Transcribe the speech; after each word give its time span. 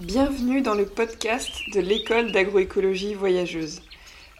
Bienvenue 0.00 0.62
dans 0.62 0.72
le 0.74 0.86
podcast 0.86 1.50
de 1.74 1.80
l'école 1.80 2.32
d'agroécologie 2.32 3.12
voyageuse. 3.12 3.82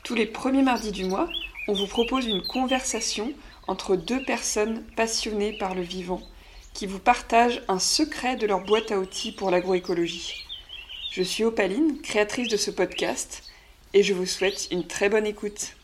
Tous 0.04 0.14
les 0.14 0.24
premiers 0.24 0.62
mardis 0.62 0.90
du 0.90 1.04
mois, 1.04 1.28
on 1.68 1.74
vous 1.74 1.86
propose 1.86 2.24
une 2.24 2.40
conversation 2.40 3.34
entre 3.66 3.94
deux 3.94 4.22
personnes 4.22 4.82
passionnées 4.96 5.52
par 5.58 5.74
le 5.74 5.82
vivant 5.82 6.22
qui 6.72 6.86
vous 6.86 6.98
partagent 6.98 7.62
un 7.68 7.78
secret 7.78 8.36
de 8.36 8.46
leur 8.46 8.64
boîte 8.64 8.90
à 8.90 8.98
outils 8.98 9.32
pour 9.32 9.50
l'agroécologie. 9.50 10.46
Je 11.12 11.22
suis 11.22 11.44
Opaline, 11.44 12.00
créatrice 12.00 12.48
de 12.48 12.56
ce 12.56 12.70
podcast, 12.70 13.42
et 13.92 14.02
je 14.02 14.14
vous 14.14 14.24
souhaite 14.24 14.68
une 14.70 14.86
très 14.86 15.10
bonne 15.10 15.26
écoute. 15.26 15.76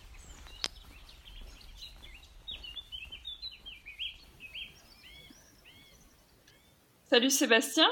Salut 7.11 7.31
Sébastien. 7.31 7.89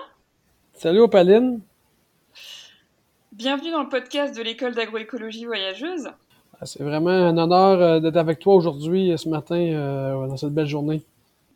Salut 0.72 1.00
Opaline. 1.00 1.60
Bienvenue 3.36 3.72
dans 3.72 3.82
le 3.82 3.88
podcast 3.88 4.36
de 4.36 4.42
l'école 4.42 4.76
d'agroécologie 4.76 5.44
voyageuse. 5.44 6.08
Ah, 6.60 6.66
c'est 6.66 6.84
vraiment 6.84 7.10
un 7.10 7.36
honneur 7.36 7.82
euh, 7.82 7.98
d'être 7.98 8.16
avec 8.16 8.38
toi 8.38 8.54
aujourd'hui, 8.54 9.10
euh, 9.10 9.16
ce 9.16 9.28
matin, 9.28 9.56
euh, 9.56 10.28
dans 10.28 10.36
cette 10.36 10.54
belle 10.54 10.68
journée. 10.68 11.02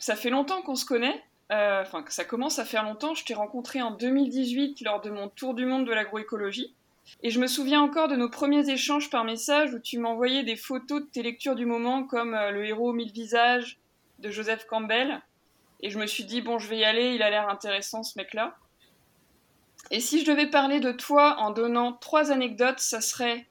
Ça 0.01 0.17
fait 0.17 0.29
longtemps 0.29 0.61
qu'on 0.63 0.75
se 0.75 0.85
connaît, 0.85 1.23
enfin 1.51 2.03
que 2.03 2.13
ça 2.13 2.25
commence 2.25 2.59
à 2.59 2.65
faire 2.65 2.83
longtemps. 2.83 3.15
Je 3.15 3.25
t'ai 3.25 3.35
rencontré 3.35 3.81
en 3.81 3.93
2018 3.93 4.81
lors 4.81 5.01
de 5.01 5.11
mon 5.11 5.29
tour 5.29 5.55
du 5.55 5.67
monde 5.67 5.87
de 5.87 5.93
l'agroécologie. 5.93 6.75
Et 7.23 7.31
je 7.31 7.39
me 7.39 7.47
souviens 7.47 7.81
encore 7.81 8.09
de 8.09 8.17
nos 8.17 8.29
premiers 8.29 8.69
échanges 8.69 9.09
par 9.09 9.23
message 9.23 9.73
où 9.73 9.79
tu 9.79 10.01
m'envoyais 10.01 10.43
des 10.43 10.57
photos 10.57 11.03
de 11.03 11.07
tes 11.07 11.23
lectures 11.23 11.55
du 11.55 11.65
moment 11.65 12.03
comme 12.03 12.33
Le 12.33 12.65
héros 12.67 12.91
aux 12.91 12.93
mille 12.93 13.13
visages 13.13 13.79
de 14.19 14.31
Joseph 14.31 14.67
Campbell. 14.67 15.21
Et 15.81 15.91
je 15.91 15.99
me 16.01 16.07
suis 16.09 16.25
dit, 16.25 16.43
bon, 16.43 16.59
je 16.59 16.69
vais 16.69 16.79
y 16.79 16.85
aller, 16.85 17.15
il 17.15 17.23
a 17.23 17.31
l'air 17.31 17.49
intéressant 17.49 18.03
ce 18.03 18.19
mec-là. 18.19 18.57
Et 19.91 20.01
si 20.01 20.21
je 20.21 20.31
devais 20.31 20.49
parler 20.49 20.81
de 20.81 20.93
toi 20.93 21.37
en 21.39 21.51
donnant 21.51 21.93
trois 21.95 22.31
anecdotes, 22.31 22.81
ça 22.81 23.01
serait 23.01 23.47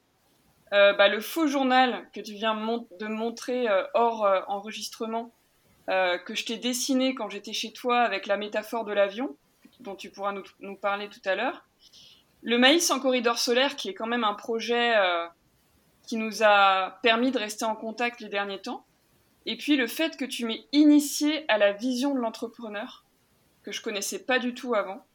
euh, 0.73 0.93
bah, 0.93 1.07
le 1.07 1.21
faux 1.21 1.47
journal 1.47 2.09
que 2.13 2.19
tu 2.19 2.33
viens 2.33 2.55
de 2.55 3.07
montrer 3.07 3.69
euh, 3.69 3.83
hors 3.93 4.25
euh, 4.25 4.41
enregistrement, 4.47 5.31
que 5.87 6.35
je 6.35 6.43
t'ai 6.43 6.57
dessiné 6.57 7.15
quand 7.15 7.29
j'étais 7.29 7.53
chez 7.53 7.71
toi 7.71 8.01
avec 8.01 8.27
la 8.27 8.35
métaphore 8.35 8.83
de 8.83 8.91
l'avion, 8.91 9.37
dont 9.79 9.95
tu 9.95 10.09
pourras 10.09 10.33
nous, 10.59 10.75
parler 10.75 11.07
tout 11.07 11.21
à 11.23 11.35
l'heure. 11.35 11.65
Le 12.43 12.57
maïs 12.57 12.91
en 12.91 12.99
corridor 12.99 13.39
solaire, 13.39 13.77
qui 13.77 13.87
est 13.87 13.93
quand 13.93 14.05
même 14.05 14.25
un 14.25 14.33
projet 14.33 14.95
qui 16.05 16.17
nous 16.17 16.43
a 16.43 16.99
permis 17.03 17.31
de 17.31 17.39
rester 17.39 17.63
en 17.63 17.77
contact 17.77 18.19
les 18.19 18.27
derniers 18.27 18.61
temps. 18.61 18.85
Et 19.45 19.55
puis 19.55 19.77
le 19.77 19.87
fait 19.87 20.17
que 20.17 20.25
tu 20.25 20.45
m'aies 20.45 20.65
initié 20.73 21.49
à 21.49 21.57
la 21.57 21.71
vision 21.71 22.13
de 22.13 22.19
l'entrepreneur, 22.19 23.05
que 23.63 23.71
je 23.71 23.81
connaissais 23.81 24.19
pas 24.19 24.39
du 24.39 24.53
tout 24.53 24.75
avant. 24.75 25.05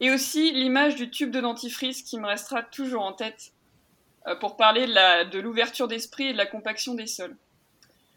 Et 0.00 0.10
aussi 0.10 0.52
l'image 0.52 0.96
du 0.96 1.10
tube 1.10 1.30
de 1.30 1.40
dentifrice 1.40 2.02
qui 2.02 2.18
me 2.18 2.26
restera 2.26 2.62
toujours 2.62 3.02
en 3.02 3.12
tête 3.12 3.52
euh, 4.26 4.34
pour 4.36 4.56
parler 4.56 4.86
de 4.86 5.38
l'ouverture 5.38 5.88
d'esprit 5.88 6.28
et 6.28 6.32
de 6.32 6.38
la 6.38 6.46
compaction 6.46 6.94
des 6.94 7.06
sols. 7.06 7.36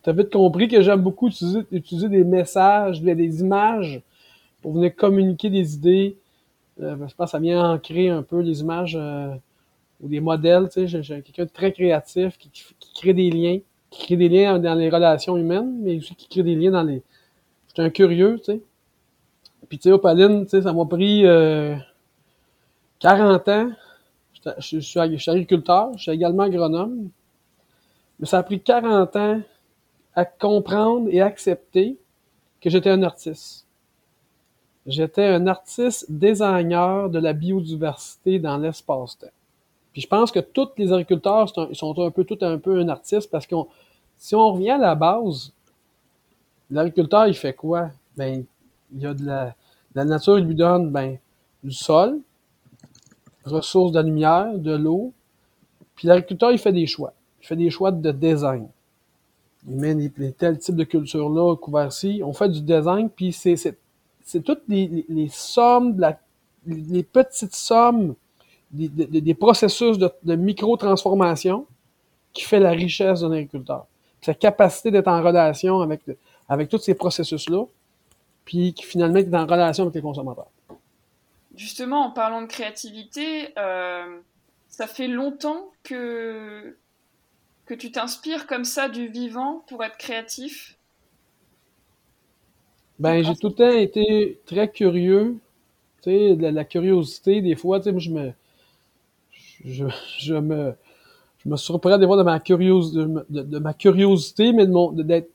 Tu 0.03 0.09
as 0.09 0.13
vite 0.13 0.31
compris 0.31 0.67
que 0.67 0.81
j'aime 0.81 1.01
beaucoup 1.01 1.27
utiliser, 1.27 2.09
des 2.09 2.23
messages, 2.23 3.01
des 3.01 3.41
images 3.41 4.01
pour 4.61 4.73
venir 4.73 4.95
communiquer 4.95 5.49
des 5.49 5.75
idées. 5.75 6.17
Euh, 6.81 6.95
je 7.07 7.15
pense 7.15 7.27
que 7.27 7.31
ça 7.31 7.39
vient 7.39 7.73
ancrer 7.73 8.09
un 8.09 8.23
peu 8.23 8.41
les 8.41 8.61
images 8.61 8.97
euh, 8.99 9.33
ou 10.01 10.07
des 10.07 10.19
modèles. 10.19 10.69
Tu 10.69 10.87
sais, 10.87 11.03
j'ai 11.03 11.21
quelqu'un 11.21 11.45
de 11.45 11.49
très 11.49 11.71
créatif 11.71 12.37
qui 12.37 12.51
crée 12.93 13.13
des 13.13 13.29
liens 13.29 13.59
qui 13.89 14.05
crée 14.05 14.17
des 14.17 14.29
liens 14.29 14.59
dans 14.59 14.75
les 14.75 14.89
relations 14.89 15.37
humaines, 15.37 15.79
mais 15.81 15.97
aussi 15.97 16.15
qui 16.15 16.27
crée 16.27 16.43
des 16.43 16.55
liens 16.55 16.71
dans 16.71 16.83
les. 16.83 17.03
J'étais 17.67 17.81
un 17.81 17.89
curieux, 17.89 18.37
tu 18.39 18.53
sais. 18.53 18.61
Puis, 19.69 19.77
tu 19.77 19.83
sais, 19.83 19.91
Opaline, 19.91 20.45
tu 20.45 20.51
sais, 20.51 20.61
ça 20.61 20.73
m'a 20.73 20.85
pris 20.85 21.25
euh, 21.25 21.75
40 22.99 23.47
ans. 23.49 23.71
Je, 24.59 24.79
suis, 24.79 24.99
agriculteur, 24.99 25.91
je 25.97 26.03
suis 26.03 26.11
également 26.11 26.43
agronome. 26.43 27.09
Mais 28.19 28.25
ça 28.25 28.39
a 28.39 28.43
pris 28.43 28.61
40 28.61 29.15
ans 29.15 29.41
à 30.15 30.25
comprendre 30.25 31.09
et 31.11 31.21
accepter 31.21 31.97
que 32.61 32.69
j'étais 32.69 32.89
un 32.89 33.03
artiste. 33.03 33.67
J'étais 34.85 35.25
un 35.25 35.47
artiste 35.47 36.09
designer 36.09 37.09
de 37.09 37.19
la 37.19 37.33
biodiversité 37.33 38.39
dans 38.39 38.57
l'espace-temps. 38.57 39.27
Puis 39.91 40.01
je 40.01 40.07
pense 40.07 40.31
que 40.31 40.39
tous 40.39 40.69
les 40.77 40.93
agriculteurs 40.93 41.49
sont 41.49 42.01
un 42.01 42.11
peu 42.11 42.23
tout 42.23 42.37
un 42.41 42.57
peu 42.57 42.79
un 42.79 42.87
artiste 42.87 43.29
parce 43.29 43.45
que 43.45 43.55
si 44.17 44.33
on 44.33 44.53
revient 44.53 44.71
à 44.71 44.77
la 44.77 44.95
base, 44.95 45.51
l'agriculteur, 46.71 47.27
il 47.27 47.33
fait 47.35 47.53
quoi? 47.53 47.89
Ben, 48.15 48.45
il 48.93 49.01
y 49.01 49.05
a 49.05 49.13
de 49.13 49.25
la, 49.25 49.55
la 49.95 50.05
nature, 50.05 50.35
lui 50.35 50.55
donne 50.55 50.91
ben, 50.91 51.17
du 51.63 51.71
sol, 51.71 52.19
ressources 53.45 53.91
de 53.91 54.01
lumière, 54.01 54.57
de 54.57 54.75
l'eau. 54.75 55.13
Puis 55.95 56.07
l'agriculteur, 56.07 56.51
il 56.51 56.59
fait 56.59 56.73
des 56.73 56.85
choix. 56.85 57.13
Il 57.41 57.47
fait 57.47 57.55
des 57.55 57.69
choix 57.69 57.91
de 57.91 58.11
design. 58.11 58.67
Il 59.67 59.75
met 59.75 59.93
les, 59.93 60.31
tels 60.31 60.59
types 60.59 60.75
de 60.75 60.83
cultures-là 60.83 61.55
couverts-ci. 61.55 62.21
On 62.23 62.33
fait 62.33 62.49
du 62.49 62.61
design, 62.61 63.09
puis 63.09 63.33
c'est, 63.33 63.75
toutes 64.43 64.63
les, 64.67 65.05
les, 65.09 65.29
sommes, 65.29 65.99
la, 65.99 66.19
les 66.65 67.03
petites 67.03 67.55
sommes 67.55 68.15
des, 68.71 69.33
processus 69.33 69.97
de, 69.97 70.35
micro-transformation 70.35 71.65
qui 72.33 72.43
fait 72.43 72.59
la 72.59 72.71
richesse 72.71 73.21
d'un 73.21 73.31
agriculteur. 73.31 73.87
Sa 74.21 74.33
capacité 74.33 74.91
d'être 74.91 75.07
en 75.07 75.23
relation 75.23 75.81
avec, 75.81 76.01
avec 76.47 76.69
tous 76.69 76.79
ces 76.79 76.93
processus-là, 76.93 77.65
puis 78.47 78.73
qui 78.73 78.85
finalement 78.85 79.17
est 79.17 79.35
en 79.35 79.45
relation 79.45 79.83
avec 79.83 79.95
les 79.95 80.01
consommateurs. 80.01 80.47
Justement, 81.55 82.05
en 82.05 82.11
parlant 82.11 82.41
de 82.41 82.47
créativité, 82.47 83.49
euh, 83.57 84.19
ça 84.69 84.87
fait 84.87 85.09
longtemps 85.09 85.69
que, 85.83 86.77
que 87.65 87.73
tu 87.73 87.91
t'inspires 87.91 88.47
comme 88.47 88.63
ça 88.63 88.87
du 88.87 89.09
vivant 89.09 89.65
pour 89.67 89.83
être 89.83 89.97
créatif? 89.97 90.77
Ben, 92.99 93.21
j'ai 93.21 93.35
tout 93.35 93.49
le 93.49 93.53
temps 93.53 93.69
été 93.69 94.39
très 94.45 94.71
curieux. 94.71 95.35
Tu 96.03 96.11
sais, 96.11 96.35
la, 96.39 96.51
la, 96.51 96.63
curiosité, 96.63 97.41
des 97.41 97.55
fois, 97.55 97.79
tu 97.79 97.85
sais, 97.85 97.91
moi, 97.91 97.99
je 97.99 98.11
me, 98.11 98.31
je, 99.65 99.85
je, 100.19 100.35
me, 100.35 100.73
je 101.43 101.49
me 101.49 101.57
surprends 101.57 101.97
des 101.97 102.05
fois 102.05 102.15
de 102.15 102.23
ma, 102.23 102.39
de, 102.39 103.59
ma 103.59 103.73
curiosité, 103.73 104.53
mais 104.53 104.67
d'être 105.03 105.31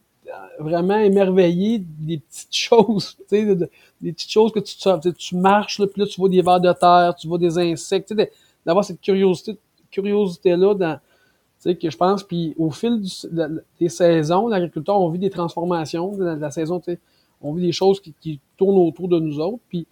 vraiment 0.59 0.97
émerveillé 0.97 1.79
des 1.79 2.19
petites 2.19 2.55
choses, 2.55 3.17
tu 3.17 3.25
sais, 3.29 3.57
des 4.01 4.13
petites 4.13 4.31
choses 4.31 4.53
que 4.53 4.61
tu, 4.61 4.77
tu, 4.77 5.15
tu 5.15 5.37
marches, 5.37 5.79
là, 5.79 5.87
puis 5.87 6.01
là, 6.01 6.07
tu 6.07 6.21
vois 6.21 6.29
des 6.29 6.43
vers 6.43 6.61
de 6.61 6.73
terre, 6.73 7.15
tu 7.19 7.29
vois 7.29 7.39
des 7.39 7.59
insectes, 7.59 8.15
d'avoir 8.65 8.85
cette 8.85 9.01
curiosité, 9.01 9.57
curiosité-là 9.91 10.75
dans, 10.75 11.01
que 11.75 11.91
je 11.91 11.97
pense, 11.97 12.23
puis 12.23 12.55
au 12.59 12.71
fil 12.71 13.03
des 13.79 13.89
saisons, 13.89 14.49
l'agriculteur, 14.49 15.01
on 15.01 15.11
vit 15.11 15.19
des 15.19 15.31
transformations 15.31 16.17
de 16.17 16.25
la, 16.25 16.51
saison, 16.51 16.83
on 17.41 17.53
vit 17.53 17.63
des 17.67 17.73
choses 17.73 18.01
qui, 18.01 18.15
qui, 18.21 18.41
tournent 18.57 18.79
autour 18.79 19.09
de 19.09 19.19
nous 19.19 19.39
autres, 19.39 19.63
puis 19.69 19.87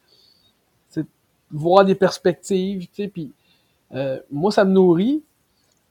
voir 1.50 1.84
des 1.84 1.95
perspectives, 1.95 2.87
puis 3.12 3.33
euh, 3.93 4.21
moi, 4.31 4.53
ça 4.53 4.65
me 4.65 4.73
nourrit. 4.73 5.23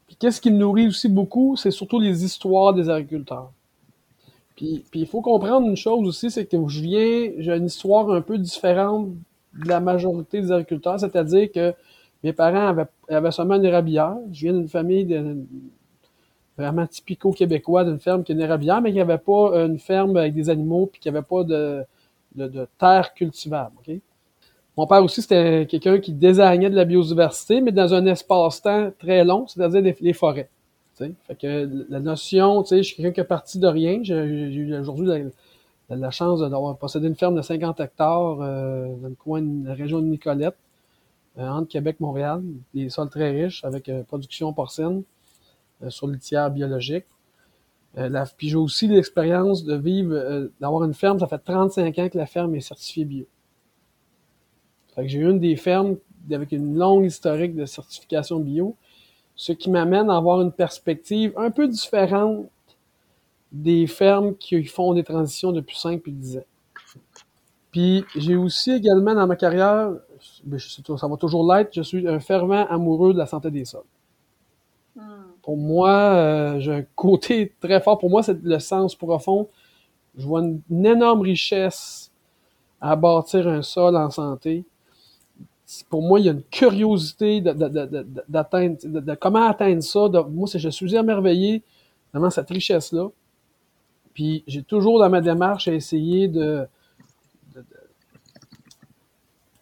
Puis 0.07 0.15
qu'est-ce 0.15 0.41
qui 0.41 0.51
me 0.51 0.57
nourrit 0.57 0.87
aussi 0.87 1.09
beaucoup, 1.09 1.55
c'est 1.55 1.71
surtout 1.71 1.99
les 1.99 2.23
histoires 2.23 2.73
des 2.73 2.89
agriculteurs. 2.89 3.51
Puis, 4.59 4.83
il 4.93 5.07
faut 5.07 5.21
comprendre 5.21 5.69
une 5.69 5.77
chose 5.77 6.05
aussi, 6.05 6.29
c'est 6.29 6.45
que 6.45 6.57
je 6.67 6.81
viens, 6.81 7.31
j'ai 7.37 7.55
une 7.55 7.67
histoire 7.67 8.11
un 8.11 8.19
peu 8.19 8.37
différente 8.37 9.07
de 9.53 9.69
la 9.69 9.79
majorité 9.79 10.41
des 10.41 10.51
agriculteurs, 10.51 10.99
c'est-à-dire 10.99 11.49
que 11.49 11.73
mes 12.23 12.33
parents 12.33 12.85
avaient, 13.07 13.31
seulement 13.31 13.55
une 13.55 13.63
érablière. 13.63 14.17
Je 14.33 14.41
viens 14.41 14.53
d'une 14.53 14.67
famille 14.67 15.17
vraiment 16.57 16.85
typico-québécois, 16.85 17.85
d'une 17.85 17.99
ferme 17.99 18.25
qui 18.25 18.33
est 18.33 18.35
une 18.35 18.41
érablière, 18.41 18.81
mais 18.81 18.91
qui 18.91 18.97
n'avait 18.97 19.17
pas 19.17 19.65
une 19.65 19.79
ferme 19.79 20.17
avec 20.17 20.33
des 20.33 20.49
animaux, 20.49 20.87
puis 20.87 20.99
qui 20.99 21.09
n'avait 21.09 21.25
pas 21.25 21.45
de, 21.45 21.85
terre 22.77 23.13
cultivable. 23.13 23.75
Mon 24.75 24.87
père 24.87 25.01
aussi, 25.01 25.21
c'était 25.21 25.67
quelqu'un 25.69 25.99
qui 25.99 26.11
désignait 26.11 26.69
de 26.69 26.75
la 26.75 26.83
biodiversité, 26.83 27.61
mais 27.61 27.71
dans 27.71 27.93
un 27.93 28.05
espace-temps 28.05 28.91
très 28.99 29.23
long, 29.23 29.47
c'est-à-dire 29.47 29.95
les, 30.01 30.13
forêts. 30.13 30.49
Fait 31.27 31.35
que 31.35 31.85
la 31.89 31.99
notion, 31.99 32.63
je 32.69 32.81
suis 32.81 32.95
quelqu'un 32.95 33.11
qui 33.11 33.19
est 33.21 33.25
parti 33.25 33.59
de 33.59 33.67
rien. 33.67 33.99
J'ai 34.03 34.15
eu 34.15 34.75
aujourd'hui 34.77 35.31
la, 35.89 36.11
chance 36.11 36.41
d'avoir 36.41 36.77
possédé 36.77 37.07
une 37.07 37.15
ferme 37.15 37.35
de 37.35 37.41
50 37.41 37.79
hectares 37.79 38.41
euh, 38.41 38.87
dans 39.01 39.07
le 39.07 39.15
coin 39.15 39.41
de 39.41 39.67
la 39.67 39.73
région 39.73 39.99
de 39.99 40.05
Nicolette, 40.05 40.57
euh, 41.37 41.47
entre 41.47 41.69
Québec 41.69 41.97
et 41.99 42.03
Montréal. 42.03 42.43
Des 42.73 42.89
sols 42.89 43.09
très 43.09 43.31
riches 43.31 43.63
avec 43.63 43.89
euh, 43.89 44.03
production 44.03 44.53
porcine 44.53 45.03
sur 45.87 46.07
litière 46.07 46.51
biologique. 46.51 47.05
Puis 48.37 48.49
j'ai 48.49 48.57
aussi 48.57 48.87
l'expérience 48.87 49.63
de 49.63 49.75
vivre, 49.75 50.49
d'avoir 50.59 50.83
une 50.83 50.93
ferme. 50.93 51.19
Ça 51.19 51.27
fait 51.27 51.39
35 51.39 51.97
ans 51.97 52.09
que 52.09 52.17
la 52.17 52.25
ferme 52.25 52.53
est 52.55 52.59
certifiée 52.59 53.05
bio 53.05 53.25
j'ai 55.07 55.19
une 55.19 55.39
des 55.39 55.55
fermes 55.55 55.97
avec 56.31 56.51
une 56.51 56.77
longue 56.77 57.05
historique 57.05 57.55
de 57.55 57.65
certification 57.65 58.39
bio, 58.39 58.75
ce 59.39 59.53
qui 59.53 59.69
m'amène 59.69 60.09
à 60.09 60.17
avoir 60.17 60.41
une 60.41 60.51
perspective 60.51 61.31
un 61.37 61.49
peu 61.49 61.65
différente 61.69 62.47
des 63.53 63.87
fermes 63.87 64.35
qui 64.35 64.65
font 64.65 64.93
des 64.93 65.05
transitions 65.05 65.53
depuis 65.53 65.79
5 65.79 66.01
et 66.05 66.11
10 66.11 66.37
ans. 66.39 66.43
Puis 67.71 68.03
j'ai 68.17 68.35
aussi 68.35 68.73
également 68.73 69.15
dans 69.15 69.25
ma 69.25 69.37
carrière, 69.37 69.93
ben, 70.43 70.59
ça 70.59 71.07
va 71.07 71.15
toujours 71.15 71.49
l'être, 71.53 71.69
je 71.73 71.81
suis 71.83 72.05
un 72.05 72.19
fervent 72.19 72.67
amoureux 72.67 73.13
de 73.13 73.17
la 73.17 73.27
santé 73.27 73.49
des 73.49 73.63
sols. 73.63 73.83
Hmm. 74.97 75.03
Pour 75.41 75.55
moi, 75.55 75.89
euh, 75.89 76.59
j'ai 76.59 76.73
un 76.73 76.83
côté 76.93 77.53
très 77.61 77.79
fort. 77.79 77.97
Pour 77.97 78.09
moi, 78.09 78.21
c'est 78.21 78.43
le 78.43 78.59
sens 78.59 78.93
profond. 78.93 79.47
Je 80.17 80.27
vois 80.27 80.41
une, 80.41 80.85
énorme 80.85 81.21
richesse 81.21 82.11
à 82.81 82.97
bâtir 82.97 83.47
un 83.47 83.61
sol 83.61 83.95
en 83.95 84.11
santé. 84.11 84.65
Pour 85.89 86.01
moi, 86.01 86.19
il 86.19 86.25
y 86.25 86.29
a 86.29 86.31
une 86.31 86.43
curiosité 86.43 87.41
d'atteindre, 87.41 88.77
de, 88.83 89.15
comment 89.15 89.47
atteindre 89.47 89.83
ça. 89.83 90.09
moi, 90.29 90.47
je 90.53 90.69
suis 90.69 90.95
émerveillé 90.95 91.63
devant 92.13 92.29
cette 92.29 92.49
richesse-là. 92.49 93.09
Puis 94.13 94.43
j'ai 94.47 94.63
toujours 94.63 94.99
dans 94.99 95.09
ma 95.09 95.21
démarche 95.21 95.67
à 95.67 95.73
essayer 95.73 96.27
de, 96.27 96.67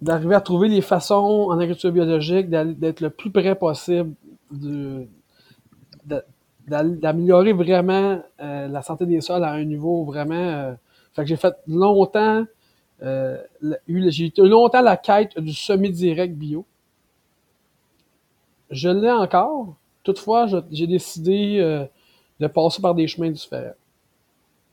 d'arriver 0.01 0.35
à 0.35 0.41
trouver 0.41 0.69
les 0.69 0.81
façons 0.81 1.47
en 1.49 1.57
agriculture 1.57 1.91
biologique 1.91 2.49
d'être 2.49 3.01
le 3.01 3.09
plus 3.09 3.31
près 3.31 3.55
possible 3.55 4.13
d'améliorer 6.67 7.53
vraiment 7.53 8.21
euh, 8.41 8.67
la 8.67 8.81
santé 8.81 9.05
des 9.05 9.21
sols 9.21 9.43
à 9.43 9.51
un 9.51 9.63
niveau 9.63 10.03
vraiment. 10.03 10.35
Euh, 10.35 10.73
fait 11.13 11.23
que 11.23 11.29
j'ai 11.29 11.37
fait 11.37 11.55
longtemps, 11.67 12.45
euh, 13.03 13.37
j'ai 13.87 14.25
eu 14.25 14.47
longtemps 14.47 14.81
la 14.81 14.97
quête 14.97 15.37
du 15.39 15.53
semi-direct 15.53 16.33
bio. 16.35 16.65
Je 18.69 18.89
l'ai 18.89 19.11
encore. 19.11 19.75
Toutefois, 20.03 20.47
j'ai 20.71 20.87
décidé 20.87 21.87
de 22.39 22.47
passer 22.47 22.81
par 22.81 22.95
des 22.95 23.07
chemins 23.07 23.29
différents. 23.29 23.73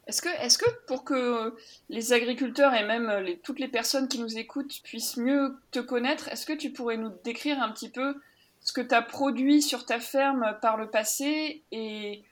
Est-ce 0.06 0.20
que, 0.20 0.28
est 0.28 0.58
que 0.58 0.70
pour 0.86 1.04
que 1.04 1.54
les 1.88 2.12
agriculteurs 2.12 2.74
et 2.74 2.84
même 2.84 3.10
les, 3.24 3.38
toutes 3.38 3.58
les 3.58 3.68
personnes 3.68 4.06
qui 4.06 4.18
nous 4.18 4.36
écoutent 4.36 4.82
puissent 4.82 5.16
mieux 5.16 5.56
te 5.70 5.78
connaître, 5.78 6.28
est-ce 6.28 6.44
que 6.44 6.52
tu 6.52 6.70
pourrais 6.72 6.98
nous 6.98 7.10
décrire 7.24 7.62
un 7.62 7.70
petit 7.70 7.88
peu 7.88 8.14
ce 8.60 8.72
que 8.72 8.82
tu 8.82 8.94
as 8.94 9.02
produit 9.02 9.62
sur 9.62 9.86
ta 9.86 10.00
ferme 10.00 10.58
par 10.60 10.76
le 10.76 10.90
passé 10.90 11.62
et, 11.72 12.22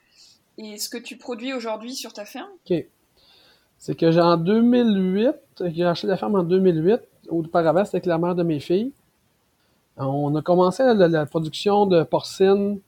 et 0.57 0.77
ce 0.77 0.87
que 0.87 0.97
tu 0.97 1.17
produis 1.17 1.53
aujourd'hui 1.53 1.95
sur 1.95 2.13
ta 2.13 2.25
ferme? 2.25 2.49
Ok. 2.69 2.85
C'est 3.83 3.95
que 3.95 4.11
j'ai 4.11 4.21
en 4.21 4.37
2008, 4.37 5.35
j'ai 5.65 5.83
acheté 5.83 6.07
la 6.07 6.15
ferme 6.15 6.35
en 6.35 6.43
2008. 6.43 7.01
Auparavant, 7.27 7.83
c'était 7.83 7.97
avec 7.97 8.05
la 8.05 8.17
mère 8.17 8.33
de 8.33 8.41
mes 8.41 8.61
filles. 8.61 8.93
On 9.97 10.33
a 10.37 10.41
commencé 10.41 10.85
la, 10.85 11.25
production 11.25 11.85
de 11.85 12.03
porcine, 12.03 12.79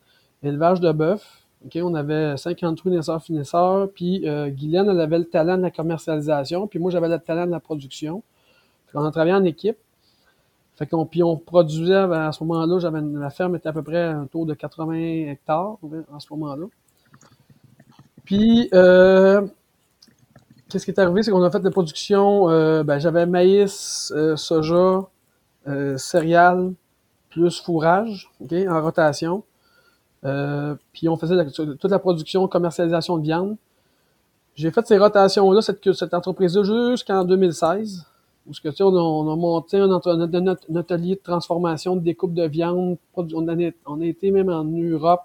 élevage 0.41 0.79
de 0.79 0.93
bœuf 0.93 1.41
on 1.81 1.95
avait 1.95 2.37
53 2.37 2.93
naisseurs-finisseurs, 2.93 3.89
puis 3.93 4.25
euh, 4.25 4.47
Guylaine, 4.47 4.87
elle 4.87 5.01
avait 5.01 5.19
le 5.19 5.25
talent 5.25 5.57
de 5.57 5.63
la 5.63 5.71
commercialisation, 5.71 6.65
puis 6.65 6.79
moi, 6.79 6.91
j'avais 6.91 7.09
le 7.09 7.19
talent 7.19 7.45
de 7.45 7.51
la 7.51 7.59
production. 7.59 8.23
on 8.93 9.03
a 9.03 9.11
travaillé 9.11 9.33
en 9.33 9.43
équipe. 9.43 9.77
Fait 10.77 10.87
qu'on, 10.87 11.05
puis 11.05 11.23
on 11.23 11.35
produisait, 11.35 11.93
à 11.93 12.31
ce 12.31 12.41
moment-là, 12.45 12.79
j'avais 12.79 13.01
la 13.01 13.31
ferme 13.31 13.57
était 13.57 13.67
à 13.67 13.73
peu 13.73 13.83
près 13.83 14.01
un 14.01 14.27
tour 14.27 14.45
de 14.45 14.53
80 14.53 14.93
hectares 15.29 15.77
en 16.09 16.19
ce 16.21 16.27
moment-là. 16.31 16.67
Puis, 18.23 18.69
euh, 18.73 19.45
qu'est-ce 20.69 20.85
qui 20.85 20.91
est 20.91 20.99
arrivé, 20.99 21.23
c'est 21.23 21.31
qu'on 21.31 21.43
a 21.43 21.51
fait 21.51 21.59
de 21.59 21.65
la 21.65 21.71
production, 21.71 22.49
euh, 22.49 22.83
ben, 22.83 22.99
j'avais 22.99 23.25
maïs, 23.25 24.13
soja, 24.35 25.07
céréales, 25.97 26.73
plus 27.29 27.59
fourrage, 27.59 28.31
en 28.41 28.81
rotation. 28.81 29.43
Euh, 30.25 30.75
puis 30.93 31.07
on 31.07 31.17
faisait 31.17 31.35
toute 31.51 31.91
la 31.91 31.99
production, 31.99 32.47
commercialisation 32.47 33.17
de 33.17 33.23
viande. 33.23 33.57
J'ai 34.55 34.71
fait 34.71 34.85
ces 34.87 34.97
rotations-là, 34.97 35.61
cette, 35.61 35.93
cette 35.93 36.13
entreprise-là, 36.13 36.63
jusqu'en 36.91 37.23
2016. 37.25 38.05
Où 38.47 38.53
ce 38.53 38.61
que, 38.61 38.69
tu 38.69 38.77
sais, 38.77 38.83
on, 38.83 38.95
a, 38.95 38.99
on 38.99 39.31
a 39.31 39.35
monté 39.35 39.77
un, 39.77 39.87
notre, 39.87 40.77
atelier 40.77 41.15
de 41.15 41.21
transformation, 41.21 41.95
de 41.95 42.01
découpe 42.01 42.33
de 42.33 42.47
viande. 42.47 42.97
On 43.15 43.47
a, 43.47 43.71
on 43.85 44.01
a 44.01 44.05
été 44.05 44.31
même 44.31 44.49
en 44.49 44.63
Europe 44.63 45.23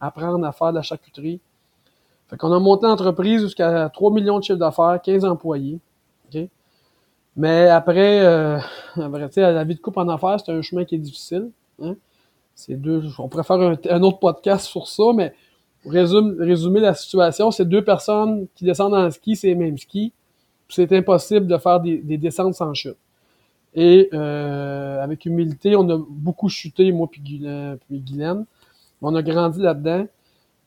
apprendre 0.00 0.44
à 0.44 0.52
faire 0.52 0.70
de 0.70 0.76
la 0.76 0.82
charcuterie. 0.82 1.40
Fait 2.30 2.36
qu'on 2.36 2.52
a 2.52 2.60
monté 2.60 2.86
l'entreprise 2.86 3.42
jusqu'à 3.42 3.90
3 3.92 4.12
millions 4.12 4.38
de 4.38 4.44
chiffres 4.44 4.58
d'affaires, 4.58 5.00
15 5.02 5.24
employés. 5.24 5.80
Mais 7.36 7.68
après, 7.68 8.24
euh, 8.24 8.58
la 8.96 9.64
vie 9.64 9.74
de 9.74 9.80
coupe 9.80 9.96
en 9.96 10.08
affaires, 10.08 10.38
c'est 10.44 10.52
un 10.52 10.62
chemin 10.62 10.84
qui 10.84 10.96
est 10.96 10.98
difficile. 10.98 11.50
Hein? 11.82 11.94
C'est 12.54 12.74
deux, 12.74 13.02
on 13.18 13.28
pourrait 13.28 13.44
faire 13.44 13.56
un, 13.90 14.02
autre 14.02 14.18
podcast 14.18 14.66
sur 14.66 14.86
ça, 14.86 15.04
mais 15.14 15.32
résumer, 15.86 16.80
la 16.80 16.94
situation, 16.94 17.50
c'est 17.50 17.64
deux 17.64 17.82
personnes 17.82 18.46
qui 18.54 18.64
descendent 18.64 18.94
en 18.94 19.10
ski, 19.10 19.36
c'est 19.36 19.46
les 19.48 19.54
mêmes 19.54 19.78
skis. 19.78 20.12
C'est 20.68 20.92
impossible 20.92 21.46
de 21.46 21.56
faire 21.56 21.80
des, 21.80 22.18
descentes 22.18 22.54
sans 22.54 22.74
chute. 22.74 22.98
Et 23.74 24.08
euh, 24.12 25.02
avec 25.02 25.24
humilité, 25.24 25.74
on 25.76 25.88
a 25.88 25.98
beaucoup 26.08 26.48
chuté, 26.48 26.92
moi 26.92 27.08
puis 27.10 27.20
Guylaine. 27.22 28.44
On 29.02 29.14
a 29.14 29.22
grandi 29.22 29.60
là-dedans. 29.60 30.06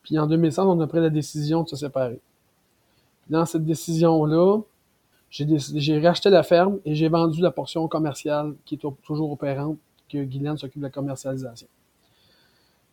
Puis 0.04 0.18
en 0.18 0.26
2016, 0.26 0.64
on 0.66 0.80
a 0.80 0.86
pris 0.86 1.00
la 1.00 1.10
décision 1.10 1.62
de 1.62 1.68
se 1.68 1.76
séparer. 1.76 2.20
Dans 3.28 3.46
cette 3.46 3.64
décision-là, 3.64 4.60
j'ai 5.30 5.98
racheté 5.98 6.30
la 6.30 6.44
ferme 6.44 6.78
et 6.84 6.94
j'ai 6.94 7.08
vendu 7.08 7.40
la 7.40 7.50
portion 7.50 7.88
commerciale 7.88 8.54
qui 8.64 8.76
est 8.76 8.80
toujours 9.02 9.32
opérante, 9.32 9.78
que 10.08 10.22
Guylaine 10.22 10.56
s'occupe 10.56 10.80
de 10.80 10.86
la 10.86 10.90
commercialisation. 10.90 11.66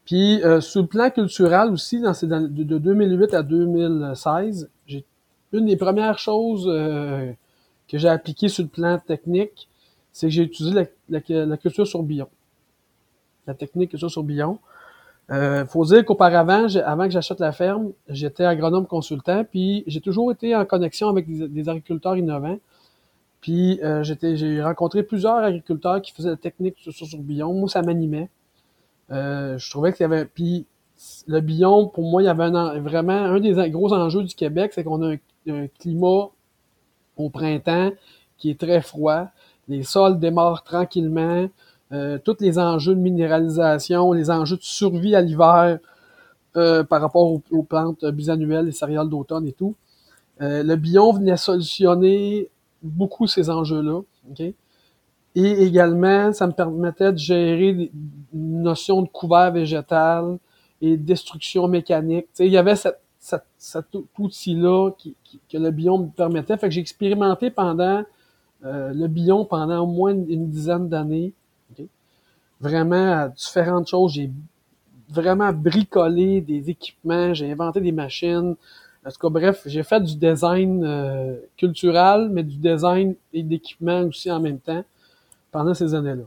Puis, 0.05 0.43
euh, 0.43 0.61
sur 0.61 0.81
le 0.81 0.87
plan 0.87 1.09
culturel 1.11 1.69
aussi, 1.69 2.01
dans, 2.01 2.13
de, 2.19 2.77
2008 2.77 3.33
à 3.33 3.43
2016, 3.43 4.69
j'ai 4.87 5.05
une 5.53 5.65
des 5.65 5.77
premières 5.77 6.17
choses 6.17 6.65
euh, 6.67 7.31
que 7.87 7.97
j'ai 7.97 8.09
appliquées 8.09 8.47
sur 8.47 8.63
le 8.63 8.69
plan 8.69 8.97
technique, 8.99 9.67
c'est 10.11 10.27
que 10.27 10.33
j'ai 10.33 10.43
utilisé 10.43 10.87
la, 11.09 11.57
culture 11.57 11.85
sur 11.85 12.01
billon. 12.03 12.27
La 13.45 13.53
technique 13.53 13.91
culture 13.91 14.09
sur 14.09 14.23
billon. 14.23 14.59
Euh, 15.31 15.65
faut 15.65 15.85
dire 15.85 16.03
qu'auparavant, 16.03 16.67
avant 16.83 17.05
que 17.05 17.11
j'achète 17.11 17.39
la 17.39 17.53
ferme, 17.53 17.93
j'étais 18.09 18.43
agronome 18.43 18.85
consultant, 18.85 19.45
puis 19.49 19.83
j'ai 19.87 20.01
toujours 20.01 20.31
été 20.31 20.55
en 20.55 20.65
connexion 20.65 21.07
avec 21.07 21.25
des, 21.27 21.69
agriculteurs 21.69 22.17
innovants. 22.17 22.59
Puis 23.39 23.79
euh, 23.81 24.03
j'ai 24.03 24.61
rencontré 24.61 25.03
plusieurs 25.03 25.37
agriculteurs 25.37 26.01
qui 26.01 26.11
faisaient 26.11 26.31
la 26.31 26.35
technique 26.35 26.75
culture 26.75 27.07
sur 27.07 27.17
billon. 27.19 27.53
Moi, 27.53 27.69
ça 27.69 27.81
m'animait. 27.81 28.29
Euh, 29.11 29.57
je 29.57 29.69
trouvais 29.69 29.93
qu'il 29.93 30.01
y 30.01 30.05
avait. 30.05 30.25
Puis 30.25 30.65
le 31.27 31.39
bion, 31.39 31.87
pour 31.87 32.03
moi, 32.03 32.21
il 32.21 32.25
y 32.25 32.27
avait 32.27 32.79
vraiment 32.79 33.13
un 33.13 33.39
des 33.39 33.69
gros 33.69 33.93
enjeux 33.93 34.23
du 34.23 34.35
Québec, 34.35 34.73
c'est 34.75 34.83
qu'on 34.83 35.01
a 35.01 35.15
un, 35.47 35.67
climat 35.79 36.29
au 37.17 37.29
printemps 37.29 37.91
qui 38.37 38.51
est 38.51 38.59
très 38.59 38.81
froid. 38.81 39.27
Les 39.67 39.83
sols 39.83 40.19
démarrent 40.19 40.63
tranquillement. 40.63 41.47
Euh, 41.93 42.17
tous 42.23 42.37
les 42.39 42.57
enjeux 42.57 42.95
de 42.95 42.99
minéralisation, 42.99 44.13
les 44.13 44.29
enjeux 44.31 44.57
de 44.57 44.63
survie 44.63 45.15
à 45.15 45.21
l'hiver 45.21 45.79
euh, 46.55 46.83
par 46.83 47.01
rapport 47.01 47.39
aux, 47.51 47.63
plantes 47.63 48.05
bisannuelles, 48.05 48.65
les 48.65 48.71
céréales 48.71 49.09
d'automne 49.09 49.47
et 49.47 49.53
tout. 49.53 49.75
le 50.39 50.75
bion 50.75 51.13
venait 51.13 51.37
solutionner 51.37 52.49
beaucoup 52.81 53.27
ces 53.27 53.49
enjeux-là. 53.49 54.01
Okay? 54.31 54.55
Et 55.35 55.63
également, 55.63 56.33
ça 56.33 56.47
me 56.47 56.51
permettait 56.51 57.13
de 57.13 57.17
gérer 57.17 57.91
une 58.33 58.61
notion 58.61 59.01
de 59.01 59.07
couvert 59.07 59.51
végétal 59.51 60.37
et 60.81 60.97
destruction 60.97 61.67
mécanique. 61.67 62.27
il 62.39 62.47
y 62.47 62.57
avait 62.57 62.75
cet 63.57 63.87
outil-là 64.17 64.91
qui, 64.97 65.15
que 65.49 65.57
le 65.57 65.71
biome 65.71 66.05
me 66.05 66.09
permettait. 66.09 66.57
Fait 66.57 66.67
que 66.67 66.73
j'ai 66.73 66.81
expérimenté 66.81 67.49
pendant 67.49 68.03
euh, 68.65 68.93
le 68.93 69.07
biome 69.07 69.47
pendant 69.47 69.83
au 69.83 69.87
moins 69.87 70.11
une, 70.11 70.49
dizaine 70.49 70.89
d'années. 70.89 71.33
Vraiment 72.61 73.27
différentes 73.29 73.89
choses. 73.89 74.13
J'ai 74.13 74.31
vraiment 75.09 75.51
bricolé 75.51 76.41
des 76.41 76.69
équipements, 76.69 77.33
j'ai 77.33 77.51
inventé 77.51 77.81
des 77.81 77.91
machines. 77.91 78.55
En 79.05 79.09
tout 79.09 79.19
cas, 79.19 79.29
bref, 79.29 79.63
j'ai 79.65 79.83
fait 79.83 79.99
du 79.99 80.15
design 80.15 80.83
euh, 80.85 81.35
culturel, 81.57 82.29
mais 82.31 82.43
du 82.43 82.57
design 82.57 83.15
et 83.33 83.41
d'équipement 83.43 84.01
aussi 84.01 84.31
en 84.31 84.39
même 84.39 84.59
temps 84.59 84.83
pendant 85.51 85.73
ces 85.73 85.93
années-là. 85.95 86.23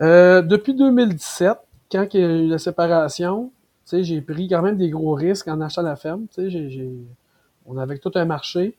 Euh, 0.00 0.42
depuis 0.42 0.74
2017, 0.74 1.58
quand 1.92 2.06
il 2.14 2.20
y 2.20 2.24
a 2.24 2.28
eu 2.28 2.48
la 2.48 2.58
séparation, 2.58 3.50
j'ai 3.92 4.20
pris 4.20 4.48
quand 4.48 4.62
même 4.62 4.76
des 4.76 4.90
gros 4.90 5.14
risques 5.14 5.48
en 5.48 5.60
achetant 5.60 5.82
la 5.82 5.96
ferme. 5.96 6.26
on 7.66 7.76
avait 7.78 7.98
tout 7.98 8.12
un 8.14 8.24
marché. 8.24 8.74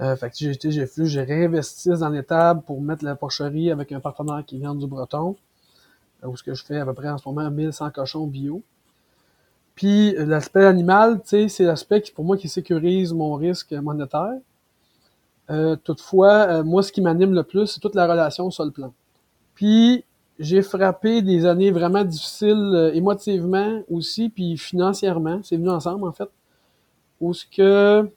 Euh, 0.00 0.14
fait 0.16 0.30
que 0.30 0.36
j'ai 0.38 0.56
j'ai 0.70 0.86
j'ai 0.96 1.22
réinvesti 1.22 1.90
dans 1.90 2.08
l'étable 2.08 2.62
pour 2.62 2.80
mettre 2.80 3.04
la 3.04 3.16
porcherie 3.16 3.70
avec 3.70 3.90
un 3.92 4.00
partenaire 4.00 4.44
qui 4.46 4.58
vient 4.58 4.74
du 4.74 4.86
Breton, 4.86 5.36
où 6.22 6.36
ce 6.36 6.42
que 6.42 6.54
je 6.54 6.64
fais 6.64 6.78
à 6.78 6.84
peu 6.84 6.94
près 6.94 7.08
en 7.08 7.18
ce 7.18 7.28
moment 7.28 7.50
1100 7.50 7.90
cochons 7.90 8.26
bio. 8.26 8.62
Puis 9.74 10.14
l'aspect 10.16 10.64
animal, 10.64 11.20
c'est 11.24 11.48
l'aspect 11.60 12.02
qui 12.02 12.12
pour 12.12 12.24
moi 12.24 12.36
qui 12.36 12.48
sécurise 12.48 13.12
mon 13.12 13.34
risque 13.34 13.72
monétaire. 13.72 14.38
Euh, 15.50 15.76
toutefois, 15.76 16.46
euh, 16.48 16.64
moi, 16.64 16.82
ce 16.82 16.92
qui 16.92 17.00
m'anime 17.00 17.34
le 17.34 17.42
plus, 17.42 17.66
c'est 17.66 17.80
toute 17.80 17.94
la 17.94 18.06
relation 18.06 18.50
sol-plan. 18.50 18.92
Puis, 19.54 20.04
j'ai 20.38 20.62
frappé 20.62 21.22
des 21.22 21.46
années 21.46 21.70
vraiment 21.70 22.04
difficiles 22.04 22.72
euh, 22.74 22.92
émotivement 22.92 23.82
aussi, 23.90 24.28
puis 24.28 24.56
financièrement. 24.58 25.40
C'est 25.42 25.56
venu 25.56 25.70
ensemble, 25.70 26.06
en 26.06 26.12
fait. 26.12 26.28
Où 27.20 27.34
ce 27.34 27.46
que 27.46 28.08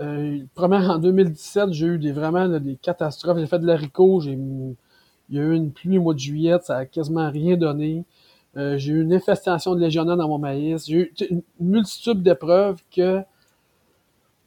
Euh, 0.00 0.40
première, 0.54 0.90
en 0.90 0.98
2017, 0.98 1.72
j'ai 1.72 1.86
eu 1.86 1.98
des, 1.98 2.12
vraiment 2.12 2.48
des 2.48 2.76
catastrophes. 2.76 3.38
J'ai 3.38 3.46
fait 3.46 3.58
de 3.58 3.66
l'haricot, 3.66 4.20
j'ai 4.20 4.38
il 5.30 5.36
y 5.36 5.38
a 5.38 5.42
eu 5.42 5.54
une 5.54 5.72
pluie 5.72 5.98
au 5.98 6.02
mois 6.02 6.14
de 6.14 6.18
juillet, 6.18 6.58
ça 6.62 6.78
a 6.78 6.86
quasiment 6.86 7.30
rien 7.30 7.56
donné. 7.56 8.04
Euh, 8.56 8.76
j'ai 8.76 8.92
eu 8.92 9.02
une 9.02 9.12
infestation 9.12 9.74
de 9.74 9.80
légionnaires 9.80 10.16
dans 10.16 10.28
mon 10.28 10.38
maïs. 10.38 10.86
J'ai 10.86 10.96
eu 10.96 11.14
une 11.30 11.42
multitude 11.58 12.22
d'épreuves 12.22 12.82
que, 12.94 13.22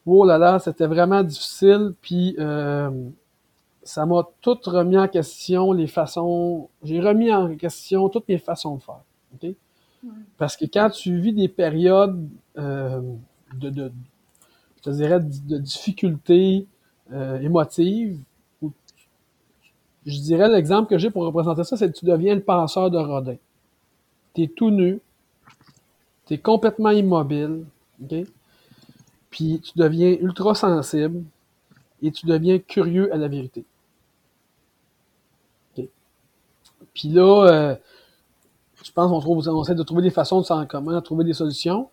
oh 0.05 0.25
là 0.25 0.37
là, 0.37 0.59
c'était 0.59 0.87
vraiment 0.87 1.23
difficile. 1.23 1.93
Puis 2.01 2.35
euh, 2.39 2.89
ça 3.83 4.05
m'a 4.05 4.27
tout 4.41 4.57
remis 4.65 4.97
en 4.97 5.07
question 5.07 5.73
les 5.73 5.87
façons. 5.87 6.69
J'ai 6.83 6.99
remis 6.99 7.33
en 7.33 7.55
question 7.55 8.07
toutes 8.09 8.27
mes 8.29 8.37
façons 8.37 8.75
de 8.75 8.83
faire. 8.83 9.01
Parce 10.37 10.55
que 10.55 10.65
quand 10.65 10.89
tu 10.89 11.19
vis 11.19 11.33
des 11.33 11.49
périodes 11.49 12.29
euh, 12.57 13.01
de, 13.55 13.69
de, 13.69 13.91
je 14.91 14.97
dirais, 14.97 15.19
de, 15.19 15.57
difficultés 15.57 16.67
émotives, 17.41 18.19
je 20.05 20.19
dirais 20.21 20.49
l'exemple 20.49 20.89
que 20.89 20.97
j'ai 20.97 21.09
pour 21.09 21.23
représenter 21.23 21.63
ça, 21.63 21.75
c'est 21.75 21.91
que 21.91 21.97
tu 21.97 22.05
deviens 22.05 22.33
le 22.35 22.41
penseur 22.41 22.89
de 22.89 22.97
Rodin. 22.97 23.35
Tu 24.33 24.43
es 24.43 24.47
tout 24.47 24.71
nu, 24.71 24.99
tu 26.25 26.33
es 26.35 26.37
complètement 26.37 26.91
immobile, 26.91 27.65
puis 29.29 29.61
tu 29.61 29.71
deviens 29.75 30.11
ultra 30.21 30.55
sensible 30.55 31.23
et 32.01 32.11
tu 32.11 32.25
deviens 32.25 32.59
curieux 32.59 33.13
à 33.13 33.17
la 33.17 33.27
vérité. 33.27 33.65
Puis 36.97 37.09
là, 37.09 37.45
euh, 37.45 37.75
je 38.83 38.91
pense 38.91 39.11
qu'on 39.11 39.19
trouve, 39.19 39.47
on 39.47 39.63
essaie 39.63 39.75
de 39.75 39.83
trouver 39.83 40.01
des 40.01 40.09
façons 40.09 40.41
de 40.41 40.45
s'en 40.45 40.65
commun, 40.65 40.95
de 40.95 40.99
trouver 40.99 41.23
des 41.23 41.33
solutions. 41.33 41.89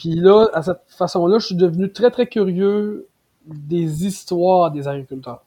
Puis 0.00 0.14
là, 0.14 0.48
à 0.54 0.62
cette 0.62 0.80
façon-là, 0.86 1.38
je 1.38 1.44
suis 1.44 1.54
devenu 1.54 1.92
très, 1.92 2.10
très 2.10 2.26
curieux 2.26 3.06
des 3.44 4.06
histoires 4.06 4.70
des 4.70 4.88
agriculteurs. 4.88 5.44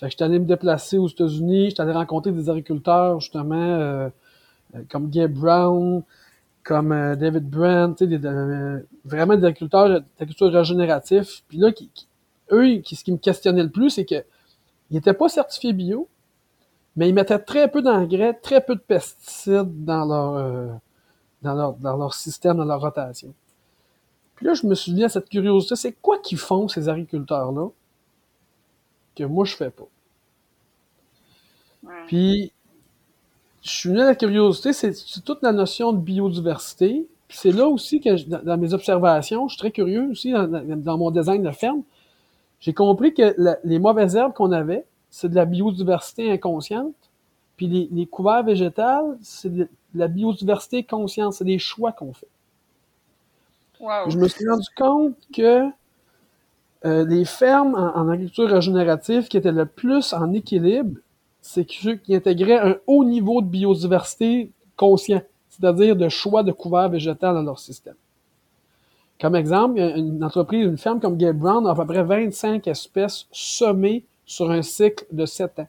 Fait 0.00 0.06
que 0.06 0.12
j'étais 0.12 0.24
allé 0.24 0.38
me 0.38 0.46
déplacer 0.46 0.96
aux 0.96 1.08
États-Unis, 1.08 1.68
j'étais 1.68 1.82
allé 1.82 1.92
rencontrer 1.92 2.32
des 2.32 2.48
agriculteurs, 2.48 3.20
justement, 3.20 3.56
euh, 3.56 4.08
euh, 4.74 4.80
comme 4.88 5.10
Gabe 5.10 5.32
Brown, 5.32 6.02
comme 6.62 6.92
euh, 6.92 7.14
David 7.14 7.50
Brand, 7.50 7.94
des, 7.94 8.24
euh, 8.24 8.80
vraiment 9.04 9.36
des 9.36 9.44
agriculteurs 9.44 10.00
d'agriculture 10.18 10.50
régénératif. 10.50 11.42
Puis 11.46 11.58
là, 11.58 11.72
eux, 12.52 12.80
ce 12.90 13.04
qui 13.04 13.12
me 13.12 13.18
questionnait 13.18 13.64
le 13.64 13.70
plus, 13.70 13.90
c'est 13.90 14.06
qu'ils 14.06 14.24
n'étaient 14.90 15.12
pas 15.12 15.28
certifiés 15.28 15.74
bio, 15.74 16.08
mais 16.96 17.10
ils 17.10 17.14
mettaient 17.14 17.38
très 17.38 17.70
peu 17.70 17.82
d'engrais, 17.82 18.32
très 18.32 18.62
peu 18.62 18.74
de 18.74 18.80
pesticides 18.80 19.84
dans 19.84 20.06
leur, 20.06 20.80
dans 21.44 21.54
leur, 21.54 21.74
dans 21.74 21.96
leur 21.96 22.14
système, 22.14 22.56
dans 22.56 22.64
leur 22.64 22.80
rotation. 22.80 23.32
Puis 24.34 24.46
là, 24.46 24.54
je 24.54 24.66
me 24.66 24.74
suis 24.74 24.92
dit 24.92 25.04
à 25.04 25.08
cette 25.08 25.28
curiosité, 25.28 25.76
c'est 25.76 25.92
quoi 25.92 26.18
qu'ils 26.18 26.38
font, 26.38 26.66
ces 26.66 26.88
agriculteurs-là, 26.88 27.68
que 29.14 29.24
moi, 29.24 29.44
je 29.44 29.54
fais 29.54 29.70
pas? 29.70 29.86
Puis, 32.06 32.50
je 33.62 33.70
suis 33.70 33.88
venu 33.90 34.00
à 34.00 34.06
la 34.06 34.14
curiosité, 34.14 34.72
c'est 34.72 34.92
toute 35.24 35.42
la 35.42 35.52
notion 35.52 35.92
de 35.92 35.98
biodiversité. 35.98 37.06
c'est 37.28 37.52
là 37.52 37.68
aussi 37.68 38.00
que, 38.00 38.42
dans, 38.42 38.56
mes 38.56 38.74
observations, 38.74 39.46
je 39.48 39.54
suis 39.54 39.58
très 39.58 39.70
curieux 39.70 40.08
aussi 40.10 40.32
dans, 40.32 40.98
mon 40.98 41.10
design 41.10 41.42
de 41.42 41.50
ferme. 41.50 41.82
J'ai 42.58 42.72
compris 42.72 43.12
que 43.12 43.36
les 43.64 43.78
mauvaises 43.78 44.16
herbes 44.16 44.32
qu'on 44.32 44.52
avait, 44.52 44.84
c'est 45.10 45.28
de 45.28 45.34
la 45.34 45.44
biodiversité 45.44 46.32
inconsciente. 46.32 46.94
Puis 47.56 47.68
les, 47.68 47.88
les 47.92 48.06
couverts 48.06 48.42
végétales, 48.42 49.16
c'est 49.22 49.54
de, 49.54 49.68
la 49.94 50.08
biodiversité 50.08 50.82
consciente. 50.82 51.34
C'est 51.34 51.44
des 51.44 51.58
choix 51.58 51.92
qu'on 51.92 52.12
fait. 52.12 52.28
Je 54.08 54.16
me 54.16 54.28
suis 54.28 54.48
rendu 54.48 54.66
compte 54.76 55.16
que 55.34 55.68
euh, 56.84 57.04
les 57.06 57.24
fermes 57.24 57.74
en, 57.74 57.96
en, 57.96 58.08
agriculture 58.08 58.48
régénérative 58.48 59.28
qui 59.28 59.36
étaient 59.36 59.52
le 59.52 59.66
plus 59.66 60.12
en 60.12 60.32
équilibre, 60.32 60.98
c'est 61.42 61.66
ceux 61.70 61.96
qui 61.96 62.14
intégraient 62.14 62.58
un 62.58 62.76
haut 62.86 63.04
niveau 63.04 63.42
de 63.42 63.46
biodiversité 63.46 64.50
conscient, 64.76 65.22
c'est-à-dire 65.50 65.96
de 65.96 66.08
choix 66.08 66.42
de 66.42 66.52
couverts 66.52 66.88
végétal 66.88 67.34
dans 67.34 67.42
leur 67.42 67.58
système. 67.58 67.94
Comme 69.20 69.36
exemple, 69.36 69.78
une 69.78 70.22
entreprise, 70.24 70.66
une 70.66 70.78
ferme 70.78 71.00
comme 71.00 71.16
Gabe 71.16 71.36
Brown 71.38 71.66
a 71.66 71.70
à 71.70 71.74
peu 71.74 71.86
près 71.86 72.02
25 72.02 72.66
espèces 72.66 73.26
semées 73.30 74.04
sur 74.26 74.50
un 74.50 74.62
cycle 74.62 75.04
de 75.12 75.24
7 75.24 75.60
ans. 75.60 75.68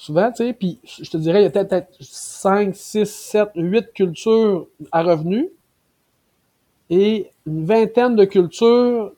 Souvent, 0.00 0.32
tu 0.32 0.46
sais, 0.46 0.54
puis 0.54 0.80
je 0.82 1.10
te 1.10 1.18
dirais, 1.18 1.40
il 1.40 1.42
y 1.42 1.46
a 1.46 1.50
peut-être 1.50 1.94
5, 2.00 2.74
6, 2.74 3.04
7, 3.04 3.50
8 3.54 3.92
cultures 3.92 4.66
à 4.92 5.02
revenus 5.02 5.48
et 6.88 7.30
une 7.44 7.66
vingtaine 7.66 8.16
de 8.16 8.24
cultures 8.24 9.12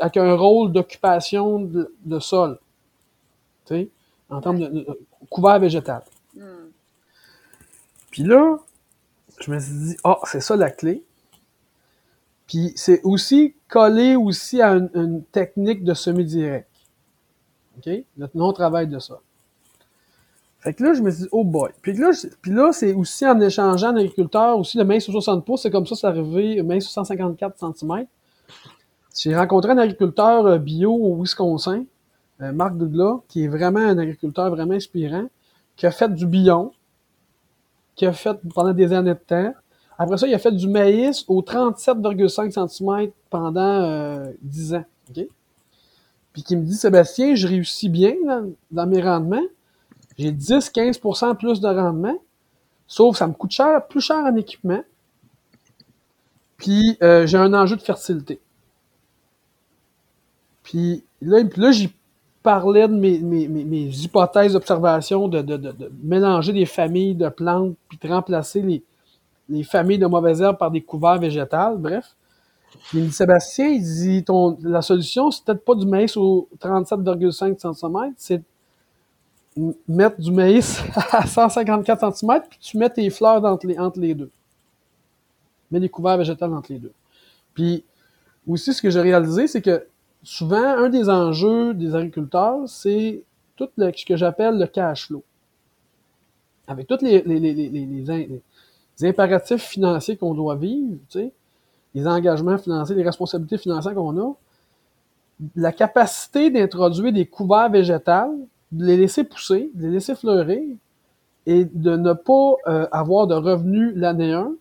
avec 0.00 0.16
un 0.16 0.34
rôle 0.34 0.72
d'occupation 0.72 1.60
de, 1.60 2.18
sol 2.18 2.58
sais, 3.66 3.88
en 4.30 4.40
termes 4.40 4.58
de, 4.58 4.84
couvert 5.30 5.60
végétal. 5.60 6.02
Hmm. 6.34 6.70
Puis 8.10 8.24
là, 8.24 8.58
je 9.38 9.52
me 9.52 9.60
suis 9.60 9.74
dit, 9.74 9.96
ah, 10.02 10.18
oh, 10.20 10.24
c'est 10.26 10.40
ça 10.40 10.56
la 10.56 10.72
clé. 10.72 11.04
Puis 12.48 12.72
c'est 12.74 13.00
aussi 13.04 13.54
collé 13.68 14.16
aussi 14.16 14.60
à 14.60 14.72
une, 14.72 15.22
technique 15.30 15.84
de 15.84 15.94
semi-direct. 15.94 16.68
OK? 17.78 17.92
Notre 18.16 18.36
non-travail 18.36 18.88
de 18.88 18.98
ça. 18.98 19.20
Fait 20.64 20.72
que 20.72 20.82
là, 20.82 20.94
je 20.94 21.02
me 21.02 21.10
suis 21.10 21.24
dit, 21.24 21.28
oh 21.30 21.44
boy. 21.44 21.70
Puis 21.82 21.92
là, 21.92 22.10
puis 22.40 22.50
là 22.50 22.72
c'est 22.72 22.94
aussi 22.94 23.26
en 23.26 23.38
échangeant 23.40 23.92
d'agriculteurs, 23.92 24.58
aussi 24.58 24.78
le 24.78 24.84
maïs 24.84 25.04
sur 25.04 25.12
60 25.12 25.44
pouces, 25.44 25.62
c'est 25.62 25.70
comme 25.70 25.86
ça, 25.86 25.94
c'est 25.94 26.06
arrivé, 26.06 26.62
maïs 26.62 26.84
sur 26.84 26.92
154 26.92 27.58
cm. 27.58 28.06
J'ai 29.14 29.36
rencontré 29.36 29.72
un 29.72 29.78
agriculteur 29.78 30.46
euh, 30.46 30.58
bio 30.58 30.92
au 30.92 31.20
Wisconsin 31.20 31.84
euh, 32.40 32.52
Marc 32.52 32.76
Douglas, 32.76 33.20
qui 33.28 33.44
est 33.44 33.48
vraiment 33.48 33.80
un 33.80 33.98
agriculteur 33.98 34.50
vraiment 34.50 34.74
inspirant, 34.74 35.26
qui 35.76 35.86
a 35.86 35.90
fait 35.90 36.12
du 36.12 36.26
billon, 36.26 36.72
qui 37.94 38.06
a 38.06 38.12
fait 38.12 38.36
pendant 38.54 38.72
des 38.72 38.92
années 38.92 39.14
de 39.14 39.18
temps. 39.18 39.52
Après 39.98 40.18
ça, 40.18 40.26
il 40.26 40.34
a 40.34 40.38
fait 40.38 40.50
du 40.50 40.66
maïs 40.66 41.24
au 41.28 41.42
37,5 41.42 42.68
cm 42.68 43.12
pendant 43.30 43.60
euh, 43.60 44.32
10 44.42 44.74
ans. 44.74 44.84
Puis 46.32 46.42
qui 46.42 46.56
me 46.56 46.64
dit, 46.64 46.74
Sébastien, 46.74 47.36
je 47.36 47.46
réussis 47.46 47.88
bien 47.88 48.14
dans, 48.70 48.86
mes 48.86 49.00
rendements. 49.00 49.44
J'ai 50.18 50.32
10-15% 50.32 51.36
plus 51.36 51.60
de 51.60 51.68
rendement. 51.68 52.16
Sauf 52.86 53.16
ça 53.16 53.26
me 53.26 53.32
coûte 53.32 53.50
cher, 53.50 53.86
plus 53.86 54.00
cher 54.00 54.18
en 54.18 54.36
équipement. 54.36 54.82
Puis 56.56 56.96
euh, 57.02 57.26
j'ai 57.26 57.38
un 57.38 57.52
enjeu 57.54 57.76
de 57.76 57.82
fertilité. 57.82 58.40
Puis 60.62 61.04
là, 61.20 61.44
puis 61.44 61.72
j'y 61.72 61.92
parlais 62.42 62.86
de 62.86 62.94
mes, 62.94 63.18
mes, 63.18 63.48
mes, 63.48 63.84
hypothèses 63.86 64.52
d'observation 64.52 65.28
de, 65.28 65.40
de, 65.40 65.56
de, 65.56 65.90
mélanger 66.02 66.52
des 66.52 66.66
familles 66.66 67.14
de 67.14 67.28
plantes 67.28 67.74
puis 67.88 67.98
de 68.00 68.08
remplacer 68.08 68.60
les, 68.60 68.82
les 69.48 69.62
familles 69.62 69.98
de 69.98 70.06
mauvaises 70.06 70.40
herbes 70.40 70.58
par 70.58 70.70
des 70.70 70.82
couverts 70.82 71.18
végétales, 71.18 71.78
bref. 71.78 72.14
Il 72.92 73.06
dit 73.06 73.12
Sébastien, 73.12 73.68
il 73.68 73.82
dit 73.82 74.24
ton, 74.24 74.58
la 74.62 74.82
solution, 74.82 75.30
c'est 75.30 75.44
peut-être 75.44 75.64
pas 75.64 75.74
du 75.74 75.86
maïs 75.86 76.16
au 76.16 76.48
37,5 76.60 77.58
cm, 77.58 78.14
c'est 78.16 78.42
mettre 79.88 80.20
du 80.20 80.32
maïs 80.32 80.82
à 81.12 81.26
154 81.26 82.16
cm, 82.16 82.42
puis 82.48 82.58
tu 82.60 82.78
mets 82.78 82.90
tes 82.90 83.08
fleurs 83.10 83.44
entre 83.44 83.66
les, 83.66 83.78
entre 83.78 84.00
les 84.00 84.14
deux. 84.14 84.30
Mets 85.70 85.80
des 85.80 85.88
couverts 85.88 86.18
végétales 86.18 86.52
entre 86.52 86.72
les 86.72 86.78
deux. 86.78 86.92
Puis 87.54 87.84
aussi, 88.46 88.74
ce 88.74 88.82
que 88.82 88.90
j'ai 88.90 89.00
réalisé, 89.00 89.46
c'est 89.46 89.62
que 89.62 89.86
souvent, 90.22 90.56
un 90.62 90.88
des 90.88 91.08
enjeux 91.08 91.74
des 91.74 91.94
agriculteurs, 91.94 92.68
c'est 92.68 93.22
tout 93.56 93.68
ce 93.76 94.04
que 94.04 94.16
j'appelle 94.16 94.58
le 94.58 94.66
cash 94.66 95.06
flow. 95.06 95.22
Avec 96.66 96.86
tous 96.86 97.02
les, 97.02 97.22
les, 97.22 97.38
les, 97.38 98.42
les 99.00 99.08
impératifs 99.08 99.62
financiers 99.62 100.16
qu'on 100.16 100.34
doit 100.34 100.56
vivre, 100.56 100.96
tu 101.10 101.20
sais, 101.20 101.32
les 101.94 102.06
engagements 102.06 102.58
financiers, 102.58 102.96
les 102.96 103.04
responsabilités 103.04 103.58
financières 103.58 103.94
qu'on 103.94 104.18
a, 104.18 104.34
la 105.56 105.72
capacité 105.72 106.50
d'introduire 106.50 107.12
des 107.12 107.26
couverts 107.26 107.70
végétales, 107.70 108.34
de 108.72 108.84
les 108.84 108.96
laisser 108.96 109.24
pousser, 109.24 109.70
de 109.74 109.86
les 109.86 109.92
laisser 109.92 110.14
fleurir, 110.14 110.76
et 111.46 111.64
de 111.64 111.96
ne 111.96 112.12
pas 112.12 112.54
euh, 112.66 112.86
avoir 112.90 113.26
de 113.26 113.34
revenus 113.34 113.92
l'année 113.94 114.32
1, 114.32 114.54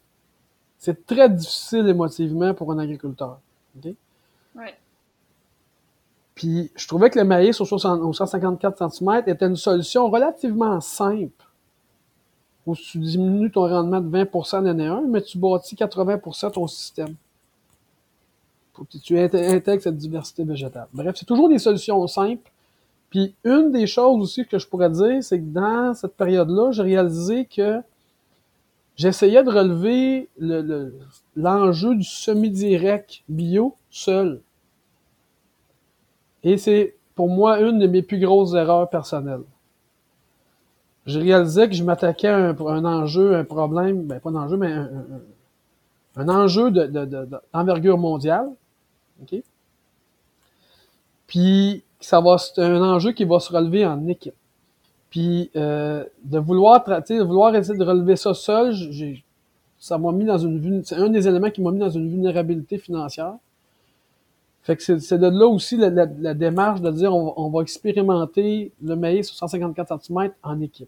c'est 0.78 1.06
très 1.06 1.30
difficile 1.30 1.88
émotivement 1.88 2.54
pour 2.54 2.72
un 2.72 2.80
agriculteur. 2.80 3.40
Okay? 3.78 3.96
Ouais. 4.56 4.76
Puis 6.36 6.72
je 6.76 6.88
trouvais 6.88 7.10
que 7.10 7.20
le 7.20 7.26
maïs 7.26 7.60
au, 7.62 7.66
154 7.66 8.92
cm 8.92 9.24
était 9.28 9.46
une 9.46 9.56
solution 9.56 10.10
relativement 10.10 10.82
simple. 10.82 11.32
Où 12.66 12.76
tu 12.76 12.98
diminues 12.98 13.52
ton 13.52 13.68
rendement 13.68 14.00
de 14.00 14.10
20% 14.10 14.64
l'année 14.64 14.88
1, 14.88 15.02
mais 15.02 15.22
tu 15.22 15.38
bâtis 15.38 15.76
80% 15.76 16.52
ton 16.52 16.68
système. 16.68 17.16
Pour 18.72 18.88
que 18.88 18.98
tu 18.98 19.20
intègres 19.20 19.84
cette 19.84 19.98
diversité 19.98 20.44
végétale. 20.44 20.88
Bref, 20.94 21.16
c'est 21.18 21.26
toujours 21.26 21.50
des 21.50 21.60
solutions 21.60 22.08
simples. 22.08 22.50
Puis 23.14 23.36
une 23.44 23.72
des 23.72 23.86
choses 23.86 24.20
aussi 24.20 24.44
que 24.44 24.58
je 24.58 24.68
pourrais 24.68 24.90
dire, 24.90 25.24
c'est 25.24 25.40
que 25.40 25.46
dans 25.46 25.94
cette 25.94 26.16
période-là, 26.18 26.72
j'ai 26.72 26.82
réalisé 26.82 27.46
que 27.46 27.80
j'essayais 28.96 29.44
de 29.44 29.52
relever 29.52 30.30
l'enjeu 31.36 31.94
du 31.94 32.04
semi-direct 32.04 33.22
bio 33.30 33.76
seul. 33.92 34.42
Et 36.42 36.58
c'est 36.58 36.96
pour 37.14 37.30
moi 37.30 37.60
une 37.60 37.78
de 37.78 37.86
mes 37.86 38.02
plus 38.02 38.20
grosses 38.20 38.56
erreurs 38.56 38.90
personnelles. 38.90 39.44
Je 41.06 41.20
réalisais 41.20 41.70
que 41.70 41.76
je 41.76 41.84
m'attaquais 41.84 42.30
à 42.30 42.38
un, 42.38 42.86
enjeu, 42.86 43.36
un 43.36 43.44
problème, 43.44 44.08
ben 44.08 44.20
pas 44.20 44.32
un 44.32 44.36
enjeu, 44.38 44.58
mais 44.58 44.74
un, 46.16 46.30
enjeu 46.30 46.72
d'envergure 46.72 47.98
de, 47.98 48.02
mondiale. 48.02 48.50
OK? 49.22 49.40
Puis 51.28 51.84
ça 52.04 52.20
va, 52.20 52.38
c'est 52.38 52.62
un 52.62 52.82
enjeu 52.82 53.12
qui 53.12 53.26
va 53.26 53.40
se 53.40 53.52
relever 53.52 53.86
en 53.86 54.08
équipe. 54.08 54.36
Puis 55.10 55.52
euh, 55.56 56.04
de 56.24 56.40
vouloir, 56.40 56.84
de 56.84 57.24
vouloir 57.24 57.56
essayer 57.56 57.78
de 57.78 57.84
relever 57.84 58.16
ça 58.16 58.34
seul, 58.34 58.74
j'ai, 58.74 59.24
ça 59.78 59.98
m'a 59.98 60.12
mis 60.12 60.26
dans 60.26 60.38
une 60.38 60.84
c'est 60.84 60.96
un 60.96 61.10
des 61.10 61.28
éléments 61.28 61.50
qui 61.50 61.62
m'a 61.62 61.72
mis 61.72 61.80
dans 61.80 61.90
une 61.90 62.10
vulnérabilité 62.10 62.78
financière. 62.78 63.36
Fait 64.64 64.78
que 64.78 64.82
c'est 64.82 65.18
de 65.18 65.28
là 65.28 65.46
aussi 65.46 65.76
la, 65.76 66.34
démarche 66.34 66.80
de 66.80 66.90
dire 66.90 67.14
on, 67.14 67.50
va 67.50 67.62
expérimenter 67.62 68.72
le 68.82 68.96
maïs 68.96 69.28
sur 69.28 69.36
154 69.36 70.02
cm 70.02 70.32
en 70.42 70.62
équipe. 70.62 70.88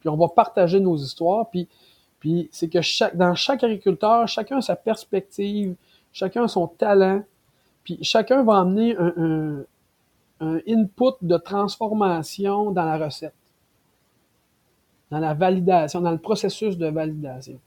Puis 0.00 0.08
on 0.08 0.16
va 0.16 0.28
partager 0.28 0.80
nos 0.80 0.96
histoires. 0.96 1.50
Puis, 1.50 1.68
puis 2.18 2.48
c'est 2.50 2.68
que 2.68 2.80
chaque, 2.80 3.14
dans 3.14 3.34
chaque 3.34 3.62
agriculteur, 3.62 4.26
chacun 4.26 4.56
a 4.56 4.62
sa 4.62 4.74
perspective, 4.74 5.74
chacun 6.12 6.44
a 6.44 6.48
son 6.48 6.66
talent. 6.66 7.22
Puis 7.84 7.98
chacun 8.00 8.42
va 8.42 8.60
amener 8.60 8.96
un, 8.96 9.64
un 10.44 10.60
input 10.68 11.16
de 11.22 11.36
transformation 11.36 12.70
dans 12.70 12.84
la 12.84 12.98
recette 12.98 13.34
dans 15.14 15.20
la 15.20 15.34
validation, 15.34 16.00
dans 16.00 16.10
le 16.10 16.18
processus 16.18 16.76
de 16.76 16.86
validation. 16.86 17.58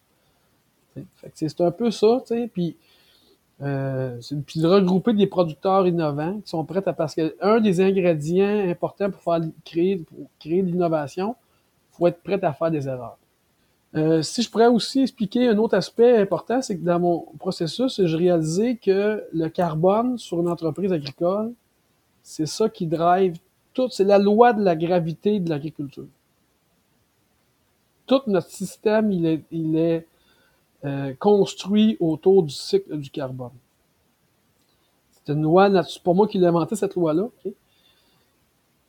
C'est 1.33 1.61
un 1.61 1.71
peu 1.71 1.91
ça, 1.91 2.21
tu 2.25 2.35
sais, 2.35 2.49
puis, 2.51 2.75
euh, 3.61 4.19
puis 4.45 4.59
de 4.59 4.67
regrouper 4.67 5.13
des 5.13 5.27
producteurs 5.27 5.87
innovants 5.87 6.39
qui 6.41 6.49
sont 6.49 6.65
prêts 6.65 6.85
à 6.87 6.93
parce 6.93 7.15
que 7.15 7.35
un 7.39 7.61
des 7.61 7.79
ingrédients 7.79 8.69
importants 8.69 9.11
pour 9.11 9.21
faire 9.21 9.41
créer 9.63 9.97
pour 9.97 10.27
créer 10.39 10.61
de 10.63 10.67
l'innovation, 10.67 11.35
faut 11.91 12.07
être 12.07 12.21
prêt 12.21 12.43
à 12.43 12.51
faire 12.51 12.71
des 12.71 12.87
erreurs. 12.87 13.17
Euh, 13.95 14.21
si 14.21 14.41
je 14.41 14.49
pourrais 14.49 14.67
aussi 14.67 15.03
expliquer 15.03 15.47
un 15.47 15.57
autre 15.57 15.77
aspect 15.77 16.17
important, 16.17 16.61
c'est 16.61 16.77
que 16.77 16.83
dans 16.83 16.99
mon 16.99 17.25
processus, 17.39 18.01
je 18.03 18.17
réalisais 18.17 18.75
que 18.75 19.23
le 19.31 19.47
carbone 19.47 20.17
sur 20.17 20.39
une 20.41 20.49
entreprise 20.49 20.91
agricole, 20.91 21.53
c'est 22.27 22.45
ça 22.45 22.69
qui 22.69 22.87
drive 22.87 23.37
tout, 23.73 23.89
c'est 23.89 24.03
la 24.03 24.17
loi 24.17 24.53
de 24.53 24.63
la 24.63 24.75
gravité 24.75 25.39
de 25.39 25.49
l'agriculture 25.49 26.07
tout 28.07 28.21
notre 28.27 28.49
système, 28.49 29.11
il 29.11 29.25
est, 29.25 29.43
il 29.51 29.75
est 29.75 30.07
euh, 30.85 31.13
construit 31.19 31.97
autour 31.99 32.43
du 32.43 32.53
cycle 32.53 32.97
du 32.97 33.11
carbone. 33.11 33.51
C'est 35.11 35.33
une 35.33 35.43
loi, 35.43 35.69
c'est 35.83 36.01
pas 36.01 36.13
moi 36.13 36.27
qui 36.27 36.39
l'ai 36.39 36.47
inventé 36.47 36.75
cette 36.75 36.95
loi-là. 36.95 37.27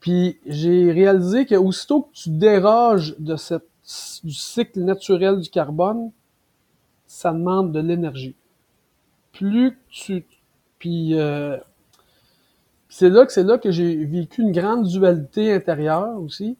Puis 0.00 0.38
j'ai 0.46 0.92
réalisé 0.92 1.44
que 1.44 1.56
aussitôt 1.56 2.02
que 2.02 2.12
tu 2.14 2.30
déroges 2.30 3.16
de 3.18 3.34
cette, 3.34 3.68
du 4.22 4.32
cycle 4.32 4.80
naturel 4.80 5.40
du 5.40 5.50
carbone, 5.50 6.12
ça 7.06 7.32
demande 7.32 7.72
de 7.72 7.80
l'énergie. 7.80 8.36
Plus 9.32 9.76
tu, 9.88 10.24
puis 10.78 11.18
euh, 11.18 11.58
c'est 12.98 13.10
là 13.10 13.24
que 13.24 13.32
c'est 13.32 13.44
là 13.44 13.58
que 13.58 13.70
j'ai 13.70 14.04
vécu 14.04 14.42
une 14.42 14.50
grande 14.50 14.84
dualité 14.84 15.54
intérieure 15.54 16.20
aussi 16.20 16.56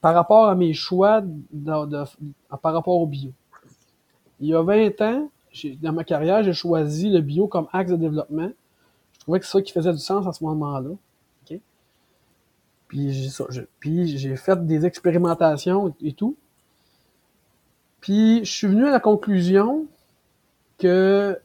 par 0.00 0.12
rapport 0.12 0.48
à 0.48 0.56
mes 0.56 0.72
choix 0.72 1.22
par 2.60 2.72
rapport 2.72 2.96
au 2.96 3.06
bio. 3.06 3.30
Il 4.40 4.48
y 4.48 4.54
a 4.54 4.62
20 4.62 5.00
ans, 5.02 5.30
dans 5.80 5.92
ma 5.92 6.02
carrière, 6.02 6.42
j'ai 6.42 6.52
choisi 6.52 7.10
le 7.10 7.20
bio 7.20 7.46
comme 7.46 7.68
axe 7.72 7.92
de 7.92 7.96
développement. 7.96 8.50
Je 9.12 9.20
trouvais 9.20 9.38
que 9.38 9.46
c'est 9.46 9.52
ça 9.52 9.62
qui 9.62 9.70
faisait 9.70 9.92
du 9.92 10.00
sens 10.00 10.26
à 10.26 10.32
ce 10.32 10.42
moment-là. 10.42 10.90
Puis 12.88 13.12
j'ai 14.18 14.34
fait 14.34 14.66
des 14.66 14.84
expérimentations 14.84 15.94
et 16.02 16.12
tout. 16.12 16.34
Puis 18.00 18.44
je 18.44 18.50
suis 18.50 18.66
venu 18.66 18.84
à 18.84 18.90
la 18.90 18.98
conclusion 18.98 19.86
que 20.78 21.38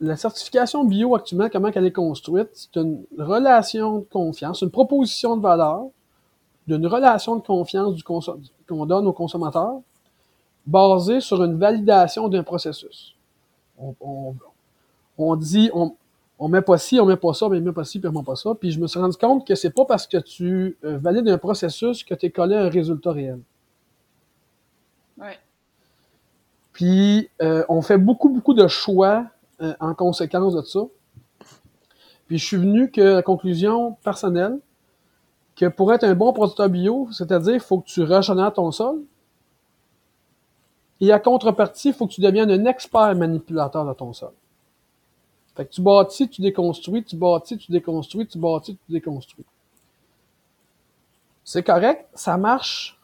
la 0.00 0.16
certification 0.16 0.84
bio 0.84 1.14
actuellement, 1.14 1.48
comment 1.50 1.70
elle 1.74 1.86
est 1.86 1.92
construite, 1.92 2.48
c'est 2.54 2.76
une 2.76 3.04
relation 3.18 3.98
de 3.98 4.04
confiance, 4.04 4.62
une 4.62 4.70
proposition 4.70 5.36
de 5.36 5.42
valeur 5.42 5.86
d'une 6.66 6.86
relation 6.86 7.36
de 7.36 7.42
confiance 7.42 7.94
du 7.94 8.04
qu'on 8.04 8.86
donne 8.86 9.06
aux 9.06 9.12
consommateurs 9.12 9.80
basée 10.66 11.20
sur 11.20 11.42
une 11.42 11.58
validation 11.58 12.28
d'un 12.28 12.42
processus. 12.42 13.16
On, 15.18 15.36
dit, 15.36 15.70
on, 15.74 15.96
on 16.38 16.48
met 16.48 16.62
pas 16.62 16.78
ci, 16.78 17.00
on 17.00 17.06
met 17.06 17.16
pas 17.16 17.34
ça, 17.34 17.48
mais 17.48 17.58
on 17.58 17.62
met 17.62 17.72
pas 17.72 17.84
ci, 17.84 17.98
puis 17.98 18.08
on 18.08 18.12
met 18.12 18.24
pas 18.24 18.36
ça. 18.36 18.54
Puis 18.54 18.70
je 18.70 18.80
me 18.80 18.86
suis 18.86 19.00
rendu 19.00 19.16
compte 19.16 19.46
que 19.46 19.54
c'est 19.54 19.70
pas 19.70 19.84
parce 19.84 20.06
que 20.06 20.18
tu 20.18 20.78
euh, 20.84 20.98
valides 20.98 21.28
un 21.28 21.38
processus 21.38 22.04
que 22.04 22.14
tu 22.14 22.26
es 22.26 22.30
collé 22.30 22.54
à 22.54 22.64
un 22.64 22.68
résultat 22.68 23.12
réel. 23.12 23.40
Ouais. 25.18 25.38
Puis 26.72 27.28
euh, 27.42 27.64
on 27.68 27.82
fait 27.82 27.98
beaucoup, 27.98 28.28
beaucoup 28.28 28.54
de 28.54 28.68
choix 28.68 29.26
euh, 29.62 29.74
en 29.80 29.94
conséquence 29.94 30.54
de 30.54 30.62
ça. 30.62 30.80
Puis 32.26 32.38
je 32.38 32.46
suis 32.46 32.56
venu 32.56 32.90
que 32.90 33.00
la 33.00 33.22
conclusion 33.22 33.94
personnelle, 34.04 34.58
que 35.56 35.66
pour 35.66 35.92
être 35.92 36.04
un 36.04 36.14
bon 36.14 36.32
producteur 36.32 36.68
bio, 36.68 37.08
c'est-à-dire 37.12 37.54
il 37.54 37.60
faut 37.60 37.80
que 37.80 37.86
tu 37.86 38.02
régénères 38.02 38.52
ton 38.52 38.70
sol. 38.70 39.02
Et 41.00 41.12
à 41.12 41.18
contrepartie, 41.18 41.88
il 41.88 41.94
faut 41.94 42.06
que 42.06 42.12
tu 42.12 42.20
deviennes 42.20 42.50
un 42.50 42.64
expert 42.66 43.14
manipulateur 43.14 43.84
de 43.84 43.92
ton 43.92 44.12
sol. 44.12 44.32
Fait 45.54 45.66
que 45.66 45.70
tu 45.70 45.82
bâtis, 45.82 46.28
tu 46.28 46.40
déconstruis, 46.40 47.04
tu 47.04 47.16
bâtis, 47.16 47.58
tu 47.58 47.72
déconstruis, 47.72 48.26
tu 48.26 48.38
bâtis, 48.38 48.76
tu 48.76 48.92
déconstruis. 48.92 49.44
C'est 51.44 51.62
correct, 51.62 52.06
ça 52.14 52.36
marche, 52.36 52.98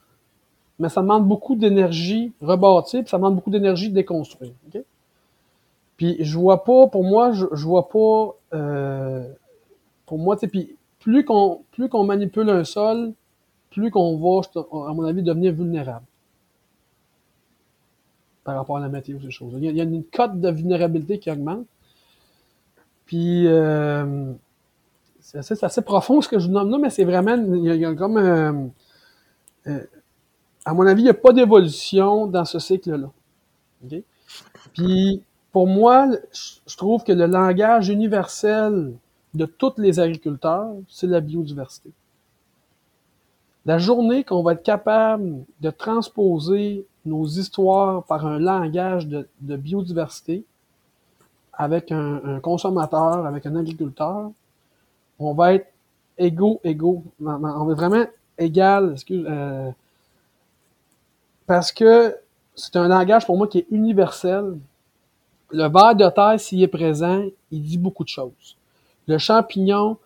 mais 0.79 0.88
ça 0.88 1.01
demande 1.01 1.27
beaucoup 1.27 1.57
d'énergie 1.57 2.33
rebâtir, 2.40 3.01
puis 3.01 3.11
ça 3.11 3.16
demande 3.16 3.35
beaucoup 3.35 3.51
d'énergie 3.51 3.90
déconstruire. 3.90 4.53
Puis 5.97 6.17
je 6.21 6.39
vois 6.39 6.65
pas, 6.65 6.89
pour 6.89 7.05
moi, 7.05 7.33
je, 7.33 7.65
vois 7.65 7.89
pas, 7.89 8.37
euh, 8.55 9.27
pour 10.05 10.19
moi, 10.19 10.37
tu 10.37 10.49
puis 10.49 10.77
plus 11.01 11.25
qu'on 11.25 11.63
plus 11.73 11.89
qu'on 11.89 12.05
manipule 12.05 12.51
un 12.51 12.65
sol, 12.65 13.13
plus 13.71 13.91
qu'on 13.91 14.17
va, 14.19 14.43
à 14.89 14.93
mon 14.93 15.05
avis, 15.05 15.23
devenir 15.23 15.53
vulnérable 15.55 16.05
par 18.47 18.55
rapport 18.55 18.77
à 18.77 18.81
la 18.81 18.89
météo, 18.89 19.19
ces 19.21 19.33
choses. 19.33 19.55
Il 19.57 19.65
y 19.65 19.81
a, 19.81 19.85
une 19.85 20.05
cote 20.05 20.41
de 20.41 20.51
vulnérabilité 20.51 21.19
qui 21.19 21.31
augmente. 21.31 21.67
Puis 23.05 23.47
euh, 23.49 24.33
c'est 25.21 25.39
assez, 25.39 25.83
profond 25.83 26.21
ce 26.21 26.29
que 26.29 26.39
je 26.39 26.47
vous 26.47 26.53
nomme 26.53 26.71
là, 26.71 26.79
mais 26.79 26.91
c'est 26.91 27.05
vraiment, 27.05 27.35
il 27.35 27.65
y, 27.65 27.85
a, 27.85 27.95
comme, 27.95 28.17
euh, 28.17 28.53
euh, 29.67 29.85
à 30.65 30.75
mon 30.75 30.87
avis, 30.87 31.03
il 31.03 31.05
n'y 31.05 31.11
a 31.11 31.15
pas 31.15 31.33
d'évolution 31.33 32.29
dans 32.29 32.45
ce 32.45 32.61
cycle-là. 32.61 33.11
Puis 34.73 35.23
pour 35.57 35.66
moi, 35.66 36.07
je 36.66 36.77
trouve 36.77 37.03
que 37.03 37.12
le 37.12 37.25
langage 37.25 37.88
universel 37.88 38.92
de 39.33 39.47
tous 39.47 39.73
les 39.79 39.99
agriculteurs, 39.99 40.75
c'est 40.87 41.07
la 41.07 41.21
biodiversité. 41.21 41.88
La 43.64 43.79
journée 43.79 44.23
qu'on 44.23 44.42
va 44.42 44.53
être 44.53 44.62
capable 44.62 45.45
de 45.62 45.71
transposer 45.71 46.85
nos 47.07 47.25
histoires 47.25 48.05
par 48.05 48.27
un 48.27 48.38
langage 48.38 49.09
de, 49.09 49.27
biodiversité 49.40 50.45
avec 51.55 51.90
un, 51.90 52.38
consommateur, 52.40 53.25
avec 53.25 53.47
un 53.47 53.57
agriculteur, 53.57 54.31
on 55.19 55.33
va 55.33 55.55
être 55.55 55.73
égaux, 56.19 56.61
égaux. 56.64 57.03
On 57.19 57.38
va 57.38 57.73
être 57.73 57.79
vraiment 57.79 58.05
égal, 58.37 58.92
excuse, 58.92 59.25
euh, 59.27 59.71
parce 61.47 61.73
que 61.73 62.14
c'est 62.55 62.77
un 62.77 62.88
langage 62.88 63.25
pour 63.25 63.38
moi 63.38 63.49
qui 63.49 63.61
est 63.61 63.66
universel. 63.71 64.59
Le 65.51 65.69
verre 65.69 65.95
de 65.95 66.09
terre, 66.09 66.41
s'il 66.41 66.63
est 66.63 66.69
présent, 66.69 67.25
il 67.51 67.63
dit 67.63 67.79
beaucoup 67.79 68.05
de 68.05 68.09
choses. 68.09 68.57
Le 69.07 69.19
champignon 69.19 69.99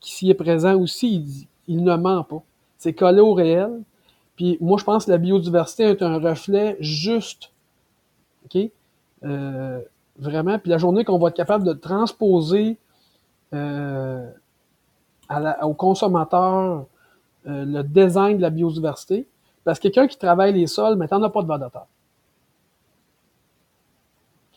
s'y 0.00 0.30
est 0.30 0.34
présent 0.34 0.74
aussi, 0.74 1.46
il, 1.66 1.82
ne 1.82 1.96
ment 1.96 2.24
pas. 2.24 2.42
C'est 2.76 2.92
collé 2.92 3.20
au 3.20 3.32
réel. 3.32 3.82
Puis 4.36 4.58
moi, 4.60 4.76
je 4.78 4.84
pense 4.84 5.06
que 5.06 5.10
la 5.10 5.18
biodiversité 5.18 5.84
est 5.84 6.02
un 6.02 6.18
reflet 6.18 6.76
juste. 6.80 7.52
OK? 8.44 8.70
Euh, 9.24 9.80
vraiment. 10.18 10.58
Puis 10.58 10.70
la 10.70 10.78
journée 10.78 11.04
qu'on 11.04 11.18
va 11.18 11.28
être 11.28 11.36
capable 11.36 11.64
de 11.64 11.72
transposer 11.72 12.76
euh, 13.54 14.28
au 15.62 15.74
consommateur 15.74 16.84
euh, 17.46 17.64
le 17.64 17.82
design 17.82 18.36
de 18.36 18.42
la 18.42 18.50
biodiversité, 18.50 19.26
parce 19.64 19.78
que 19.78 19.88
quelqu'un 19.88 20.06
qui 20.06 20.18
travaille 20.18 20.52
les 20.52 20.66
sols, 20.66 20.96
mais 20.96 21.08
t'en 21.08 21.22
as 21.22 21.30
pas 21.30 21.42
de 21.42 21.68
terre. 21.70 21.86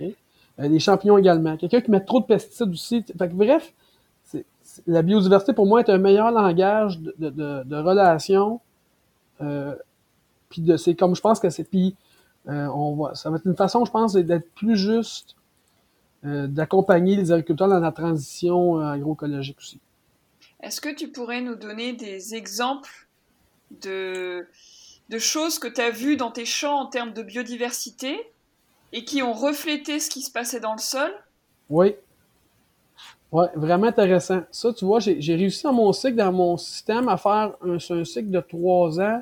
Euh, 0.02 0.12
les 0.58 0.80
champignons 0.80 1.18
également. 1.18 1.56
Quelqu'un 1.58 1.82
qui 1.82 1.92
met 1.92 2.04
trop 2.04 2.20
de 2.20 2.26
pesticides 2.26 2.70
aussi. 2.70 3.04
Fait 3.18 3.28
bref, 3.28 3.74
la 4.86 5.02
biodiversité 5.02 5.54
pour 5.54 5.66
moi 5.66 5.82
est 5.82 5.90
un 5.90 5.98
meilleur 5.98 6.32
langage 6.32 7.00
de, 7.00 7.30
de, 7.30 7.76
relation. 7.76 8.60
Euh, 9.42 9.76
puis 10.50 10.64
c'est 10.78 10.96
comme 10.96 11.16
je 11.16 11.22
pense 11.22 11.40
que 11.40 11.50
c'est 11.50 11.64
puis 11.64 11.96
euh, 12.50 13.14
ça 13.14 13.30
va 13.30 13.38
être 13.38 13.46
une 13.46 13.56
façon, 13.56 13.84
je 13.86 13.92
pense, 13.92 14.14
d'être 14.14 14.50
plus 14.54 14.78
juste, 14.78 15.36
euh, 16.26 16.48
d'accompagner 16.48 17.16
les 17.16 17.32
agriculteurs 17.32 17.68
dans 17.68 17.80
la 17.80 17.92
transition 17.92 18.80
euh, 18.80 18.94
agroécologique 18.94 19.58
aussi. 19.58 19.80
Est-ce 20.62 20.82
que 20.82 20.94
tu 20.94 21.10
pourrais 21.10 21.42
nous 21.42 21.56
donner 21.56 21.94
des 21.94 22.36
exemples 22.36 23.08
de, 23.82 24.48
de 25.10 25.20
choses 25.20 25.60
que 25.60 25.68
tu 25.68 25.82
as 25.82 25.90
vues 25.90 26.16
dans 26.16 26.32
tes 26.32 26.46
champs 26.46 26.80
en 26.80 26.86
termes 26.86 27.14
de 27.14 27.22
biodiversité? 27.22 28.32
Et 28.98 29.04
qui 29.04 29.22
ont 29.22 29.34
reflété 29.34 30.00
ce 30.00 30.10
qui 30.10 30.24
se 30.24 30.32
passait 30.32 30.60
dans 30.60 30.74
le 30.74 30.80
sol? 30.80 31.12
Oui. 31.70 31.94
Oui, 33.32 33.46
vraiment 33.56 33.88
intéressant. 33.88 34.42
Ça, 34.50 34.74
tu 34.74 34.86
vois, 34.86 35.00
j'ai 35.00 35.36
réussi 35.36 35.64
dans 35.64 35.74
mon 35.74 35.94
cycle, 35.94 36.16
dans 36.16 36.32
mon 36.32 36.58
système, 36.58 37.08
à 37.08 37.18
faire 37.18 37.54
un, 37.62 37.78
cycle 37.78 38.32
de 38.32 38.40
trois 38.40 39.00
ans, 39.00 39.22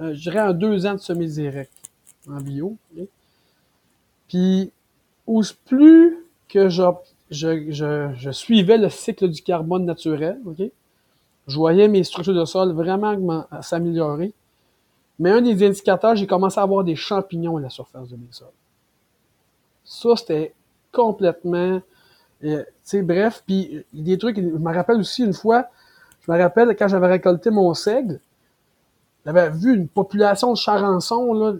euh, 0.00 0.12
je 0.12 0.22
dirais 0.22 0.40
en 0.40 0.52
deux 0.52 0.86
ans 0.86 0.94
de 0.94 0.98
semis 0.98 1.28
direct 1.28 1.70
en 2.28 2.40
bio. 2.40 2.76
Puis, 4.26 4.72
plus 5.66 6.26
que 6.48 6.68
je, 6.68 6.82
je, 7.30 8.30
suivais 8.32 8.78
le 8.78 8.88
cycle 8.88 9.28
du 9.28 9.40
carbone 9.42 9.84
naturel, 9.84 10.40
je 11.46 11.56
voyais 11.56 11.86
mes 11.86 12.02
structures 12.02 12.34
de 12.34 12.44
sol 12.44 12.72
vraiment 12.72 13.46
s'améliorer. 13.60 14.32
Mais 15.20 15.30
un 15.30 15.42
des 15.42 15.64
indicateurs, 15.64 16.16
j'ai 16.16 16.26
commencé 16.26 16.58
à 16.58 16.64
avoir 16.64 16.82
des 16.82 16.96
champignons 16.96 17.58
à 17.58 17.60
la 17.60 17.70
surface 17.70 18.08
de 18.08 18.16
mes 18.16 18.32
sols. 18.32 18.48
Ça, 19.84 20.16
c'était 20.16 20.54
complètement... 20.92 21.80
Euh, 22.42 22.62
tu 22.62 22.64
sais, 22.82 23.02
bref, 23.02 23.42
puis 23.46 23.84
des 23.92 24.18
trucs... 24.18 24.36
Je 24.36 24.42
me 24.42 24.74
rappelle 24.74 24.98
aussi 24.98 25.24
une 25.24 25.34
fois, 25.34 25.66
je 26.26 26.32
me 26.32 26.38
rappelle 26.38 26.74
quand 26.76 26.88
j'avais 26.88 27.08
récolté 27.08 27.50
mon 27.50 27.72
seigle, 27.74 28.20
j'avais 29.24 29.50
vu 29.50 29.74
une 29.74 29.88
population 29.88 30.52
de 30.52 30.58
charançons, 30.58 31.32
là, 31.32 31.54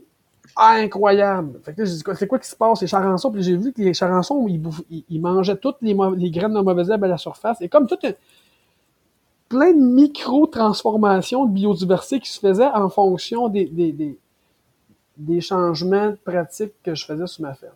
incroyable. 0.56 1.60
Fait 1.62 1.74
que 1.74 1.84
c'est 1.84 2.26
quoi 2.26 2.38
qui 2.38 2.48
se 2.48 2.56
passe, 2.56 2.80
les 2.82 2.87
charançons? 2.87 3.30
Puis 3.30 3.42
j'ai 3.42 3.56
vu 3.56 3.72
que 3.72 3.82
les 3.82 3.94
charançons, 3.94 4.46
ils, 4.48 5.20
mangeaient 5.20 5.56
toutes 5.56 5.78
les, 5.80 5.94
graines 6.30 6.54
de 6.54 6.60
mauvaises 6.60 6.90
herbes 6.90 7.04
à 7.04 7.08
la 7.08 7.18
surface. 7.18 7.60
Et 7.60 7.68
comme 7.68 7.87
tout 7.87 7.98
plein 9.48 9.72
de 9.72 9.80
micro-transformations 9.80 11.46
de 11.46 11.52
biodiversité 11.52 12.20
qui 12.20 12.30
se 12.30 12.40
faisaient 12.40 12.66
en 12.66 12.88
fonction 12.88 13.48
des, 13.48 14.18
changements 15.40 16.14
pratiques 16.24 16.74
que 16.82 16.94
je 16.94 17.04
faisais 17.04 17.26
sur 17.26 17.42
ma 17.42 17.54
ferme. 17.54 17.72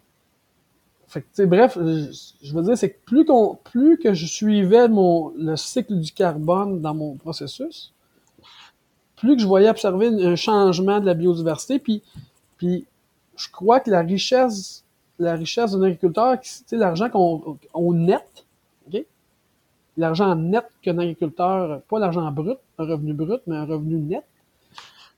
Bref, 1.38 1.78
je, 1.78 2.54
veux 2.54 2.62
dire, 2.62 2.76
c'est 2.76 2.90
que 2.90 2.98
plus, 3.06 3.24
qu'on, 3.24 3.58
plus 3.64 3.98
que 3.98 4.12
je 4.12 4.26
suivais 4.26 4.88
mon, 4.88 5.30
le 5.36 5.56
cycle 5.56 5.98
du 5.98 6.12
carbone 6.12 6.80
dans 6.80 6.94
mon 6.94 7.14
processus, 7.14 7.92
plus 9.16 9.36
que 9.36 9.42
je 9.42 9.46
voyais 9.46 9.70
observer 9.70 10.08
un 10.08 10.36
changement 10.36 11.00
de 11.00 11.06
la 11.06 11.14
biodiversité, 11.14 11.78
puis, 11.78 12.02
puis 12.58 12.84
je 13.36 13.48
crois 13.50 13.80
que 13.80 13.90
la 13.90 14.00
richesse, 14.00 14.84
la 15.18 15.34
richesse 15.34 15.72
d'un 15.72 15.82
agriculteur, 15.82 16.36
c'est 16.42 16.76
l'argent 16.76 17.08
qu'on 17.08 17.92
net, 17.94 18.44
l'argent 19.96 20.34
net 20.36 20.64
qu'un 20.80 20.98
agriculteur, 20.98 21.82
pas 21.88 21.98
l'argent 21.98 22.30
brut, 22.30 22.58
un 22.78 22.86
revenu 22.86 23.12
brut, 23.14 23.40
mais 23.46 23.56
un 23.56 23.64
revenu 23.64 23.96
net, 23.96 24.24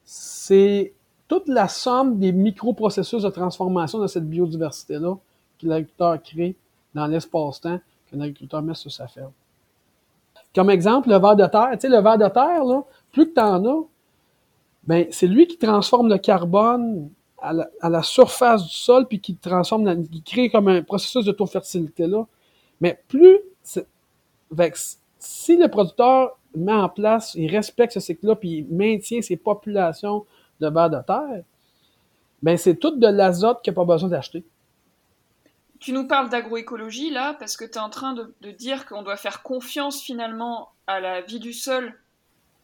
c'est 0.04 0.92
toute 1.28 1.48
la 1.48 1.68
somme 1.68 2.18
des 2.18 2.32
microprocessus 2.32 3.22
de 3.22 3.28
transformation 3.28 4.00
de 4.00 4.06
cette 4.06 4.28
biodiversité-là 4.28 5.16
que 5.60 5.66
l'agriculteur 5.66 6.22
crée 6.22 6.56
dans 6.94 7.06
l'espace-temps 7.06 7.80
qu'un 8.10 8.20
agriculteur 8.20 8.62
met 8.62 8.74
sur 8.74 8.90
sa 8.90 9.06
ferme. 9.06 9.32
Comme 10.54 10.70
exemple, 10.70 11.08
le 11.08 11.18
ver 11.18 11.36
de 11.36 11.46
terre. 11.46 11.70
Tu 11.72 11.80
sais, 11.80 11.88
le 11.88 12.00
ver 12.00 12.18
de 12.18 12.28
terre, 12.28 12.64
là, 12.64 12.82
plus 13.12 13.28
que 13.28 13.34
tu 13.34 13.40
en 13.40 13.64
as, 13.64 13.84
ben, 14.84 15.06
c'est 15.10 15.26
lui 15.26 15.46
qui 15.46 15.58
transforme 15.58 16.08
le 16.08 16.18
carbone 16.18 17.10
à 17.40 17.88
la, 17.88 18.02
surface 18.02 18.64
du 18.64 18.74
sol, 18.74 19.06
puis 19.06 19.20
qui 19.20 19.34
transforme, 19.34 20.06
qui 20.08 20.22
crée 20.22 20.50
comme 20.50 20.68
un 20.68 20.82
processus 20.82 21.24
de 21.24 21.34
fertilité 21.46 22.06
là. 22.06 22.26
Mais 22.80 23.00
plus, 23.08 23.38
si 25.18 25.56
le 25.56 25.68
producteur 25.68 26.38
met 26.54 26.72
en 26.72 26.88
place, 26.88 27.34
il 27.34 27.50
respecte 27.50 27.94
ce 27.94 28.00
cycle-là, 28.00 28.36
puis 28.36 28.58
il 28.58 28.74
maintient 28.74 29.22
ses 29.22 29.36
populations 29.36 30.26
de 30.60 30.68
vers 30.68 30.90
de 30.90 30.98
terre, 31.06 31.42
ben 32.42 32.56
c'est 32.56 32.74
tout 32.74 32.96
de 32.96 33.06
l'azote 33.06 33.62
qu'il 33.62 33.72
n'a 33.72 33.74
pas 33.76 33.84
besoin 33.84 34.08
d'acheter. 34.08 34.44
Tu 35.80 35.92
nous 35.92 36.06
parles 36.06 36.28
d'agroécologie 36.28 37.10
là, 37.10 37.34
parce 37.34 37.56
que 37.56 37.64
tu 37.64 37.72
es 37.72 37.78
en 37.78 37.90
train 37.90 38.12
de, 38.12 38.34
de 38.42 38.50
dire 38.50 38.86
qu'on 38.86 39.02
doit 39.02 39.16
faire 39.16 39.42
confiance 39.42 40.00
finalement 40.00 40.70
à 40.86 41.00
la 41.00 41.22
vie 41.22 41.40
du 41.40 41.52
sol 41.52 41.94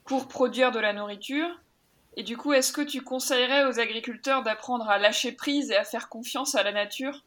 pour 0.04 0.28
produire 0.28 0.70
de 0.70 0.78
la 0.78 0.92
nourriture. 0.92 1.48
Et 2.16 2.22
du 2.22 2.36
coup, 2.36 2.52
est-ce 2.52 2.72
que 2.72 2.80
tu 2.80 3.02
conseillerais 3.02 3.66
aux 3.66 3.78
agriculteurs 3.78 4.42
d'apprendre 4.42 4.88
à 4.88 4.98
lâcher 4.98 5.32
prise 5.32 5.70
et 5.70 5.76
à 5.76 5.84
faire 5.84 6.08
confiance 6.08 6.54
à 6.54 6.62
la 6.62 6.72
nature? 6.72 7.24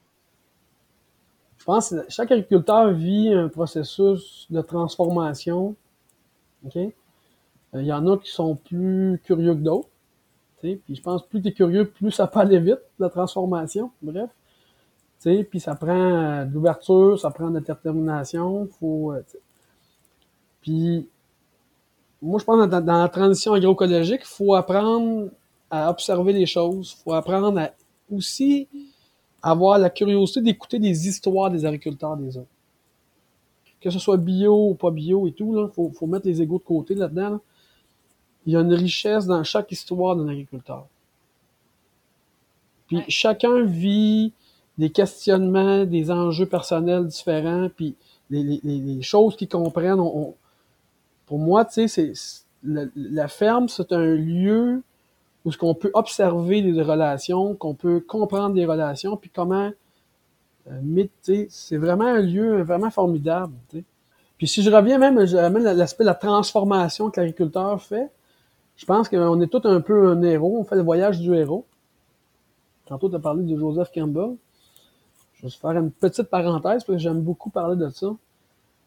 Je 1.59 1.65
pense 1.65 1.89
que 1.89 2.05
chaque 2.09 2.31
agriculteur 2.31 2.91
vit 2.91 3.33
un 3.33 3.49
processus 3.49 4.47
de 4.49 4.61
transformation. 4.61 5.75
OK? 6.65 6.75
Euh, 6.77 6.91
il 7.75 7.85
y 7.85 7.93
en 7.93 8.07
a 8.07 8.17
qui 8.17 8.31
sont 8.31 8.55
plus 8.55 9.21
curieux 9.23 9.53
que 9.53 9.59
d'autres. 9.59 9.89
Puis 10.61 10.81
je 10.89 11.01
pense 11.01 11.21
que 11.21 11.27
plus 11.27 11.41
tu 11.41 11.49
es 11.49 11.53
curieux, 11.53 11.87
plus 11.87 12.11
ça 12.11 12.27
peut 12.27 12.39
aller 12.39 12.59
vite, 12.59 12.81
la 12.97 13.09
transformation. 13.09 13.91
Bref. 14.01 14.29
Puis 15.21 15.59
ça 15.59 15.75
prend 15.75 15.89
euh, 15.89 16.45
de 16.45 16.53
l'ouverture, 16.53 17.19
ça 17.19 17.29
prend 17.29 17.49
de 17.49 17.55
la 17.55 17.59
détermination. 17.59 18.67
Faut, 18.79 19.11
euh, 19.11 19.21
puis 20.61 21.07
moi, 22.21 22.39
je 22.39 22.45
pense 22.45 22.65
que 22.65 22.69
dans, 22.69 23.01
la 23.01 23.09
transition 23.09 23.53
agroécologique, 23.53 24.21
il 24.21 24.27
faut 24.27 24.55
apprendre 24.55 25.29
à 25.69 25.89
observer 25.89 26.33
les 26.33 26.45
choses. 26.45 26.95
Il 26.97 27.03
faut 27.03 27.13
apprendre 27.13 27.59
à 27.59 27.71
aussi 28.11 28.67
avoir 29.41 29.77
la 29.77 29.89
curiosité 29.89 30.41
d'écouter 30.41 30.79
des 30.79 31.07
histoires 31.07 31.49
des 31.51 31.65
agriculteurs 31.65 32.17
des 32.17 32.37
autres. 32.37 32.47
Que 33.81 33.89
ce 33.89 33.99
soit 33.99 34.17
bio 34.17 34.69
ou 34.69 34.75
pas 34.75 34.91
bio 34.91 35.27
et 35.27 35.31
tout, 35.31 35.55
il 35.57 35.73
faut, 35.73 35.91
faut, 35.91 36.07
mettre 36.07 36.27
les 36.27 36.41
égaux 36.41 36.57
de 36.59 36.63
côté 36.63 36.95
là-dedans. 36.95 37.39
Il 38.45 38.53
y 38.53 38.57
a 38.57 38.61
une 38.61 38.73
richesse 38.73 39.25
dans 39.25 39.43
chaque 39.43 39.71
histoire 39.71 40.15
d'un 40.15 40.27
agriculteur. 40.27 40.87
Puis 42.87 43.03
chacun 43.07 43.63
vit 43.63 44.33
des 44.79 44.89
questionnements, 44.89 45.85
des 45.85 46.09
enjeux 46.09 46.47
personnels 46.47 47.05
différents, 47.05 47.69
puis 47.75 47.95
les, 48.29 48.43
les, 48.43 48.61
les 48.63 49.01
choses 49.01 49.35
qu'ils 49.35 49.49
comprennent, 49.49 49.99
on, 49.99 50.33
pour 51.25 51.37
moi, 51.37 51.65
tu 51.65 51.87
sais, 51.87 52.13
c'est 52.15 52.43
la, 52.63 53.27
ferme, 53.27 53.67
c'est 53.67 53.91
un 53.91 54.15
lieu 54.15 54.81
où 55.45 55.51
ce 55.51 55.57
qu'on 55.57 55.73
peut 55.73 55.91
observer 55.93 56.61
les 56.61 56.81
relations, 56.81 57.55
qu'on 57.55 57.73
peut 57.73 57.99
comprendre 57.99 58.55
les 58.55 58.65
relations, 58.65 59.17
puis 59.17 59.29
comment 59.29 59.71
euh, 60.71 61.05
c'est 61.49 61.77
vraiment 61.77 62.05
un 62.05 62.21
lieu 62.21 62.61
vraiment 62.63 62.89
formidable. 62.89 63.53
Puis 64.37 64.47
si 64.47 64.63
je 64.63 64.71
reviens 64.71 64.97
même, 64.97 65.25
je 65.25 65.35
l'aspect 65.35 66.03
de 66.03 66.09
la 66.09 66.15
transformation 66.15 67.09
que 67.09 67.19
l'agriculteur 67.19 67.81
fait, 67.81 68.09
je 68.77 68.85
pense 68.85 69.09
qu'on 69.09 69.41
est 69.41 69.47
tout 69.47 69.61
un 69.65 69.81
peu 69.81 70.09
un 70.09 70.21
héros, 70.23 70.57
on 70.59 70.63
fait 70.63 70.77
le 70.77 70.83
voyage 70.83 71.19
du 71.19 71.35
héros. 71.35 71.65
Tantôt, 72.85 73.09
tu 73.09 73.15
as 73.15 73.19
parlé 73.19 73.43
de 73.43 73.57
Joseph 73.57 73.91
Campbell. 73.93 74.35
Je 75.39 75.47
vais 75.47 75.51
faire 75.51 75.71
une 75.71 75.91
petite 75.91 76.29
parenthèse 76.29 76.83
parce 76.83 76.85
que 76.85 76.97
j'aime 76.97 77.21
beaucoup 77.21 77.49
parler 77.49 77.77
de 77.77 77.89
ça. 77.89 78.15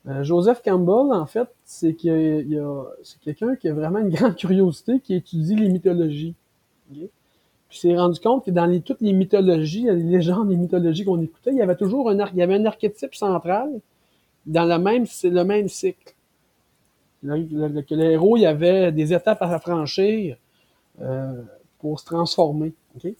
Euh, 0.08 0.24
Joseph 0.24 0.62
Campbell, 0.62 1.16
en 1.16 1.26
fait, 1.26 1.48
c'est 1.64 1.94
qu'il 1.94 2.62
c'est 3.02 3.20
quelqu'un 3.20 3.56
qui 3.56 3.68
a 3.68 3.74
vraiment 3.74 4.00
une 4.00 4.10
grande 4.10 4.36
curiosité, 4.36 5.00
qui 5.00 5.14
étudie 5.14 5.54
les 5.54 5.68
mythologies. 5.68 6.34
Puis 6.90 7.08
il 7.70 7.76
s'est 7.76 7.96
rendu 7.96 8.20
compte 8.20 8.44
que 8.44 8.50
dans 8.50 8.66
les, 8.66 8.82
toutes 8.82 9.00
les 9.00 9.14
mythologies, 9.14 9.84
les 9.84 9.94
légendes, 9.94 10.50
les 10.50 10.56
mythologies 10.56 11.04
qu'on 11.04 11.20
écoutait, 11.22 11.52
il 11.52 11.56
y 11.56 11.62
avait 11.62 11.76
toujours 11.76 12.10
un, 12.10 12.18
il 12.18 12.36
y 12.36 12.42
avait 12.42 12.56
un 12.56 12.66
archétype 12.66 13.14
central 13.14 13.70
dans 14.44 14.64
le 14.64 14.78
même, 14.78 15.06
c'est 15.06 15.30
le 15.30 15.44
même 15.44 15.68
cycle. 15.68 16.14
que 17.22 17.94
le 17.94 18.10
héros, 18.10 18.36
il 18.36 18.40
y 18.40 18.46
avait 18.46 18.92
des 18.92 19.14
étapes 19.14 19.40
à 19.40 19.58
franchir 19.58 20.36
euh, 21.00 21.42
pour 21.78 21.98
se 22.00 22.04
transformer. 22.04 22.72
Okay? 22.96 23.16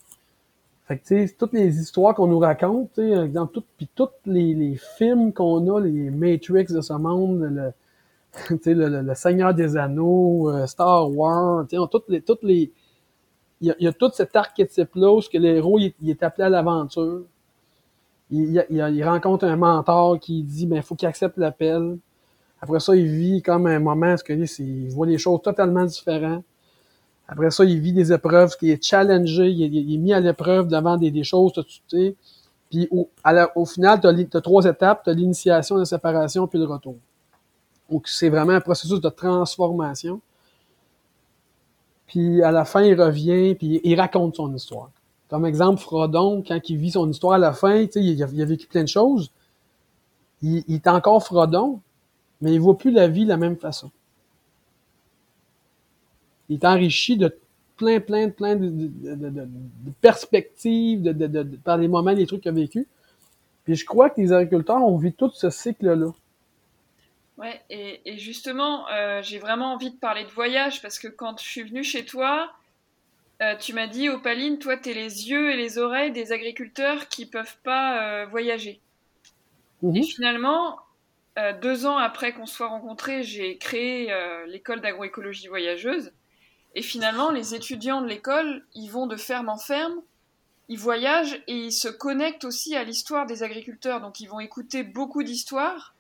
Fait 0.87 0.99
que, 0.99 1.37
toutes 1.37 1.53
les 1.53 1.79
histoires 1.79 2.15
qu'on 2.15 2.27
nous 2.27 2.41
raconte, 2.41 2.99
dans 2.99 3.47
tout, 3.47 3.63
puis 3.77 3.89
tous 3.95 4.09
les, 4.27 4.55
les 4.55 4.77
films 4.99 5.33
qu'on 5.33 5.75
a, 5.75 5.81
les 5.81 6.11
Matrix 6.11 6.67
de 6.71 6.81
ce 6.81 6.93
monde, 6.95 7.41
le, 7.43 7.73
sais, 8.63 8.75
le, 8.75 9.01
le, 9.03 9.15
Seigneur 9.15 9.55
des 9.55 9.77
Anneaux, 9.77 10.51
euh, 10.51 10.67
Star 10.67 11.11
Wars, 11.11 11.67
sais, 11.71 11.77
toutes 11.91 12.09
les, 12.09 12.21
toutes 12.21 12.43
les, 12.43 12.73
il 13.61 13.69
y 13.69 13.71
a, 13.71 13.77
y 13.79 13.87
a 13.87 13.93
tout 13.93 14.11
cet 14.13 14.35
archétype-là 14.35 15.13
où 15.13 15.21
que 15.21 15.39
l'héros, 15.39 15.79
il, 15.79 16.11
est 16.11 16.23
appelé 16.23 16.45
à 16.45 16.49
l'aventure. 16.49 17.23
Il, 18.31 18.65
il, 18.71 19.05
rencontre 19.05 19.45
un 19.45 19.57
mentor 19.57 20.19
qui 20.19 20.43
dit, 20.43 20.67
ben, 20.67 20.83
faut 20.83 20.97
qu'il 20.97 21.07
accepte 21.07 21.37
l'appel. 21.37 21.99
Après 22.61 22.81
ça, 22.81 22.97
il 22.97 23.07
vit 23.07 23.43
comme 23.43 23.67
un 23.67 23.79
moment, 23.79 24.17
que 24.17 24.33
il 24.33 24.89
voit 24.91 25.07
les 25.07 25.19
choses 25.19 25.43
totalement 25.43 25.85
différentes. 25.85 26.45
Après 27.29 27.51
ça, 27.51 27.65
il 27.65 27.81
vit 27.81 27.93
des 27.93 28.13
épreuves, 28.13 28.57
qui 28.57 28.71
est 28.71 28.83
challengé, 28.83 29.49
il 29.49 29.95
est, 29.95 29.99
mis 29.99 30.13
à 30.13 30.21
l'épreuve 30.21 30.69
devant 30.69 30.97
des, 30.97 31.25
choses, 31.25 31.53
tu 31.53 31.63
sais. 31.89 32.15
Puis 32.71 32.89
au, 32.91 33.09
au 33.55 33.65
final, 33.65 34.01
tu 34.01 34.37
as, 34.37 34.41
trois 34.41 34.65
étapes, 34.65 35.05
tu 35.05 35.11
as 35.11 35.13
l'initiation, 35.15 35.77
la 35.77 35.85
séparation, 35.85 36.47
puis 36.47 36.59
le 36.59 36.67
retour. 36.67 36.97
Donc 37.91 38.09
c'est 38.09 38.29
vraiment 38.29 38.53
un 38.53 38.61
processus 38.61 39.01
de 39.01 39.09
transformation. 39.09 40.21
Puis 42.07 42.43
à 42.43 42.51
la 42.51 42.65
fin, 42.65 42.83
il 42.83 43.01
revient, 43.01 43.55
puis 43.55 43.81
il 43.85 43.99
raconte 43.99 44.37
son 44.37 44.55
histoire. 44.55 44.91
Comme 45.29 45.47
exemple, 45.47 45.81
Frodon, 45.81 46.43
quand 46.47 46.61
il 46.69 46.77
vit 46.77 46.91
son 46.91 47.09
histoire 47.11 47.35
à 47.35 47.39
la 47.39 47.53
fin, 47.53 47.77
il 47.95 48.23
a, 48.23 48.27
il 48.31 48.43
a 48.43 48.45
vécu 48.45 48.67
plein 48.67 48.83
de 48.83 48.89
choses. 48.89 49.31
Il, 50.43 50.63
il 50.69 50.75
est 50.77 50.89
encore 50.89 51.25
Frodon, 51.25 51.81
mais 52.41 52.53
il 52.53 52.61
voit 52.61 52.77
plus 52.77 52.91
la 52.91 53.09
vie 53.09 53.25
de 53.25 53.31
la 53.31 53.39
même 53.39 53.57
façon. 53.57 53.91
Il 56.53 56.57
est 56.57 56.67
enrichi 56.67 57.17
de 57.17 57.35
plein, 57.77 57.99
plein, 57.99 58.29
plein 58.29 58.57
de, 58.57 58.69
de, 58.69 59.15
de, 59.15 59.31
de 59.31 59.93
perspectives, 60.03 61.03
de, 61.03 61.43
par 61.65 61.79
les 61.79 61.89
moments, 61.89 62.13
les 62.13 62.27
trucs 62.27 62.43
qu'il 62.43 62.51
a 62.51 62.55
vécu. 62.55 62.87
Puis 63.65 63.75
je 63.75 63.87
crois 63.87 64.11
que 64.11 64.21
les 64.21 64.33
agriculteurs 64.33 64.83
ont 64.83 64.99
vu 64.99 65.13
tout 65.13 65.31
ce 65.33 65.49
cycle-là. 65.49 66.13
Ouais, 67.39 67.61
et, 67.71 68.01
et 68.05 68.19
justement, 68.19 68.87
euh, 68.91 69.23
j'ai 69.23 69.39
vraiment 69.39 69.73
envie 69.73 69.91
de 69.91 69.97
parler 69.97 70.25
de 70.25 70.31
voyage 70.31 70.83
parce 70.83 70.99
que 70.99 71.09
quand 71.09 71.41
je 71.41 71.45
suis 71.45 71.63
venue 71.63 71.85
chez 71.85 72.05
toi, 72.05 72.53
euh, 73.41 73.57
tu 73.57 73.73
m'as 73.73 73.87
dit, 73.87 74.11
Opaline, 74.11 74.59
toi, 74.59 74.77
tu 74.77 74.91
es 74.91 74.95
les 74.95 75.31
yeux 75.31 75.51
et 75.51 75.57
les 75.57 75.79
oreilles 75.79 76.13
des 76.13 76.33
agriculteurs 76.33 77.09
qui 77.09 77.25
peuvent 77.25 77.57
pas 77.65 78.23
euh, 78.23 78.27
voyager. 78.27 78.81
Mhm. 79.81 79.97
Et 79.97 80.03
finalement, 80.03 80.79
deux 81.63 81.87
ans 81.87 81.97
après 81.97 82.35
qu'on 82.35 82.45
soit 82.45 82.69
rencontrés, 82.69 83.23
j'ai 83.23 83.57
créé 83.57 84.15
l'école 84.49 84.83
d'agroécologie 84.83 85.49
voyageuse. 85.49 86.13
Et 86.75 86.83
finalement, 86.83 87.31
les 87.31 87.55
étudiants 87.55 88.01
de 88.01 88.07
l'école, 88.07 88.65
ils 88.75 88.89
vont 88.89 89.07
de 89.07 89.17
ferme 89.17 89.49
en 89.49 89.59
ferme, 89.59 90.01
ils 90.69 90.79
voyagent 90.79 91.43
et 91.47 91.57
ils 91.67 91.73
se 91.73 91.89
connectent 91.89 92.45
aussi 92.45 92.75
à 92.77 92.85
l'histoire 92.85 93.27
des 93.27 93.43
agriculteurs. 93.43 94.01
Donc, 94.01 94.21
ils 94.21 94.29
vont 94.29 94.41
écouter 94.41 94.83
beaucoup 94.83 95.23
d'histoires. 95.23 95.95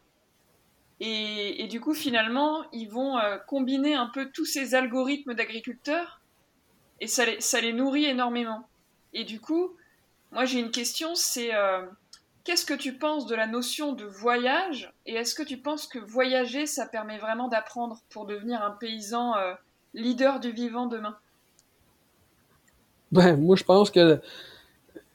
Et, 1.01 1.67
du 1.69 1.81
coup, 1.81 1.95
finalement, 1.95 2.65
ils 2.73 2.89
vont 2.89 3.19
euh, 3.19 3.37
combiner 3.37 3.95
un 3.95 4.07
peu 4.07 4.31
tous 4.31 4.45
ces 4.45 4.77
algorithmes 4.77 5.35
d'agriculteurs 5.35 6.21
et 7.03 7.09
ça 7.09 7.27
les, 7.27 7.41
ça 7.41 7.61
les 7.61 7.73
nourrit 7.73 8.05
énormément. 8.05 8.69
Et 9.13 9.25
du 9.25 9.41
coup, 9.41 9.75
moi 10.31 10.45
j'ai 10.45 10.61
une 10.61 10.71
question, 10.71 11.17
c'est 11.17 11.53
euh, 11.53 11.85
qu'est-ce 12.45 12.65
que 12.65 12.75
tu 12.75 12.95
penses 12.95 13.27
de 13.27 13.35
la 13.35 13.49
notion 13.49 13.93
de 13.93 14.05
voyage 14.05 14.93
et 15.05 15.15
est-ce 15.15 15.35
que 15.35 15.43
tu 15.43 15.59
penses 15.59 15.89
que 15.89 15.99
voyager, 15.99 16.67
ça 16.67 16.87
permet 16.87 17.19
vraiment 17.19 17.49
d'apprendre 17.49 18.01
pour 18.09 18.25
devenir 18.25 18.63
un 18.63 18.71
paysan 18.71 19.37
euh, 19.37 19.55
leader 19.95 20.41
du 20.41 20.51
vivant 20.51 20.87
demain 20.87 21.17
Ben, 23.11 23.37
moi, 23.41 23.57
je 23.57 23.65
pense 23.65 23.91
que 23.91 24.21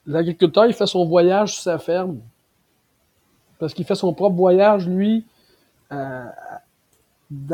l'agriculteur, 0.06 0.66
il 0.66 0.74
fait 0.74 0.88
son 0.88 1.06
voyage 1.06 1.54
sur 1.54 1.64
sa 1.64 1.78
ferme. 1.78 2.20
Parce 3.60 3.74
qu'il 3.74 3.86
fait 3.86 3.96
son 3.96 4.14
propre 4.14 4.36
voyage, 4.36 4.88
lui, 4.88 5.26
euh, 5.92 6.26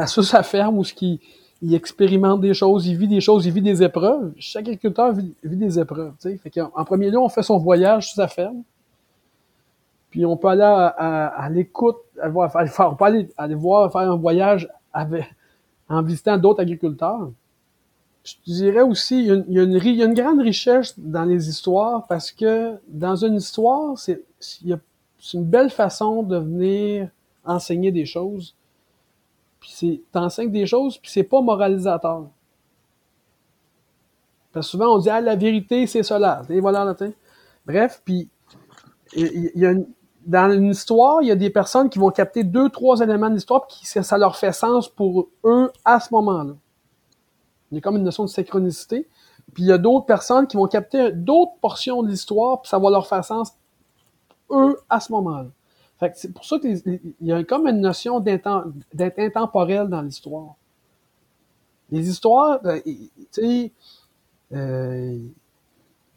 sur 0.06 0.24
sa 0.24 0.44
ferme, 0.44 0.78
où 0.78 0.84
il 1.62 1.74
expérimente 1.74 2.42
des 2.42 2.54
choses, 2.54 2.88
il 2.88 2.98
vit 2.98 3.08
des 3.08 3.22
choses, 3.22 3.46
il 3.46 3.54
vit 3.54 3.62
des 3.62 3.82
épreuves. 3.82 4.34
Chaque 4.38 4.68
agriculteur 4.68 5.14
vit, 5.14 5.34
des 5.44 5.80
épreuves. 5.80 6.14
Fait 6.20 6.62
en 6.62 6.84
premier 6.84 7.10
lieu, 7.10 7.18
on 7.18 7.30
fait 7.30 7.44
son 7.44 7.58
voyage 7.58 8.08
sur 8.08 8.16
sa 8.16 8.28
ferme. 8.28 8.64
Puis 10.10 10.26
on 10.26 10.38
peut 10.38 10.50
aller 10.50 10.62
à, 10.62 11.50
l'écoute, 11.50 11.98
on 12.22 12.96
peut 12.96 13.06
aller 13.38 13.56
voir 13.56 13.92
faire 13.92 14.12
un 14.12 14.16
voyage 14.16 14.70
avec, 14.92 15.26
en 15.90 16.02
visitant 16.02 16.38
d'autres 16.38 16.62
agriculteurs. 16.62 17.32
Je 18.24 18.36
dirais 18.46 18.82
aussi, 18.82 19.26
il 19.26 19.54
y, 19.54 19.60
a 19.60 19.64
une, 19.64 20.14
grande 20.14 20.40
richesse 20.40 20.98
dans 20.98 21.26
les 21.26 21.50
histoires 21.50 22.08
parce 22.08 22.32
que 22.32 22.78
dans 22.88 23.18
une 23.18 23.36
histoire, 23.36 23.98
c'est 23.98 24.24
une 25.34 25.44
belle 25.44 25.70
façon 25.70 26.24
de 26.24 26.38
venir 26.38 27.10
enseigner 27.44 27.92
des 27.92 28.06
choses. 28.06 28.56
Puis 29.60 29.72
c'est 29.74 30.02
t'enseignes 30.12 30.52
des 30.52 30.66
choses, 30.66 30.98
puis 30.98 31.12
c'est 31.12 31.24
pas 31.24 31.42
moralisateur. 31.42 32.28
Parce 34.54 34.68
que 34.68 34.72
souvent 34.72 34.96
on 34.96 35.00
dit 35.00 35.10
ah 35.10 35.20
la 35.20 35.36
vérité 35.36 35.86
c'est 35.88 36.04
cela, 36.04 36.44
et 36.50 36.60
voilà. 36.62 36.96
Bref, 37.66 38.02
puis 38.06 38.30
il 39.16 39.52
y 39.56 39.66
a 39.66 39.72
une- 39.72 39.88
dans 40.26 40.52
une 40.52 40.70
histoire, 40.70 41.22
il 41.22 41.28
y 41.28 41.32
a 41.32 41.36
des 41.36 41.50
personnes 41.50 41.90
qui 41.90 42.00
vont 42.00 42.10
capter 42.10 42.44
deux, 42.44 42.70
trois 42.70 43.00
éléments 43.00 43.30
de 43.30 43.36
l'histoire, 43.36 43.68
qui, 43.68 43.86
ça 43.86 44.18
leur 44.18 44.36
fait 44.36 44.54
sens 44.54 44.88
pour 44.88 45.30
eux 45.44 45.72
à 45.86 46.00
ce 46.00 46.14
moment-là. 46.14 46.54
Il 47.72 47.76
y 47.76 47.78
a 47.78 47.82
comme 47.82 47.98
une 47.98 48.04
notion 48.04 48.24
de 48.24 48.30
synchronicité. 48.30 49.08
Puis 49.54 49.64
il 49.64 49.68
y 49.68 49.72
a 49.72 49.78
d'autres 49.78 50.06
personnes 50.06 50.48
qui 50.48 50.58
vont 50.58 50.68
capter 50.68 51.12
d'autres 51.12 51.54
portions 51.62 52.02
de 52.02 52.08
l'histoire, 52.08 52.62
puis 52.62 52.70
ça 52.70 52.80
va 52.80 52.90
leur 52.90 53.08
faire 53.08 53.24
sens, 53.24 53.54
eux, 54.52 54.78
à 54.90 55.00
ce 55.00 55.12
moment-là. 55.12 55.50
Fait 56.00 56.12
que 56.12 56.18
c'est 56.18 56.34
pour 56.34 56.46
ça 56.46 56.60
qu'il 56.60 57.00
y 57.22 57.32
a 57.32 57.44
comme 57.44 57.68
une 57.68 57.82
notion 57.82 58.20
d'être 58.20 58.48
intemporel 59.18 59.88
dans 59.88 60.02
l'histoire. 60.02 60.56
Les 61.92 62.10
histoires, 62.10 62.62
ben, 62.62 62.82
tu 62.82 63.10
sais, 63.32 63.72
euh, 64.54 65.20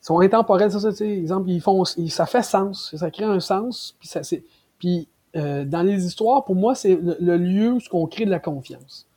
sont 0.07 0.21
intemporelles, 0.21 0.71
ça, 0.71 0.79
ça, 0.93 1.05
exemple, 1.05 1.51
ils 1.51 1.61
font, 1.61 1.85
ça 1.85 2.27
fait 2.27 2.45
sens, 2.45 2.95
ça 2.97 3.11
crée 3.11 3.25
un 3.25 3.41
sens, 3.41 3.97
puis 3.99 4.07
ça, 4.07 4.23
c'est, 4.23 4.45
puis 4.79 5.09
euh, 5.35 5.65
dans 5.65 5.83
les 5.83 6.07
histoires, 6.07 6.45
pour 6.45 6.55
moi, 6.55 6.77
c'est 6.77 6.95
le, 6.95 7.17
le 7.19 7.37
lieu 7.37 7.73
où 7.73 7.81
on 7.91 8.07
crée 8.07 8.25
de 8.25 8.31
la 8.31 8.39
confiance. 8.39 9.09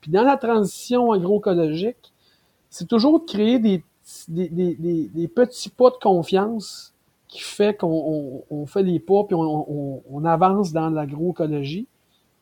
Puis 0.00 0.12
dans 0.12 0.22
la 0.22 0.36
transition 0.36 1.10
agroécologique, 1.10 2.12
c'est 2.70 2.86
toujours 2.86 3.18
de 3.20 3.24
créer 3.24 3.58
des, 3.58 3.82
des, 4.28 4.48
des, 4.48 5.10
des, 5.12 5.28
petits 5.28 5.68
pas 5.68 5.90
de 5.90 5.96
confiance 6.00 6.94
qui 7.26 7.40
fait 7.40 7.76
qu'on 7.76 7.88
on, 7.88 8.44
on 8.48 8.66
fait 8.66 8.84
les 8.84 9.00
pas, 9.00 9.24
puis 9.24 9.34
on, 9.34 10.02
on, 10.08 10.24
avance 10.24 10.72
dans 10.72 10.90
l'agroécologie, 10.90 11.88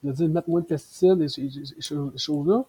c'est-à-dire 0.03 0.29
mettre 0.29 0.51
moins 0.51 0.61
de 0.61 0.67
pesticides 0.67 1.23
et 1.23 1.29
ces, 1.29 1.49
ces- 1.49 1.81
ces 1.81 1.95
choses-là. 2.19 2.67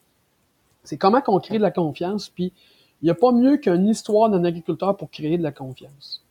C'est 0.86 0.98
comment 0.98 1.20
qu'on 1.20 1.42
crée 1.42 1.58
de 1.58 1.64
la 1.64 1.72
confiance, 1.72 2.30
puis 2.30 2.54
il 3.02 3.06
n'y 3.06 3.12
a 3.12 3.16
pas 3.16 3.32
mieux 3.32 3.58
qu'une 3.58 3.88
histoire 3.88 4.30
d'un 4.30 4.44
agriculteur 4.44 4.98
pour 4.98 5.10
créer 5.10 5.38
de 5.38 5.44
la 5.44 5.52
confiance. 5.54 6.24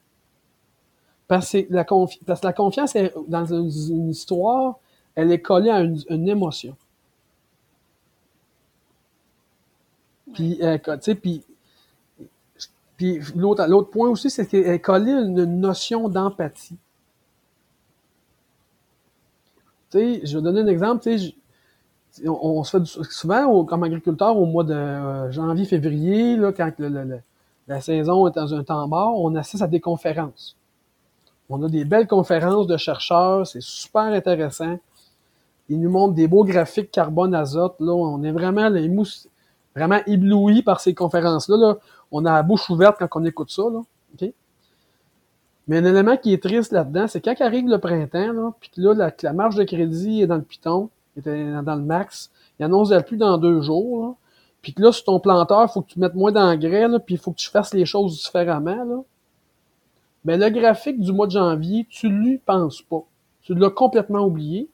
Parce 1.29 1.53
que 1.53 1.66
la, 1.70 1.85
confi- 1.85 2.20
parce 2.24 2.40
que 2.40 2.46
la 2.46 2.53
confiance, 2.53 2.94
dans 3.29 3.44
une, 3.46 3.70
une 3.90 4.11
histoire, 4.11 4.79
elle 5.14 5.33
est 5.33 5.40
collée 5.40 5.70
à 5.70 5.81
une, 5.81 5.98
une 6.11 6.29
émotion. 6.29 6.77
Puis, 10.35 10.59
euh, 10.62 10.79
tu 10.79 10.90
sais, 11.00 11.14
puis, 11.14 11.42
puis 12.96 13.20
l'autre, 13.35 13.66
point 13.90 14.09
aussi, 14.09 14.31
c'est 14.31 14.46
qu'elle 14.46 14.66
est 14.66 14.79
collée 14.81 15.12
à 15.12 15.20
une 15.20 15.44
notion 15.61 16.09
d'empathie. 16.09 16.77
Tu 19.90 19.98
sais, 19.98 20.20
je 20.27 20.37
vais 20.37 20.42
donner 20.42 20.61
un 20.61 20.66
exemple, 20.66 21.03
tu 21.03 21.18
sais, 21.18 21.18
je- 21.18 21.33
on, 22.27 22.62
se 22.64 22.79
fait 22.79 23.03
souvent, 23.11 23.64
comme 23.64 23.83
agriculteur, 23.83 24.37
au 24.37 24.46
mois 24.46 24.64
de 24.64 24.74
euh, 24.74 25.33
janvier, 25.33 25.64
février, 25.64 26.37
là, 26.37 26.53
quand 26.53 26.70
la 27.66 27.81
saison 27.81 28.27
est 28.29 28.35
dans 28.35 28.55
un 28.55 28.62
temps 28.62 28.87
mort, 28.87 29.20
on 29.20 29.35
assiste 29.35 29.62
à 29.62 29.66
des 29.66 29.81
conférences. 29.81 30.57
On 31.48 31.62
a 31.62 31.68
des 31.68 31.85
belles 31.85 32.07
conférences 32.07 32.66
de 32.66 32.77
chercheurs, 32.77 33.46
c'est 33.46 33.62
super 33.62 34.03
intéressant. 34.03 34.79
Ils 35.68 35.81
nous 35.81 35.90
montrent 35.90 36.14
des 36.14 36.29
beaux 36.29 36.44
graphiques 36.44 36.90
carbone-azote. 36.90 37.77
Là, 37.81 37.92
on 37.92 38.22
est 38.22 38.33
vraiment 38.33 38.68
les 38.68 38.90
vraiment 39.74 40.00
ébloui 40.07 40.62
par 40.62 40.81
ces 40.81 40.94
conférences-là. 40.94 41.57
Là. 41.57 41.77
On 42.12 42.24
a 42.24 42.33
la 42.33 42.42
bouche 42.42 42.68
ouverte 42.70 42.96
quand 42.98 43.09
on 43.20 43.24
écoute 43.24 43.50
ça. 43.50 43.62
Là. 43.62 43.81
OK? 44.14 44.33
Mais 45.66 45.79
un 45.79 45.85
élément 45.85 46.16
qui 46.16 46.33
est 46.33 46.42
triste 46.42 46.72
là-dedans, 46.72 47.09
c'est 47.09 47.20
quand 47.20 47.35
arrive 47.40 47.66
le 47.66 47.79
printemps, 47.79 48.55
puis 48.61 48.70
que 48.70 48.81
là, 48.81 49.11
la 49.22 49.33
marge 49.33 49.57
de 49.57 49.64
crédit 49.64 50.22
est 50.22 50.27
dans 50.27 50.37
le 50.37 50.42
piton, 50.42 50.90
est 51.16 51.62
dans 51.62 51.77
le 51.77 51.83
max, 51.83 52.31
il 52.59 52.64
annonce 52.64 52.90
la 52.90 53.03
pluie 53.03 53.16
dans 53.16 53.38
deux 53.38 53.61
jours, 53.62 54.07
là, 54.07 54.14
puis 54.62 54.72
que 54.72 54.83
là, 54.83 54.92
sur 54.92 55.05
ton 55.05 55.20
planteur, 55.20 55.66
il 55.68 55.72
faut 55.72 55.83
que 55.83 55.92
tu 55.92 56.00
mettes 56.00 56.14
moins 56.14 56.33
d'engrais, 56.33 56.88
puis 57.05 57.16
il 57.16 57.18
faut 57.18 57.33
que 57.33 57.38
tu 57.38 57.50
fasses 57.50 57.74
les 57.74 57.85
choses 57.85 58.22
différemment. 58.22 58.85
Là. 58.85 59.03
Mais 60.24 60.38
le 60.38 60.48
graphique 60.48 60.98
du 61.00 61.12
mois 61.12 61.27
de 61.27 61.33
janvier, 61.33 61.87
tu 61.90 62.09
lui 62.09 62.38
penses 62.38 62.81
pas. 62.81 63.03
Tu 63.42 63.55
l'as 63.55 63.70
complètement 63.70 64.20
oublié. 64.20 64.68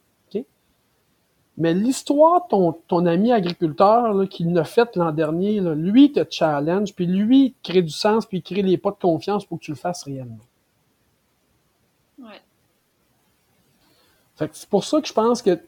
Mais 1.61 1.74
l'histoire 1.74 2.44
de 2.44 2.48
ton, 2.48 2.72
ton 2.72 3.05
ami 3.05 3.33
agriculteur 3.33 4.16
qui 4.31 4.44
l'a 4.44 4.64
fait 4.64 4.96
l'an 4.96 5.12
dernier, 5.12 5.61
là, 5.61 5.74
lui 5.74 6.07
il 6.07 6.12
te 6.12 6.24
challenge, 6.31 6.94
puis 6.94 7.05
lui 7.05 7.46
il 7.46 7.55
crée 7.62 7.83
du 7.83 7.90
sens, 7.90 8.24
puis 8.24 8.38
il 8.38 8.42
crée 8.42 8.62
les 8.62 8.79
pas 8.79 8.92
de 8.92 8.96
confiance 8.96 9.44
pour 9.44 9.59
que 9.59 9.64
tu 9.64 9.72
le 9.72 9.76
fasses 9.76 10.05
réellement. 10.05 10.38
Ouais. 12.18 12.40
Fait 14.37 14.48
que 14.48 14.57
c'est 14.57 14.70
pour 14.70 14.85
ça 14.85 15.03
que 15.03 15.09
je 15.09 15.12
pense 15.12 15.42
que 15.42 15.61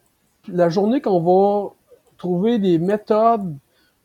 la 0.48 0.68
journée 0.68 1.00
qu'on 1.00 1.20
va 1.20 1.70
trouver 2.16 2.59
des 2.59 2.78
méthodes 2.78 3.57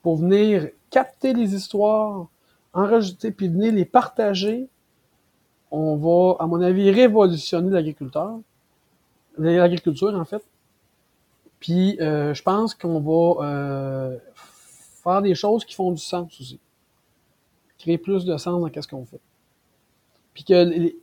pour 0.02 0.18
venir 0.18 0.70
capter 0.90 1.34
les 1.34 1.56
histoires, 1.56 2.28
enregistrer, 2.74 3.32
puis 3.32 3.48
venir 3.48 3.74
les 3.74 3.86
partager, 3.86 4.68
on 5.72 5.98
va, 5.98 6.42
à 6.42 6.48
mon 6.48 6.62
avis, 6.62 6.92
révolutionner 6.92 7.70
l'agriculteur, 7.72 8.40
l'agriculture 9.38 10.16
en 10.16 10.26
fait. 10.26 10.44
Puis 11.60 12.00
euh, 12.00 12.34
je 12.34 12.44
pense 12.44 12.76
qu'on 12.76 13.00
va 13.00 13.46
euh, 13.46 14.18
faire 15.04 15.22
des 15.22 15.36
choses 15.36 15.66
qui 15.66 15.76
font 15.76 15.92
du 15.92 16.02
sens 16.02 16.40
aussi. 16.40 16.60
Créer 17.80 17.98
plus 17.98 18.26
de 18.26 18.38
sens 18.38 18.62
dans 18.62 18.82
ce 18.82 18.88
qu'on 18.88 19.06
fait. 19.06 19.20
Puis 20.34 20.44
que 20.44 20.94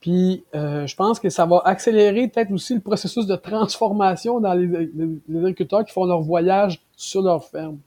puis 0.00 0.44
euh, 0.54 0.86
je 0.86 0.96
pense 0.96 1.20
que 1.20 1.30
ça 1.30 1.46
va 1.46 1.62
accélérer 1.64 2.28
peut-être 2.28 2.52
aussi 2.52 2.74
le 2.74 2.80
processus 2.80 3.26
de 3.26 3.36
transformation 3.36 4.40
dans 4.40 4.54
les, 4.54 4.88
agriculteurs 5.36 5.84
qui 5.84 5.92
font 5.92 6.04
leur 6.04 6.20
voyage 6.20 6.80
sur 6.96 7.22
leur 7.22 7.44
ferme. 7.44 7.78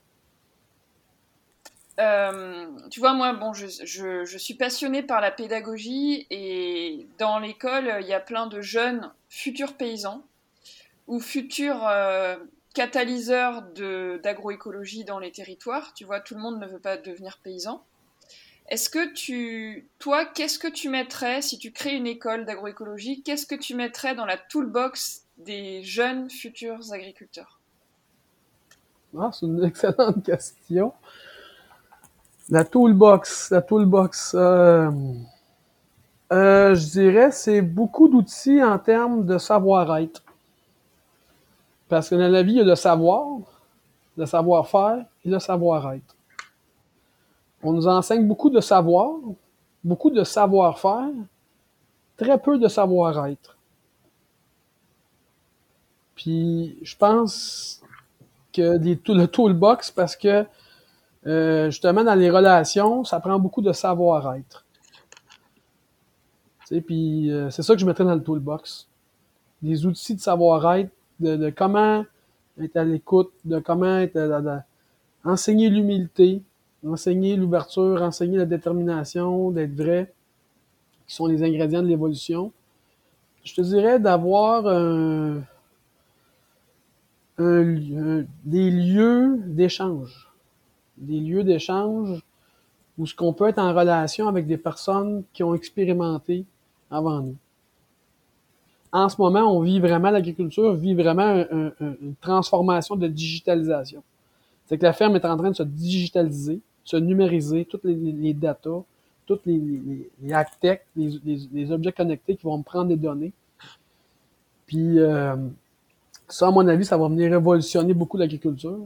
euh, 2.00 2.66
tu 2.90 3.02
vois, 3.02 3.14
moi, 3.14 3.34
bon, 3.34 3.52
je, 3.52 3.66
je, 3.66 4.38
suis 4.38 4.54
passionnée 4.54 5.04
par 5.04 5.20
la 5.20 5.32
pédagogie 5.32 6.26
et 6.30 7.06
dans 7.18 7.40
l'école, 7.40 7.98
il 8.00 8.08
y 8.08 8.14
a 8.14 8.22
plein 8.22 8.48
de 8.48 8.62
jeunes 8.62 9.12
futurs 9.28 9.74
paysans 9.74 10.24
ou 11.08 11.20
futurs 11.20 11.86
euh, 11.90 12.38
catalyseurs 12.74 13.64
d'agroécologie 14.24 15.04
dans 15.04 15.20
les 15.20 15.32
territoires. 15.32 15.94
Tu 15.94 16.06
vois, 16.06 16.22
tout 16.22 16.36
le 16.36 16.42
monde 16.42 16.60
ne 16.60 16.68
veut 16.68 16.80
pas 16.80 16.96
devenir 16.96 17.40
paysan. 17.44 17.84
Est-ce 18.70 18.92
que 18.92 19.14
tu, 19.14 19.90
toi, 19.98 20.26
qu'est-ce 20.26 20.60
que 20.60 20.68
tu 20.68 20.90
mettrais 20.90 21.42
si 21.42 21.58
tu 21.58 21.72
crées 21.72 21.96
une 21.96 22.06
école 22.06 22.46
d'agroécologie 22.46 23.24
Qu'est-ce 23.24 23.48
que 23.48 23.56
tu 23.56 23.76
mettrais 23.76 24.14
dans 24.14 24.26
la 24.26 24.38
toolbox 24.38 25.26
des 25.40 25.82
jeunes 25.84 26.30
futurs 26.30 26.94
agriculteurs? 26.94 27.60
Ah, 29.18 29.32
C'est 29.34 29.48
une 29.48 29.64
excellente 29.66 30.24
question. 30.24 30.94
La 32.50 32.64
toolbox, 32.64 33.50
la 33.50 33.64
toolbox. 33.64 34.36
Euh, 34.36 34.92
euh, 36.32 36.76
je 36.76 36.90
dirais 36.90 37.32
c'est 37.32 37.64
beaucoup 37.64 38.08
d'outils 38.08 38.64
en 38.64 38.78
termes 38.78 39.26
de 39.26 39.40
savoir-être. 39.40 40.24
Parce 41.88 42.10
que 42.10 42.16
dans 42.16 42.28
la 42.28 42.44
vie, 42.44 42.54
il 42.54 42.58
y 42.58 42.62
a 42.62 42.64
le 42.64 42.76
savoir, 42.76 43.40
le 44.16 44.28
savoir-faire 44.28 45.06
et 45.26 45.30
le 45.30 45.40
savoir-être. 45.40 46.16
On 47.64 47.74
nous 47.74 47.88
enseigne 47.88 48.28
beaucoup 48.28 48.50
de 48.50 48.62
savoir, 48.62 49.16
beaucoup 49.84 50.10
de 50.10 50.24
savoir-faire, 50.24 51.10
très 52.18 52.38
peu 52.38 52.58
de 52.58 52.68
savoir-être. 52.68 53.58
Puis 56.16 56.78
je 56.82 56.96
pense 56.96 57.82
que 58.54 58.78
le 58.78 59.26
toolbox, 59.26 59.92
parce 59.92 60.16
que 60.16 60.46
euh, 61.28 61.70
justement, 61.70 62.04
dans 62.04 62.16
les 62.16 62.30
relations, 62.30 63.04
ça 63.04 63.20
prend 63.20 63.40
beaucoup 63.40 63.62
de 63.62 63.74
savoir-être. 63.74 64.66
Puis 66.86 67.32
euh, 67.32 67.50
c'est 67.50 67.64
ça 67.64 67.74
que 67.74 67.80
je 67.80 67.86
mettrais 67.86 68.04
dans 68.04 68.16
le 68.16 68.24
toolbox. 68.24 68.88
Des 69.62 69.86
outils 69.86 70.16
de 70.16 70.22
savoir-être, 70.22 70.92
de, 71.20 71.50
comment 71.50 72.06
être 72.62 72.78
à 72.78 72.84
l'écoute, 72.84 73.32
de 73.44 73.60
comment 73.60 73.98
être 73.98 74.64
enseigner 75.26 75.70
l'humilité, 75.70 76.42
enseigner 76.86 77.36
l'ouverture, 77.36 78.02
enseigner 78.02 78.38
la 78.38 78.46
détermination, 78.46 79.52
d'être 79.52 79.76
vrai, 79.76 80.14
qui 81.08 81.16
sont 81.16 81.28
les 81.28 81.44
ingrédients 81.44 81.82
de 81.82 81.88
l'évolution. 81.88 82.52
Je 83.44 83.54
te 83.54 83.62
dirais 83.62 84.00
d'avoir 84.00 84.64
des 87.38 88.72
lieux 88.72 89.40
d'échange 89.46 90.30
des 91.00 91.20
lieux 91.20 91.44
d'échange 91.44 92.22
où 92.98 93.08
ce 93.08 93.16
qu'on 93.16 93.34
peut 93.34 93.48
être 93.48 93.60
en 93.60 93.74
relation 93.74 94.28
avec 94.28 94.46
des 94.46 94.58
personnes 94.58 95.24
qui 95.34 95.44
ont 95.44 95.56
expérimenté 95.56 96.46
avant 96.92 97.22
nous. 97.22 97.38
En 98.92 99.08
ce 99.08 99.22
moment, 99.22 99.56
on 99.56 99.62
vit 99.62 99.80
vraiment, 99.80 100.10
l'agriculture 100.10 100.74
vit 100.74 100.96
vraiment 100.96 101.46
une 101.80 102.16
transformation 102.20 102.96
de 102.96 103.08
digitalisation. 103.08 104.04
C'est 104.66 104.78
que 104.78 104.84
la 104.84 104.94
ferme 104.94 105.16
est 105.16 105.26
en 105.26 105.38
train 105.38 105.52
de 105.52 105.56
se 105.56 105.64
digitaliser, 105.64 106.60
se 106.90 106.98
numériser, 106.98 107.66
toutes 107.66 107.84
les, 107.84 108.34
datas, 108.34 108.82
toutes 109.28 109.46
les, 109.46 109.60
les, 110.24 110.34
les 110.96 111.50
les, 111.54 111.72
objets 111.72 111.92
connectés 111.92 112.36
qui 112.36 112.44
vont 112.46 112.58
me 112.58 112.64
prendre 112.64 112.88
des 112.88 112.96
données. 112.96 113.32
Puis 114.66 115.00
euh, 115.00 115.36
ça, 116.28 116.48
à 116.48 116.52
mon 116.52 116.68
avis, 116.68 116.86
ça 116.86 116.98
va 116.98 117.08
venir 117.08 117.30
révolutionner 117.32 117.94
beaucoup 117.94 118.18
l'agriculture 118.18 118.80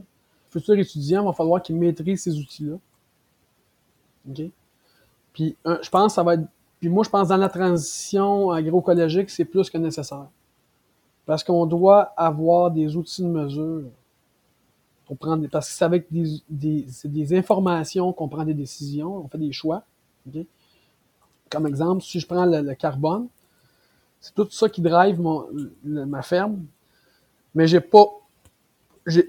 futurs 0.54 0.78
étudiants, 0.78 1.22
il 1.22 1.26
va 1.26 1.32
falloir 1.32 1.60
qu'ils 1.60 1.76
maîtrisent 1.76 2.22
ces 2.22 2.38
outils-là. 2.38 2.76
OK? 4.30 4.42
Puis, 5.32 5.56
je 5.64 5.90
pense 5.90 6.14
ça 6.14 6.22
va 6.22 6.34
être. 6.34 6.44
Puis 6.78 6.88
moi, 6.88 7.02
je 7.02 7.10
pense 7.10 7.28
dans 7.28 7.36
la 7.36 7.48
transition 7.48 8.50
agroécologique, 8.50 9.30
c'est 9.30 9.44
plus 9.44 9.68
que 9.70 9.78
nécessaire. 9.78 10.26
Parce 11.26 11.42
qu'on 11.42 11.66
doit 11.66 12.12
avoir 12.16 12.70
des 12.70 12.94
outils 12.96 13.22
de 13.22 13.28
mesure 13.28 13.84
pour 15.06 15.16
prendre 15.16 15.46
parce 15.48 15.68
que 15.68 15.74
c'est 15.74 15.84
avec 15.84 16.06
des, 16.10 17.34
informations 17.36 18.12
qu'on 18.12 18.28
prend 18.28 18.44
des 18.44 18.54
décisions, 18.54 19.16
on 19.24 19.28
fait 19.28 19.38
des 19.38 19.52
choix. 19.52 19.82
Comme 21.50 21.66
exemple, 21.66 22.02
si 22.02 22.20
je 22.20 22.26
prends 22.26 22.46
le, 22.46 22.74
carbone, 22.74 23.28
c'est 24.20 24.34
tout 24.34 24.48
ça 24.50 24.68
qui 24.68 24.80
drive 24.80 25.20
ma 25.84 26.22
ferme, 26.22 26.64
mais 27.54 27.66
j'ai 27.66 27.80
pas 27.80 28.06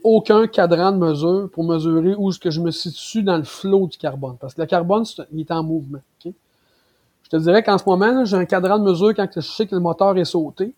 aucun 0.04 0.48
cadran 0.48 0.94
de 0.94 0.98
mesure 0.98 1.50
pour 1.52 1.66
mesurer 1.66 2.16
où 2.16 2.32
que 2.32 2.50
je 2.50 2.62
me 2.62 2.72
situe 2.72 3.24
dans 3.24 3.38
le 3.38 3.44
flot 3.44 3.88
du 3.88 3.98
carbone. 3.98 4.38
Parce 4.40 4.54
que 4.54 4.62
le 4.62 4.68
carbone, 4.68 5.04
il 5.34 5.42
est 5.42 5.52
en 5.52 5.64
mouvement. 5.64 6.00
Je 6.24 7.30
te 7.30 7.38
dirais 7.38 7.64
qu'en 7.64 7.78
ce 7.80 7.84
moment, 7.86 8.24
j'ai 8.24 8.38
un 8.38 8.46
cadran 8.46 8.78
de 8.78 8.84
mesure 8.84 9.14
quand 9.16 9.28
je 9.36 9.40
sais 9.42 9.66
que 9.66 9.74
le 9.74 9.82
moteur 9.82 10.16
est 10.16 10.26
sauté. 10.26 10.76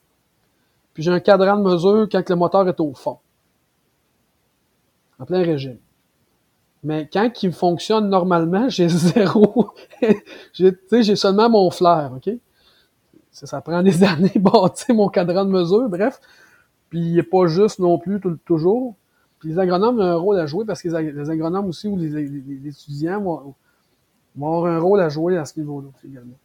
Puis 0.93 1.03
j'ai 1.03 1.11
un 1.11 1.19
cadran 1.19 1.57
de 1.57 1.61
mesure 1.61 2.07
quand 2.09 2.27
le 2.27 2.35
moteur 2.35 2.67
est 2.69 2.79
au 2.79 2.93
fond. 2.93 3.17
En 5.19 5.25
plein 5.25 5.43
régime. 5.43 5.77
Mais 6.83 7.09
quand 7.11 7.43
il 7.43 7.51
fonctionne 7.51 8.09
normalement, 8.09 8.69
j'ai 8.69 8.89
zéro. 8.89 9.71
j'ai 10.53 11.15
seulement 11.15 11.49
mon 11.49 11.69
flair, 11.71 12.11
OK? 12.15 12.33
Ça, 13.31 13.61
prend 13.61 13.83
des 13.83 14.03
années 14.05 14.31
bâtir 14.35 14.95
mon 14.95 15.09
cadran 15.09 15.45
de 15.45 15.51
mesure, 15.51 15.89
bref. 15.89 16.19
Puis 16.89 16.99
il 16.99 17.15
n'est 17.15 17.23
pas 17.23 17.47
juste 17.47 17.79
non 17.79 17.99
plus 17.99 18.19
toujours. 18.45 18.95
Puis 19.39 19.49
les 19.49 19.59
agronomes 19.59 19.99
ont 19.99 20.03
un 20.03 20.15
rôle 20.15 20.39
à 20.39 20.47
jouer 20.47 20.65
parce 20.65 20.81
que 20.81 20.87
les 20.87 21.29
agronomes 21.29 21.67
aussi 21.67 21.87
ou 21.87 21.97
les, 21.97 22.67
étudiants 22.67 23.21
vont, 23.21 23.55
avoir 24.37 24.65
un 24.65 24.79
rôle 24.79 25.01
à 25.01 25.09
jouer 25.09 25.37
à 25.37 25.45
ce 25.45 25.59
niveau-là 25.59 25.89
également. 26.03 26.37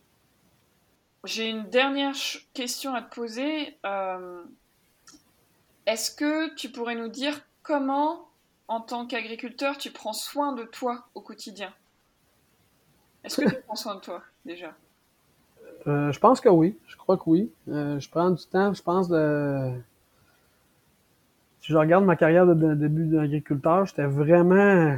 J'ai 1.24 1.48
une 1.48 1.68
dernière 1.70 2.14
question 2.52 2.94
à 2.94 3.00
te 3.00 3.14
poser. 3.14 3.78
Euh, 3.86 4.42
est-ce 5.86 6.10
que 6.10 6.52
tu 6.56 6.68
pourrais 6.68 6.96
nous 6.96 7.08
dire 7.08 7.40
comment, 7.62 8.28
en 8.72 8.80
tant 8.80 9.06
qu'agriculteur, 9.06 9.76
tu 9.76 9.90
prends 9.90 10.14
soin 10.14 10.54
de 10.54 10.64
toi 10.64 11.04
au 11.14 11.20
quotidien 11.20 11.72
Est-ce 13.22 13.42
que 13.42 13.48
tu 13.48 13.60
prends 13.66 13.76
soin 13.76 13.96
de 13.96 14.00
toi 14.00 14.22
déjà? 14.46 14.74
Euh, 15.86 16.10
Je 16.10 16.18
pense 16.18 16.40
que 16.40 16.48
oui. 16.48 16.78
Je 16.86 16.96
crois 16.96 17.18
que 17.18 17.24
oui. 17.26 17.52
Euh, 17.68 18.00
je 18.00 18.08
prends 18.08 18.30
du 18.30 18.44
temps, 18.46 18.72
je 18.72 18.82
pense, 18.82 19.08
de 19.08 19.72
si 21.60 21.70
je 21.70 21.76
regarde 21.76 22.04
ma 22.04 22.16
carrière 22.16 22.46
de, 22.46 22.74
début 22.74 23.06
d'agriculteur, 23.06 23.86
j'étais 23.86 24.06
vraiment 24.06 24.96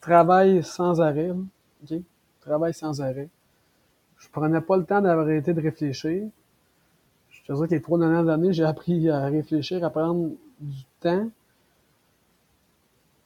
travail 0.00 0.62
sans 0.62 1.00
arrêt. 1.00 1.30
OK? 1.30 1.98
Travail 2.40 2.72
sans 2.72 3.02
arrêt. 3.02 3.28
Je 4.18 4.28
prenais 4.28 4.60
pas 4.60 4.76
le 4.76 4.84
temps 4.84 5.02
d'arrêter 5.02 5.52
de 5.52 5.60
réfléchir. 5.60 6.22
Je 7.30 7.42
te 7.42 7.52
dirais 7.52 7.66
que 7.66 7.74
les 7.74 7.82
trois 7.82 7.98
dernières 7.98 8.28
années, 8.28 8.52
j'ai 8.52 8.64
appris 8.64 9.10
à 9.10 9.26
réfléchir, 9.26 9.84
à 9.84 9.90
prendre 9.90 10.30
du 10.60 10.84
temps. 11.00 11.28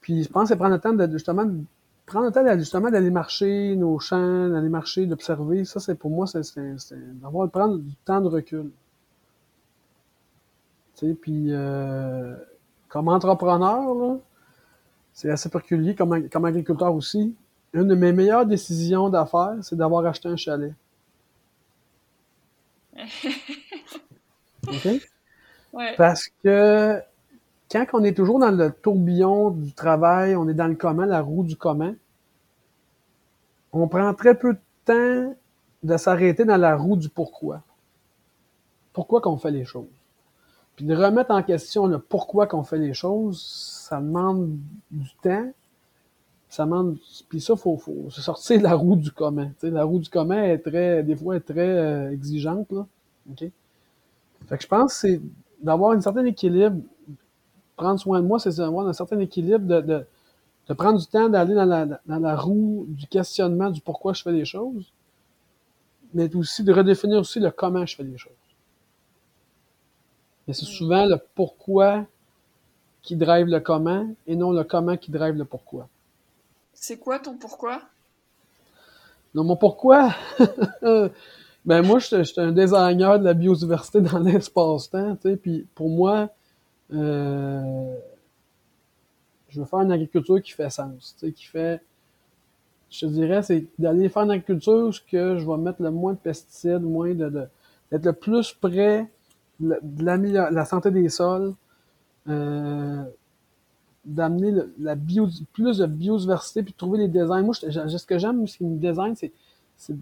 Puis 0.03 0.21
je 0.23 0.29
pense 0.29 0.49
que 0.49 0.55
prendre 0.55 0.75
le 0.75 0.81
temps 0.81 0.93
de 0.93 1.09
justement 1.09 1.49
prendre 2.05 2.25
le 2.25 2.31
temps 2.31 2.59
justement 2.59 2.91
d'aller 2.91 3.09
marcher 3.09 3.75
nos 3.77 3.97
champs, 3.99 4.49
d'aller 4.49 4.67
marcher, 4.67 5.05
d'observer. 5.05 5.63
Ça, 5.63 5.79
c'est 5.79 5.95
pour 5.95 6.11
moi, 6.11 6.27
c'est 6.27 6.41
d'avoir 7.21 7.49
prendre 7.49 7.77
du 7.77 7.95
temps 8.05 8.19
de 8.19 8.27
recul. 8.27 8.69
Tu 10.95 11.07
sais, 11.07 11.13
puis 11.15 11.47
euh, 11.49 12.35
comme 12.89 13.07
entrepreneur, 13.07 14.19
c'est 15.13 15.31
assez 15.31 15.49
particulier, 15.49 15.95
comme, 15.95 16.29
comme 16.29 16.45
agriculteur 16.45 16.93
aussi. 16.93 17.33
Une 17.71 17.87
de 17.87 17.95
mes 17.95 18.11
meilleures 18.11 18.45
décisions 18.45 19.09
d'affaires, 19.09 19.55
c'est 19.61 19.77
d'avoir 19.77 20.05
acheté 20.05 20.27
un 20.27 20.35
chalet. 20.35 20.73
OK? 24.67 25.01
Parce 25.97 26.27
que 26.43 27.01
quand 27.73 27.85
on 27.93 28.03
est 28.03 28.15
toujours 28.15 28.39
dans 28.39 28.51
le 28.51 28.71
tourbillon 28.71 29.49
du 29.49 29.73
travail, 29.73 30.35
on 30.35 30.47
est 30.47 30.53
dans 30.53 30.67
le 30.67 30.75
commun, 30.75 31.07
la 31.07 31.21
roue 31.21 31.43
du 31.43 31.55
commun, 31.55 31.95
on 33.71 33.87
prend 33.87 34.13
très 34.13 34.35
peu 34.35 34.53
de 34.53 34.59
temps 34.85 35.35
de 35.81 35.97
s'arrêter 35.97 36.45
dans 36.45 36.57
la 36.57 36.77
roue 36.77 36.95
du 36.95 37.09
pourquoi. 37.09 37.63
Pourquoi 38.93 39.21
qu'on 39.21 39.37
fait 39.37 39.49
les 39.49 39.65
choses? 39.65 39.87
Puis 40.75 40.85
de 40.85 40.95
remettre 40.95 41.31
en 41.31 41.41
question 41.41 41.87
le 41.87 41.99
pourquoi 41.99 42.45
qu'on 42.47 42.63
fait 42.63 42.77
les 42.77 42.93
choses, 42.93 43.41
ça 43.41 43.99
demande 43.99 44.57
du 44.91 45.09
temps. 45.21 45.51
Ça 46.49 46.65
demande. 46.65 46.97
Puis 47.29 47.41
ça, 47.41 47.55
faut, 47.55 47.77
faut 47.77 48.09
se 48.11 48.21
sortir 48.21 48.59
de 48.59 48.63
la 48.63 48.75
roue 48.75 48.95
du 48.95 49.11
commun. 49.11 49.51
sais, 49.57 49.71
la 49.71 49.83
roue 49.83 49.99
du 49.99 50.09
commun 50.09 50.43
est 50.43 50.59
très, 50.59 51.01
des 51.01 51.15
fois, 51.15 51.35
est 51.35 51.41
très 51.41 51.67
euh, 51.67 52.11
exigeante. 52.11 52.71
Fait 53.35 53.51
que 54.57 54.61
je 54.61 54.67
pense 54.67 54.93
que 54.93 54.99
c'est 54.99 55.21
d'avoir 55.61 55.91
un 55.91 56.01
certain 56.01 56.25
équilibre. 56.25 56.77
Prendre 57.75 57.99
soin 57.99 58.21
de 58.21 58.27
moi, 58.27 58.39
c'est 58.39 58.57
d'avoir 58.57 58.87
un 58.87 58.93
certain 58.93 59.19
équilibre 59.19 59.65
de, 59.65 59.81
de, 59.81 60.05
de 60.67 60.73
prendre 60.73 60.99
du 60.99 61.07
temps 61.07 61.29
d'aller 61.29 61.55
dans 61.55 61.65
la, 61.65 61.85
dans 61.85 62.19
la 62.19 62.35
roue 62.35 62.85
du 62.87 63.07
questionnement 63.07 63.69
du 63.69 63.81
pourquoi 63.81 64.13
je 64.13 64.21
fais 64.21 64.31
les 64.31 64.45
choses, 64.45 64.91
mais 66.13 66.33
aussi 66.35 66.63
de 66.63 66.71
redéfinir 66.71 67.19
aussi 67.19 67.39
le 67.39 67.51
comment 67.51 67.85
je 67.85 67.95
fais 67.95 68.03
les 68.03 68.17
choses. 68.17 68.31
Mais 70.47 70.53
c'est 70.53 70.65
souvent 70.65 71.05
le 71.05 71.17
pourquoi 71.35 72.05
qui 73.01 73.15
drive 73.15 73.47
le 73.47 73.59
comment 73.59 74.07
et 74.27 74.35
non 74.35 74.51
le 74.51 74.63
comment 74.63 74.97
qui 74.97 75.11
drive 75.11 75.35
le 75.35 75.45
pourquoi. 75.45 75.87
C'est 76.73 76.97
quoi 76.97 77.19
ton 77.19 77.37
pourquoi? 77.37 77.81
Non, 79.35 79.43
mon 79.43 79.55
pourquoi? 79.55 80.13
ben 81.65 81.81
moi, 81.81 81.99
je 81.99 82.23
suis 82.23 82.39
un 82.41 82.51
designer 82.51 83.19
de 83.19 83.23
la 83.23 83.33
biodiversité 83.33 84.01
dans 84.01 84.19
l'espace-temps, 84.19 85.15
tu 85.15 85.29
sais, 85.29 85.37
puis 85.37 85.67
pour 85.73 85.89
moi, 85.89 86.29
euh, 86.93 87.95
je 89.49 89.59
veux 89.59 89.65
faire 89.65 89.79
une 89.79 89.91
agriculture 89.91 90.41
qui 90.41 90.51
fait 90.51 90.69
sens, 90.69 91.15
qui 91.19 91.45
fait, 91.45 91.81
je 92.89 93.01
te 93.01 93.05
dirais, 93.05 93.41
c'est 93.43 93.65
d'aller 93.77 94.09
faire 94.09 94.23
une 94.23 94.31
agriculture 94.31 94.87
où 94.87 94.91
je 94.91 95.45
vais 95.45 95.57
mettre 95.57 95.81
le 95.81 95.91
moins 95.91 96.13
de 96.13 96.17
pesticides, 96.17 96.81
moins 96.81 97.13
de, 97.13 97.29
de 97.29 97.47
d'être 97.91 98.05
le 98.05 98.13
plus 98.13 98.53
près 98.53 99.07
de 99.59 100.03
la, 100.03 100.17
la 100.49 100.65
santé 100.65 100.89
des 100.89 101.09
sols, 101.09 101.53
euh, 102.27 103.03
d'amener 104.03 104.51
plus 105.53 105.77
de 105.77 105.85
biodiversité 105.85 106.63
puis 106.63 106.73
de 106.73 106.77
trouver 106.77 106.97
les 106.99 107.07
designs. 107.07 107.43
Moi, 107.43 107.53
ce 107.53 108.05
que 108.05 108.17
j'aime, 108.17 108.47
ce 108.47 108.57
qui 108.57 108.65
me 108.65 108.77
design, 108.77 109.15
c'est, 109.15 109.31
c'est 109.77 109.95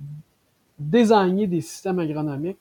des 0.79 1.61
systèmes 1.61 1.99
agronomiques. 1.99 2.57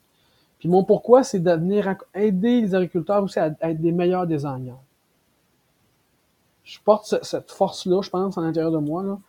Puis 0.61 0.69
mon 0.69 0.83
pourquoi, 0.83 1.23
c'est 1.23 1.39
d'amener 1.39 1.83
aider 2.13 2.61
les 2.61 2.75
agriculteurs 2.75 3.23
aussi 3.23 3.39
à, 3.39 3.47
être 3.47 3.81
des 3.81 3.91
meilleurs 3.91 4.27
designers. 4.27 4.79
Je 6.63 6.77
porte 6.85 7.15
cette 7.23 7.51
force-là, 7.51 8.01
je 8.01 8.09
pense, 8.11 8.37
à 8.37 8.41
l'intérieur 8.41 8.71
de 8.71 8.77
moi, 8.77 9.19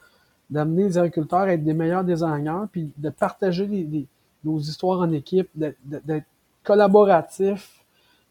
d'amener 0.51 0.85
les 0.85 0.99
agriculteurs 0.99 1.41
à 1.41 1.55
être 1.55 1.65
des 1.65 1.73
meilleurs 1.73 2.05
designers, 2.05 2.67
puis 2.71 2.93
de 2.99 3.09
partager 3.09 4.07
nos 4.45 4.59
histoires 4.59 5.01
en 5.01 5.11
équipe, 5.11 5.49
d'être 5.55 6.27
collaboratif 6.63 7.83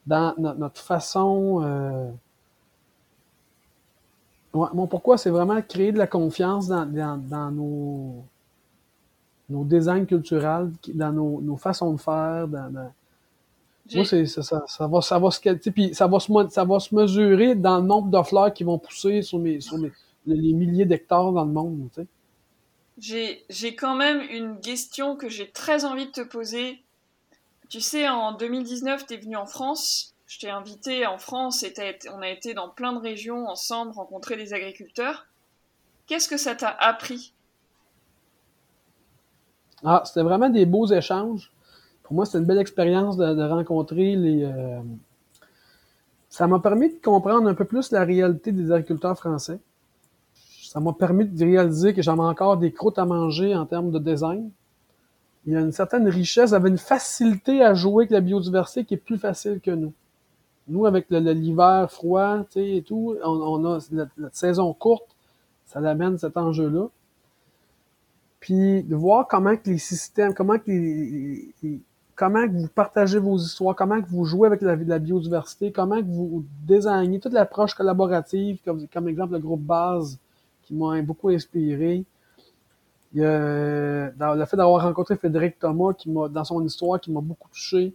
dans 0.06 0.36
notre 0.38 0.80
façon 0.80 1.62
euh, 1.64 2.12
mon 4.54 4.86
pourquoi, 4.86 5.18
c'est 5.18 5.32
vraiment 5.32 5.60
créer 5.62 5.91
de 5.91 5.97
la 5.97 6.08
confiance 6.08 6.68
dans, 6.68 7.52
nos, 7.52 8.24
nos 9.52 9.64
designs 9.64 10.06
culturels, 10.06 10.72
dans 10.93 11.12
nos, 11.12 11.41
nos 11.41 11.58
façons 11.58 11.93
de 11.93 11.99
faire. 11.99 12.47
Dans, 12.47 12.91
Moi, 13.93 14.06
c'est 14.06 14.26
ça, 14.26 14.41
ça, 14.41 14.88
va, 14.88 15.02
ça 15.02 15.20
va 15.20 15.32
se 15.32 15.39
ça 15.93 16.08
va 16.08 16.20
se, 16.20 16.49
ça 16.49 16.66
va 16.66 16.80
se 16.80 16.95
mesurer 16.95 17.56
dans 17.56 17.80
le 17.80 17.86
nombre 17.86 18.10
de 18.10 18.24
fleurs 18.24 18.54
qui 18.54 18.64
vont 18.64 18.80
pousser 18.80 19.22
sur, 19.22 19.39
mes, 19.39 19.62
sur 19.62 19.78
les 20.26 20.54
milliers 20.54 20.86
d'hectares 20.86 21.32
dans 21.32 21.45
le 21.45 21.52
monde. 21.52 21.89
Tu 21.93 22.02
sais. 22.97 23.43
J'ai 23.49 23.76
quand 23.76 23.95
même 23.95 24.22
une 24.30 24.60
question 24.60 25.16
que 25.16 25.30
j'ai 25.30 25.49
très 25.49 25.86
envie 25.86 26.06
de 26.06 26.12
te 26.12 26.22
poser. 26.22 26.82
Tu 27.70 27.82
sais, 27.82 28.08
en 28.10 28.34
2019, 28.34 29.06
tu 29.08 29.14
es 29.14 29.18
venu 29.18 29.36
en 29.36 29.45
France 29.45 30.12
je 30.32 30.39
t'ai 30.39 30.49
invité 30.49 31.06
en 31.06 31.18
France 31.18 31.62
et 31.64 31.74
on 32.10 32.22
a 32.22 32.30
été 32.30 32.54
dans 32.54 32.70
plein 32.70 32.93
de 32.93 32.99
régions 32.99 33.49
ensemble 33.49 33.91
rencontrer 33.91 34.38
des 34.38 34.54
agriculteurs. 34.54 35.28
Qu'est-ce 36.08 36.30
que 36.30 36.38
ça 36.38 36.56
t'a 36.56 36.70
appris? 36.70 37.34
Ah, 39.84 40.04
c'était 40.06 40.24
vraiment 40.24 40.50
des 40.50 40.66
beaux 40.66 40.88
échanges. 40.88 41.52
Pour 42.04 42.16
moi, 42.16 42.26
c'était 42.26 42.40
une 42.40 42.46
belle 42.46 42.60
expérience 42.60 43.18
de, 43.18 43.44
rencontrer 43.44 44.16
les. 44.16 44.44
Euh, 44.44 44.80
ça 46.30 46.48
m'a 46.48 46.60
permis 46.60 46.90
de 46.90 47.00
comprendre 47.04 47.48
un 47.50 47.54
peu 47.54 47.66
plus 47.66 47.92
la 47.92 48.06
réalité 48.06 48.52
des 48.52 48.72
agriculteurs 48.72 49.18
français. 49.18 49.60
Ça 50.64 50.80
m'a 50.80 50.94
permis 50.94 51.26
de 51.26 51.44
réaliser 51.44 51.94
que 51.94 52.02
j'avais 52.02 52.22
encore 52.22 52.58
des 52.58 52.72
croûtes 52.72 52.98
à 52.98 53.06
manger 53.06 53.56
en 53.56 53.66
termes 53.66 53.92
de 53.92 54.00
design. 54.00 54.50
Il 55.46 55.54
y 55.54 55.56
a 55.56 55.60
une 55.60 55.72
certaine 55.72 56.08
richesse, 56.08 56.52
il 56.52 56.54
y 56.54 56.56
avait 56.56 56.70
une 56.70 56.78
facilité 56.78 57.64
à 57.64 57.74
jouer 57.74 58.04
avec 58.04 58.12
la 58.12 58.22
biodiversité 58.22 58.86
qui 58.86 58.94
est 58.94 58.98
plus 58.98 59.18
facile 59.18 59.60
que 59.60 59.72
nous. 59.72 59.94
Nous, 60.68 60.86
avec 60.86 61.08
l'hiver 61.10 61.92
froid, 61.92 62.46
et 62.56 62.84
tout, 62.84 63.18
on, 63.24 63.66
a 63.66 63.80
notre, 63.92 64.12
saison 64.32 64.72
courte, 64.74 65.16
ça 65.66 65.82
l'amène 65.82 66.18
cet 66.18 66.38
enjeu-là. 66.38 66.88
Puis 68.42 68.84
de 68.84 68.96
voir 68.96 69.28
comment 69.28 69.56
que 69.56 69.70
les 69.70 69.78
systèmes, 69.78 70.34
comment 70.34 70.58
que 70.58 70.70
les, 70.70 71.54
comment 72.16 72.46
que 72.48 72.54
vous 72.54 72.68
partagez 72.68 73.20
vos 73.20 73.38
histoires, 73.38 73.76
comment 73.76 74.02
que 74.02 74.10
vous 74.10 74.26
jouez 74.26 74.48
avec 74.48 74.62
la, 74.62 74.76
la 74.76 75.00
biodiversité, 75.00 75.72
comment 75.72 75.98
que 75.98 76.08
vous 76.08 76.44
désignez 76.68 77.20
toute 77.20 77.34
l'approche 77.34 77.74
collaborative, 77.76 78.60
comme, 78.66 78.88
comme 78.88 79.08
exemple 79.08 79.34
le 79.34 79.39
groupe 79.39 79.62
Base, 79.62 80.20
qui 80.64 80.74
m'a 80.74 81.02
beaucoup 81.02 81.30
inspiré. 81.30 82.04
Il 83.14 83.22
y 83.22 83.26
a, 83.26 84.12
le 84.36 84.46
fait 84.46 84.58
d'avoir 84.58 84.84
rencontré 84.84 85.16
Frédéric 85.18 85.60
Thomas, 85.60 85.94
qui 85.94 86.10
m'a, 86.10 86.28
dans 86.28 86.44
son 86.44 86.66
histoire, 86.66 87.00
qui 87.00 87.12
m'a 87.12 87.22
beaucoup 87.22 87.50
touché 87.50 87.94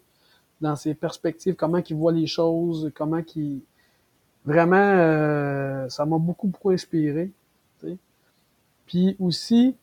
dans 0.60 0.76
ses 0.76 0.94
perspectives, 0.94 1.54
comment 1.54 1.78
il 1.78 1.96
voit 1.96 2.12
les 2.12 2.26
choses, 2.26 2.90
comment 2.94 3.22
qu'il... 3.22 3.60
Vraiment, 4.44 4.76
euh, 4.76 5.88
ça 5.88 6.06
m'a 6.06 6.18
beaucoup, 6.18 6.46
beaucoup 6.46 6.70
inspiré. 6.70 7.32
Puis 8.86 9.16
aussi, 9.18 9.74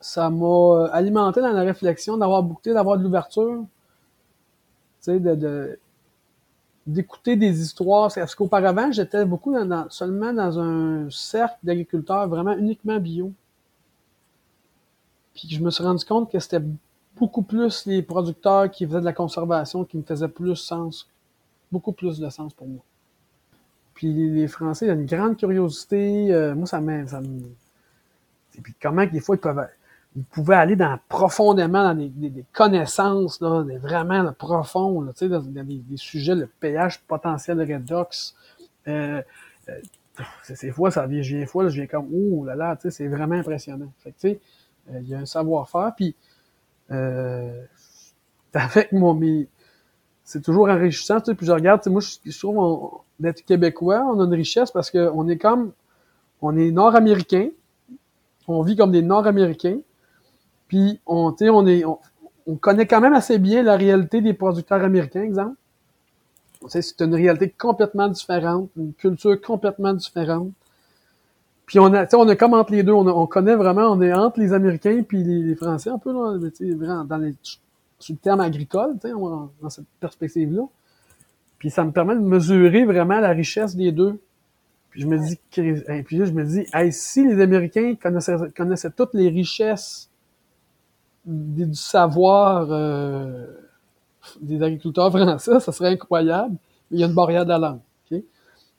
ça 0.00 0.30
m'a 0.30 0.86
alimenté 0.92 1.40
dans 1.40 1.52
la 1.52 1.62
réflexion 1.62 2.16
d'avoir 2.16 2.42
bouclé, 2.42 2.72
d'avoir 2.72 2.98
de 2.98 3.02
l'ouverture, 3.02 3.64
de, 5.06 5.34
de 5.34 5.78
d'écouter 6.88 7.36
des 7.36 7.60
histoires. 7.60 8.10
Parce 8.12 8.34
qu'auparavant, 8.34 8.90
j'étais 8.90 9.24
beaucoup 9.24 9.52
dans, 9.52 9.88
seulement 9.90 10.32
dans 10.32 10.58
un 10.58 11.10
cercle 11.10 11.58
d'agriculteurs 11.62 12.26
vraiment 12.28 12.56
uniquement 12.56 12.98
bio. 12.98 13.32
Puis 15.34 15.48
je 15.50 15.62
me 15.62 15.70
suis 15.70 15.84
rendu 15.84 16.04
compte 16.04 16.32
que 16.32 16.40
c'était 16.40 16.64
beaucoup 17.16 17.42
plus 17.42 17.84
les 17.86 18.02
producteurs 18.02 18.70
qui 18.70 18.86
faisaient 18.86 19.00
de 19.00 19.04
la 19.04 19.12
conservation 19.12 19.84
qui 19.84 19.98
me 19.98 20.02
faisaient 20.02 20.28
plus 20.28 20.56
sens, 20.56 21.08
beaucoup 21.70 21.92
plus 21.92 22.18
de 22.18 22.28
sens 22.30 22.54
pour 22.54 22.66
moi. 22.66 22.82
Puis 23.94 24.12
les 24.12 24.48
Français, 24.48 24.86
il 24.86 24.88
y 24.88 24.92
a 24.92 24.94
une 24.94 25.06
grande 25.06 25.36
curiosité. 25.36 26.32
Euh, 26.32 26.54
moi, 26.54 26.66
ça 26.66 26.80
me, 26.80 27.04
Et 28.56 28.60
puis 28.62 28.74
comment 28.80 29.04
des 29.04 29.20
fois 29.20 29.36
ils 29.36 29.40
peuvent, 29.40 29.66
ils 30.16 30.24
pouvaient 30.24 30.56
aller 30.56 30.76
dans 30.76 30.98
profondément 31.08 31.82
dans 31.82 31.94
des, 31.94 32.44
connaissances 32.52 33.40
là, 33.40 33.64
vraiment 33.80 34.22
là, 34.22 34.32
profond, 34.32 35.02
là, 35.02 35.12
dans, 35.20 35.40
dans 35.40 35.64
des, 35.64 35.78
des, 35.78 35.96
sujets, 35.96 36.34
le 36.34 36.48
pH 36.60 37.00
potentiel 37.06 37.60
redox. 37.60 38.34
Euh, 38.88 39.22
euh, 39.68 39.80
ces 40.42 40.72
fois, 40.72 40.90
ça 40.90 41.06
vient, 41.06 41.22
je 41.22 41.36
viens 41.36 41.46
fois, 41.46 41.64
là, 41.64 41.68
je 41.68 41.76
viens 41.76 41.86
comme, 41.86 42.08
oh 42.12 42.44
là 42.44 42.54
là, 42.54 42.76
c'est 42.90 43.06
vraiment 43.06 43.36
impressionnant. 43.36 43.92
Fait 43.98 44.40
euh, 44.90 45.00
il 45.02 45.08
y 45.08 45.14
a 45.14 45.18
un 45.18 45.26
savoir-faire. 45.26 45.92
Puis 45.96 46.16
euh, 46.90 47.64
avec 48.54 48.92
mon 48.92 49.14
mais 49.14 49.46
c'est 50.24 50.42
toujours 50.42 50.68
enrichissant. 50.68 51.20
Tu 51.20 51.26
sais, 51.26 51.34
puis 51.34 51.46
je 51.46 51.52
regarde, 51.52 51.80
tu 51.80 51.84
sais, 51.84 51.90
moi, 51.90 52.00
je, 52.00 52.38
trouve 52.38 53.02
d'être 53.20 53.44
québécois, 53.44 54.04
on 54.12 54.20
a 54.20 54.24
une 54.24 54.34
richesse 54.34 54.70
parce 54.70 54.90
qu'on 54.90 55.28
est 55.28 55.38
comme, 55.38 55.72
on 56.42 56.56
est 56.56 56.70
nord-américain, 56.70 57.48
on 58.46 58.62
vit 58.62 58.76
comme 58.76 58.92
des 58.92 59.02
nord-américains, 59.02 59.78
puis 60.68 61.00
on, 61.06 61.34
connaît 62.60 62.86
quand 62.86 63.00
même 63.00 63.14
assez 63.14 63.38
bien 63.38 63.62
la 63.62 63.76
réalité 63.76 64.20
des 64.20 64.34
producteurs 64.34 64.84
américains, 64.84 65.22
exemple. 65.22 65.56
C'est 66.68 67.00
une 67.00 67.14
réalité 67.14 67.50
complètement 67.56 68.08
différente, 68.08 68.68
une 68.76 68.92
culture 68.92 69.40
complètement 69.40 69.94
différente. 69.94 70.50
Puis 71.66 71.78
on 71.78 71.92
a, 71.94 72.06
on 72.14 72.28
est 72.28 72.36
comme 72.36 72.54
entre 72.54 72.72
les 72.72 72.82
deux, 72.82 72.92
on, 72.92 73.26
connaît 73.26 73.54
vraiment, 73.54 73.92
on 73.92 74.00
est 74.00 74.12
entre 74.12 74.40
les 74.40 74.52
Américains 74.52 75.02
puis 75.06 75.22
les, 75.22 75.54
Français 75.54 75.90
un 75.90 75.98
peu 75.98 76.12
là, 76.12 76.38
dans 77.04 77.16
les, 77.18 77.34
sur 77.98 78.14
le 78.14 78.18
terme 78.18 78.40
agricole, 78.40 78.96
dans 79.02 79.70
cette 79.70 79.86
perspective-là. 80.00 80.62
Puis 81.58 81.70
ça 81.70 81.84
me 81.84 81.92
permet 81.92 82.14
de 82.14 82.20
mesurer 82.20 82.84
vraiment 82.84 83.20
la 83.20 83.30
richesse 83.30 83.74
des 83.76 83.92
deux. 83.92 84.18
Puis 84.90 85.02
je 85.02 85.06
me 85.06 85.18
dis, 85.18 85.38
puis 85.50 86.16
je 86.24 86.32
me 86.32 86.44
dis, 86.44 86.66
si 86.92 87.26
les 87.26 87.40
Américains 87.40 87.94
connaissaient, 88.00 88.36
connaissaient 88.56 88.90
toutes 88.90 89.14
les 89.14 89.28
richesses 89.28 90.07
du 91.28 91.74
savoir 91.74 92.68
euh, 92.70 93.46
des 94.40 94.62
agriculteurs 94.62 95.10
français, 95.16 95.60
ça 95.60 95.72
serait 95.72 95.90
incroyable. 95.90 96.56
Il 96.90 96.98
y 96.98 97.04
a 97.04 97.06
une 97.06 97.14
barrière 97.14 97.44
de 97.44 97.50
la 97.50 97.58
langue. 97.58 97.80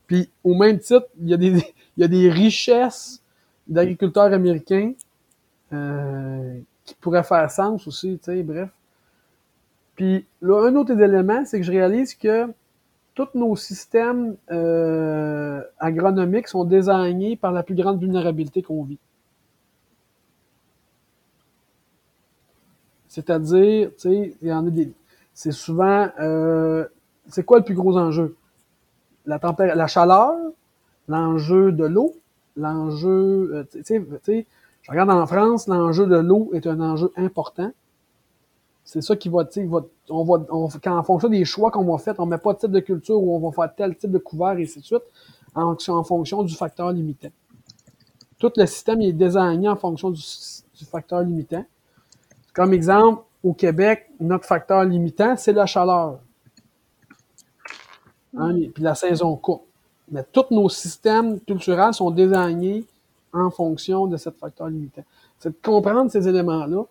Puis 0.08 0.28
au 0.44 0.56
même 0.56 0.80
titre, 0.80 1.06
il 1.22 1.30
y 1.30 1.34
a 1.36 1.38
des, 1.38 1.50
il 1.98 2.02
y 2.02 2.04
a 2.04 2.08
des 2.08 2.30
richesses 2.30 3.22
d'agriculteurs 3.68 4.34
américains 4.34 4.94
euh, 5.72 6.60
qui 6.84 6.96
pourraient 6.96 7.24
faire 7.24 7.50
sens 7.52 7.86
aussi, 7.86 8.18
tu 8.18 8.32
sais, 8.32 8.42
bref. 8.42 8.70
Puis 9.96 10.26
là, 10.42 10.68
un 10.68 10.76
autre 10.76 11.00
élément, 11.00 11.46
c'est 11.46 11.60
que 11.60 11.66
je 11.66 11.72
réalise 11.72 12.16
que 12.16 12.48
tous 13.14 13.28
nos 13.36 13.56
systèmes 13.56 14.36
euh, 14.50 15.62
agronomiques 15.78 16.48
sont 16.48 16.64
désignés 16.64 17.36
par 17.36 17.52
la 17.52 17.62
plus 17.62 17.76
grande 17.76 18.00
vulnérabilité 18.00 18.64
qu'on 18.64 18.84
vit. 18.84 18.98
C'est-à-dire, 23.20 23.90
tu 23.90 24.00
sais, 24.00 24.36
il 24.42 24.48
y 24.48 24.54
en 24.54 24.66
a 24.66 24.70
des. 24.70 24.92
C'est 25.34 25.52
souvent. 25.52 26.08
Euh, 26.20 26.86
c'est 27.28 27.44
quoi 27.44 27.60
le 27.60 27.66
plus 27.66 27.76
gros 27.76 27.98
enjeu? 27.98 28.38
La, 29.26 29.40
la 29.76 29.88
chaleur, 29.88 30.34
l'enjeu 31.10 31.74
de 31.74 31.86
l'eau, 31.86 32.16
l'enjeu, 32.56 33.52
euh, 33.54 33.64
tu 33.70 33.84
sais, 33.84 34.46
je 34.82 34.92
regarde 34.92 35.10
en 35.10 35.28
France, 35.28 35.68
l'enjeu 35.68 36.08
de 36.08 36.16
l'eau 36.16 36.50
est 36.54 36.66
un 36.66 36.80
enjeu 36.80 37.12
important. 37.18 37.72
C'est 38.86 39.02
ça 39.02 39.16
qui 39.16 39.30
va, 39.30 39.46
tu 39.46 39.62
sais, 39.62 39.70
on 40.10 40.24
va, 40.24 40.46
on, 40.50 40.70
quand 40.82 40.98
en 40.98 41.04
fonction 41.04 41.30
des 41.30 41.46
choix 41.46 41.70
qu'on 41.70 41.84
va 41.84 41.98
faire, 42.00 42.16
on 42.18 42.26
met 42.26 42.38
pas 42.38 42.54
de 42.54 42.60
type 42.60 42.72
de 42.72 42.80
culture 42.80 43.22
ou 43.22 43.36
on 43.36 43.40
va 43.40 43.52
faire 43.52 43.76
tel 43.76 43.96
type 43.96 44.12
de 44.12 44.18
couvert 44.18 44.58
et 44.58 44.64
ainsi 44.64 44.80
de 44.80 44.86
suite, 44.86 45.04
en, 45.54 45.76
en 45.76 46.04
fonction 46.04 46.42
du 46.44 46.56
facteur 46.56 46.92
limitant. 46.92 47.30
tout 48.40 48.52
le 48.56 48.66
système 48.66 49.02
est 49.02 49.14
désigné 49.14 49.68
en 49.68 49.76
fonction 49.76 50.10
du, 50.10 50.22
facteur 50.90 51.22
limitant. 51.22 51.66
Comme 52.60 52.74
exemple, 52.74 53.24
au 53.42 53.54
Québec, 53.54 54.10
notre 54.20 54.44
facteur 54.44 54.84
limitant, 54.84 55.38
c'est 55.38 55.54
la 55.54 55.66
chaleur. 55.66 56.20
Hein, 58.38 58.54
puis 58.74 58.84
la 58.84 58.96
saison 58.96 59.38
courte. 59.38 59.64
Mais 60.12 60.26
tous 60.30 60.48
nos 60.52 60.68
systèmes 60.68 61.40
culturels 61.40 61.94
sont 61.94 62.12
désignés 62.12 62.84
en 63.32 63.50
fonction 63.50 64.08
de 64.08 64.18
ce 64.18 64.30
facteur 64.30 64.68
limitant. 64.68 65.06
C'est 65.40 65.52
de 65.52 65.56
comprendre 65.64 66.12
ces 66.12 66.28
éléments-là. 66.28 66.84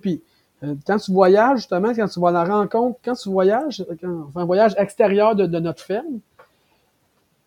Puis 0.00 0.22
euh, 0.62 0.76
quand 0.86 0.98
tu 0.98 1.10
voyages, 1.10 1.58
justement, 1.58 1.92
quand 1.92 2.06
tu 2.06 2.20
vas 2.20 2.28
à 2.28 2.30
la 2.30 2.44
rencontre, 2.44 3.00
quand 3.04 3.14
tu 3.14 3.30
voyages, 3.30 3.84
quand 4.00 4.28
un 4.36 4.44
voyage 4.44 4.76
extérieur 4.78 5.34
de, 5.34 5.58
notre 5.58 5.82
ferme, 5.82 6.20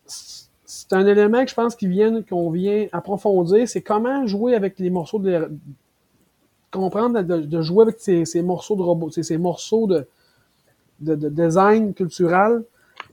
c'est 0.04 0.92
un 0.92 1.06
élément 1.06 1.42
que 1.42 1.48
je 1.48 1.54
pense 1.54 1.74
qu'il 1.74 1.88
vient, 1.88 2.20
qu'on 2.24 2.50
vient 2.50 2.88
approfondir, 2.92 3.66
c'est 3.66 3.80
comment 3.80 4.26
jouer 4.26 4.54
avec 4.54 4.78
les 4.78 4.90
morceaux 4.90 5.18
de 5.18 5.48
comprendre 6.74 7.22
de, 7.22 7.62
jouer 7.62 7.84
avec 7.84 7.96
ces, 8.00 8.42
morceaux 8.42 8.76
de 8.76 8.82
robots, 8.82 9.10
ces, 9.10 9.38
morceaux 9.38 9.86
de, 9.86 10.06
de, 11.00 11.28
design 11.28 11.94
culturel 11.94 12.64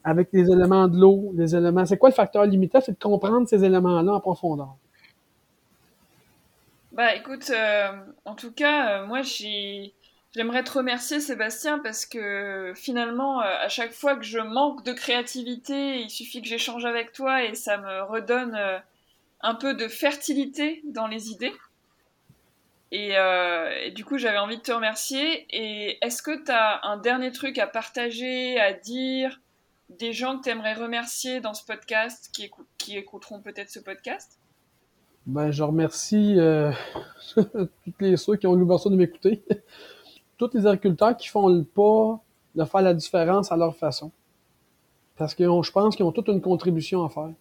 avec 0.03 0.29
les 0.33 0.49
éléments 0.51 0.87
de 0.87 0.99
l'eau, 0.99 1.31
les 1.35 1.55
éléments. 1.55 1.85
C'est 1.85 1.97
quoi 1.97 2.09
le 2.09 2.15
facteur 2.15 2.45
limitant? 2.45 2.81
C'est 2.81 2.93
de 2.93 3.03
comprendre 3.03 3.47
ces 3.47 3.63
éléments-là 3.63 4.13
en 4.13 4.19
profondeur. 4.19 4.75
Bah 6.91 7.15
écoute, 7.15 7.51
euh, 7.51 7.91
en 8.25 8.35
tout 8.35 8.51
cas, 8.51 9.01
euh, 9.01 9.05
moi 9.05 9.21
j'ai. 9.21 9.93
J'aimerais 10.33 10.63
te 10.63 10.71
remercier 10.71 11.19
Sébastien 11.19 11.79
parce 11.79 12.05
que 12.05 12.71
finalement, 12.73 13.41
euh, 13.41 13.65
à 13.65 13.67
chaque 13.67 13.91
fois 13.91 14.15
que 14.15 14.23
je 14.23 14.39
manque 14.39 14.85
de 14.85 14.93
créativité, 14.93 15.99
il 15.99 16.09
suffit 16.09 16.41
que 16.41 16.47
j'échange 16.47 16.85
avec 16.85 17.11
toi 17.11 17.43
et 17.43 17.53
ça 17.53 17.77
me 17.77 18.03
redonne 18.03 18.57
un 19.41 19.55
peu 19.55 19.73
de 19.73 19.89
fertilité 19.89 20.81
dans 20.85 21.07
les 21.07 21.31
idées. 21.31 21.51
Et, 22.91 23.13
et 23.13 23.91
du 23.91 24.03
coup, 24.03 24.17
j'avais 24.17 24.37
envie 24.37 24.57
de 24.57 24.61
te 24.61 24.71
remercier. 24.71 25.45
Et 25.49 25.97
est-ce 26.05 26.21
que 26.21 26.43
tu 26.43 26.51
as 26.51 26.85
un 26.85 26.97
dernier 26.97 27.31
truc 27.31 27.57
à 27.57 27.67
partager, 27.67 28.59
à 28.59 28.73
dire, 28.73 29.39
des 29.89 30.13
gens 30.13 30.37
que 30.37 30.43
tu 30.43 30.49
aimerais 30.49 30.73
remercier 30.73 31.41
dans 31.41 31.53
ce 31.53 31.65
podcast, 31.65 32.29
qui, 32.33 32.49
qui 32.77 32.97
écouteront 32.97 33.41
peut-être 33.41 33.69
ce 33.69 33.79
podcast? 33.79 34.39
Ben, 35.25 35.51
je 35.51 35.63
remercie 35.63 36.35
euh, 36.39 36.71
tous 37.35 37.93
les 37.99 38.17
ceux 38.17 38.35
qui 38.37 38.47
ont 38.47 38.55
l'ouverture 38.55 38.89
de 38.89 38.95
m'écouter. 38.95 39.43
tous 40.37 40.49
les 40.53 40.65
agriculteurs 40.65 41.15
qui 41.15 41.27
font 41.27 41.47
le 41.47 41.63
pas 41.63 42.19
de 42.55 42.65
faire 42.65 42.81
la 42.81 42.93
différence 42.93 43.51
à 43.51 43.57
leur 43.57 43.75
façon. 43.75 44.11
Parce 45.15 45.35
que 45.35 45.43
je 45.43 45.71
pense 45.71 45.95
qu'ils 45.95 46.05
ont 46.05 46.11
toute 46.11 46.29
une 46.29 46.41
contribution 46.41 47.05
à 47.05 47.09
faire. 47.09 47.31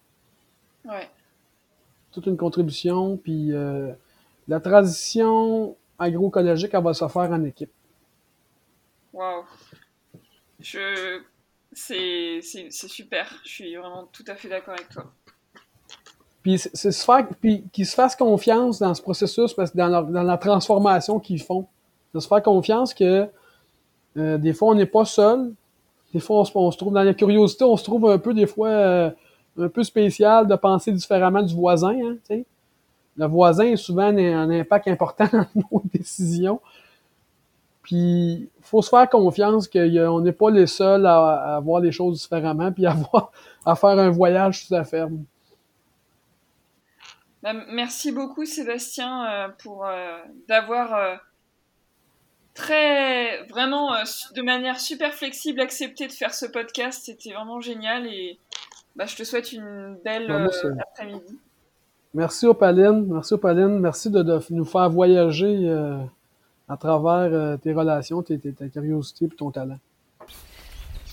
Ouais. 0.85 1.09
Toute 2.11 2.27
une 2.27 2.37
contribution, 2.37 3.17
puis 3.17 3.51
euh, 3.53 3.91
la 4.51 4.59
transition 4.59 5.77
agroécologique, 5.97 6.71
elle 6.73 6.83
va 6.83 6.93
se 6.93 7.07
faire 7.07 7.31
en 7.31 7.43
équipe. 7.45 7.71
Wow. 9.13 9.45
Je... 10.59 11.21
C'est 11.71 12.41
super. 12.69 13.33
Je 13.45 13.49
suis 13.49 13.75
vraiment 13.77 14.09
tout 14.11 14.25
à 14.27 14.35
fait 14.35 14.49
d'accord 14.49 14.73
avec 14.73 14.89
toi. 14.89 15.05
Puis 16.43 16.59
c'est 16.59 16.91
se 16.91 17.05
faire, 17.05 17.25
puis 17.39 17.63
qu'ils 17.71 17.85
se 17.85 17.95
fassent 17.95 18.15
confiance 18.15 18.79
dans 18.79 18.93
ce 18.93 19.01
processus, 19.01 19.53
parce 19.53 19.71
que 19.71 19.77
dans, 19.77 20.01
dans 20.01 20.23
la 20.23 20.37
transformation 20.37 21.19
qu'ils 21.19 21.41
font, 21.41 21.67
de 22.13 22.19
se 22.19 22.27
faire 22.27 22.43
confiance 22.43 22.93
que 22.93 23.29
euh, 24.17 24.37
des 24.37 24.51
fois 24.51 24.69
on 24.69 24.75
n'est 24.75 24.85
pas 24.85 25.05
seul, 25.05 25.53
des 26.13 26.19
fois 26.19 26.41
on 26.41 26.43
se, 26.43 26.51
on 26.55 26.71
se, 26.71 26.77
trouve 26.77 26.93
dans 26.93 27.03
la 27.03 27.13
curiosité, 27.13 27.63
on 27.63 27.77
se 27.77 27.85
trouve 27.85 28.09
un 28.09 28.17
peu 28.17 28.33
des 28.33 28.47
fois 28.47 28.67
euh, 28.67 29.11
un 29.57 29.69
peu 29.69 29.83
spécial 29.83 30.45
de 30.45 30.55
penser 30.55 30.91
différemment 30.91 31.41
du 31.41 31.55
voisin. 31.55 31.95
Hein. 32.29 32.41
Le 33.21 33.27
voisin 33.27 33.65
est 33.65 33.77
souvent 33.77 34.07
un, 34.07 34.49
impact 34.49 34.87
important 34.87 35.27
dans 35.31 35.45
nos 35.71 35.83
décisions. 35.93 36.59
Puis 37.83 38.49
faut 38.61 38.81
se 38.81 38.89
faire 38.89 39.07
confiance 39.07 39.67
qu'on 39.67 40.21
n'est 40.21 40.31
pas 40.31 40.49
les 40.49 40.65
seuls 40.65 41.05
à, 41.05 41.55
à, 41.55 41.59
voir 41.59 41.81
les 41.81 41.91
choses 41.91 42.19
différemment, 42.19 42.71
puis 42.71 42.87
à, 42.87 42.93
voir, 43.11 43.31
à 43.63 43.75
faire 43.75 43.91
un 43.91 44.09
voyage 44.09 44.65
sous 44.65 44.73
la 44.73 44.83
ferme. 44.83 45.23
Bah, 47.43 47.53
merci 47.69 48.11
beaucoup 48.11 48.45
Sébastien 48.45 49.25
euh, 49.25 49.49
pour 49.63 49.85
euh, 49.85 50.17
d'avoir 50.47 50.95
euh, 50.95 51.15
très 52.55 53.43
vraiment 53.43 53.93
de 54.35 54.41
manière 54.41 54.79
super 54.79 55.13
flexible 55.13 55.61
accepté 55.61 56.07
de 56.07 56.11
faire 56.11 56.33
ce 56.33 56.47
podcast. 56.47 57.03
C'était 57.05 57.33
vraiment 57.33 57.59
génial 57.59 58.07
et 58.07 58.39
bah, 58.95 59.05
je 59.05 59.15
te 59.15 59.23
souhaite 59.23 59.51
une 59.51 59.95
belle 60.03 60.27
bah, 60.27 60.47
après-midi. 60.79 61.39
Merci 62.13 62.45
Opaline, 62.45 63.05
merci 63.07 63.33
Opaline, 63.33 63.79
merci 63.79 64.09
de, 64.09 64.39
nous 64.49 64.65
faire 64.65 64.89
voyager 64.89 65.69
à 66.67 66.77
travers 66.77 67.57
tes 67.59 67.73
relations, 67.73 68.21
tes, 68.21 68.37
ta 68.37 68.67
curiosité 68.67 69.25
et 69.25 69.29
ton 69.29 69.51
talent. 69.51 69.79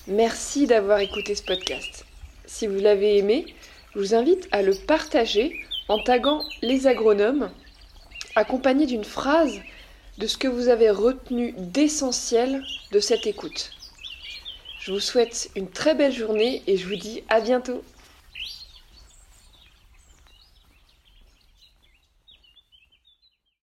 Merci 0.08 0.66
d'avoir 0.66 1.00
écouté 1.00 1.34
ce 1.34 1.42
podcast. 1.42 2.06
Si 2.46 2.66
vous 2.66 2.80
l'avez 2.80 3.18
aimé, 3.18 3.46
je 3.94 4.00
vous 4.00 4.14
invite 4.14 4.48
à 4.52 4.62
le 4.62 4.72
partager 4.86 5.52
en 5.88 5.98
taguant 5.98 6.42
les 6.62 6.86
agronomes, 6.86 7.50
accompagné 8.34 8.86
d'une 8.86 9.04
phrase 9.04 9.60
de 10.18 10.26
ce 10.26 10.36
que 10.38 10.48
vous 10.48 10.68
avez 10.68 10.90
retenu 10.90 11.52
d'essentiel 11.58 12.62
de 12.92 13.00
cette 13.00 13.26
écoute. 13.26 13.70
Je 14.80 14.92
vous 14.92 15.00
souhaite 15.00 15.50
une 15.56 15.68
très 15.68 15.94
belle 15.94 16.12
journée 16.12 16.62
et 16.66 16.76
je 16.76 16.88
vous 16.88 16.96
dis 16.96 17.22
à 17.28 17.40
bientôt. 17.40 17.82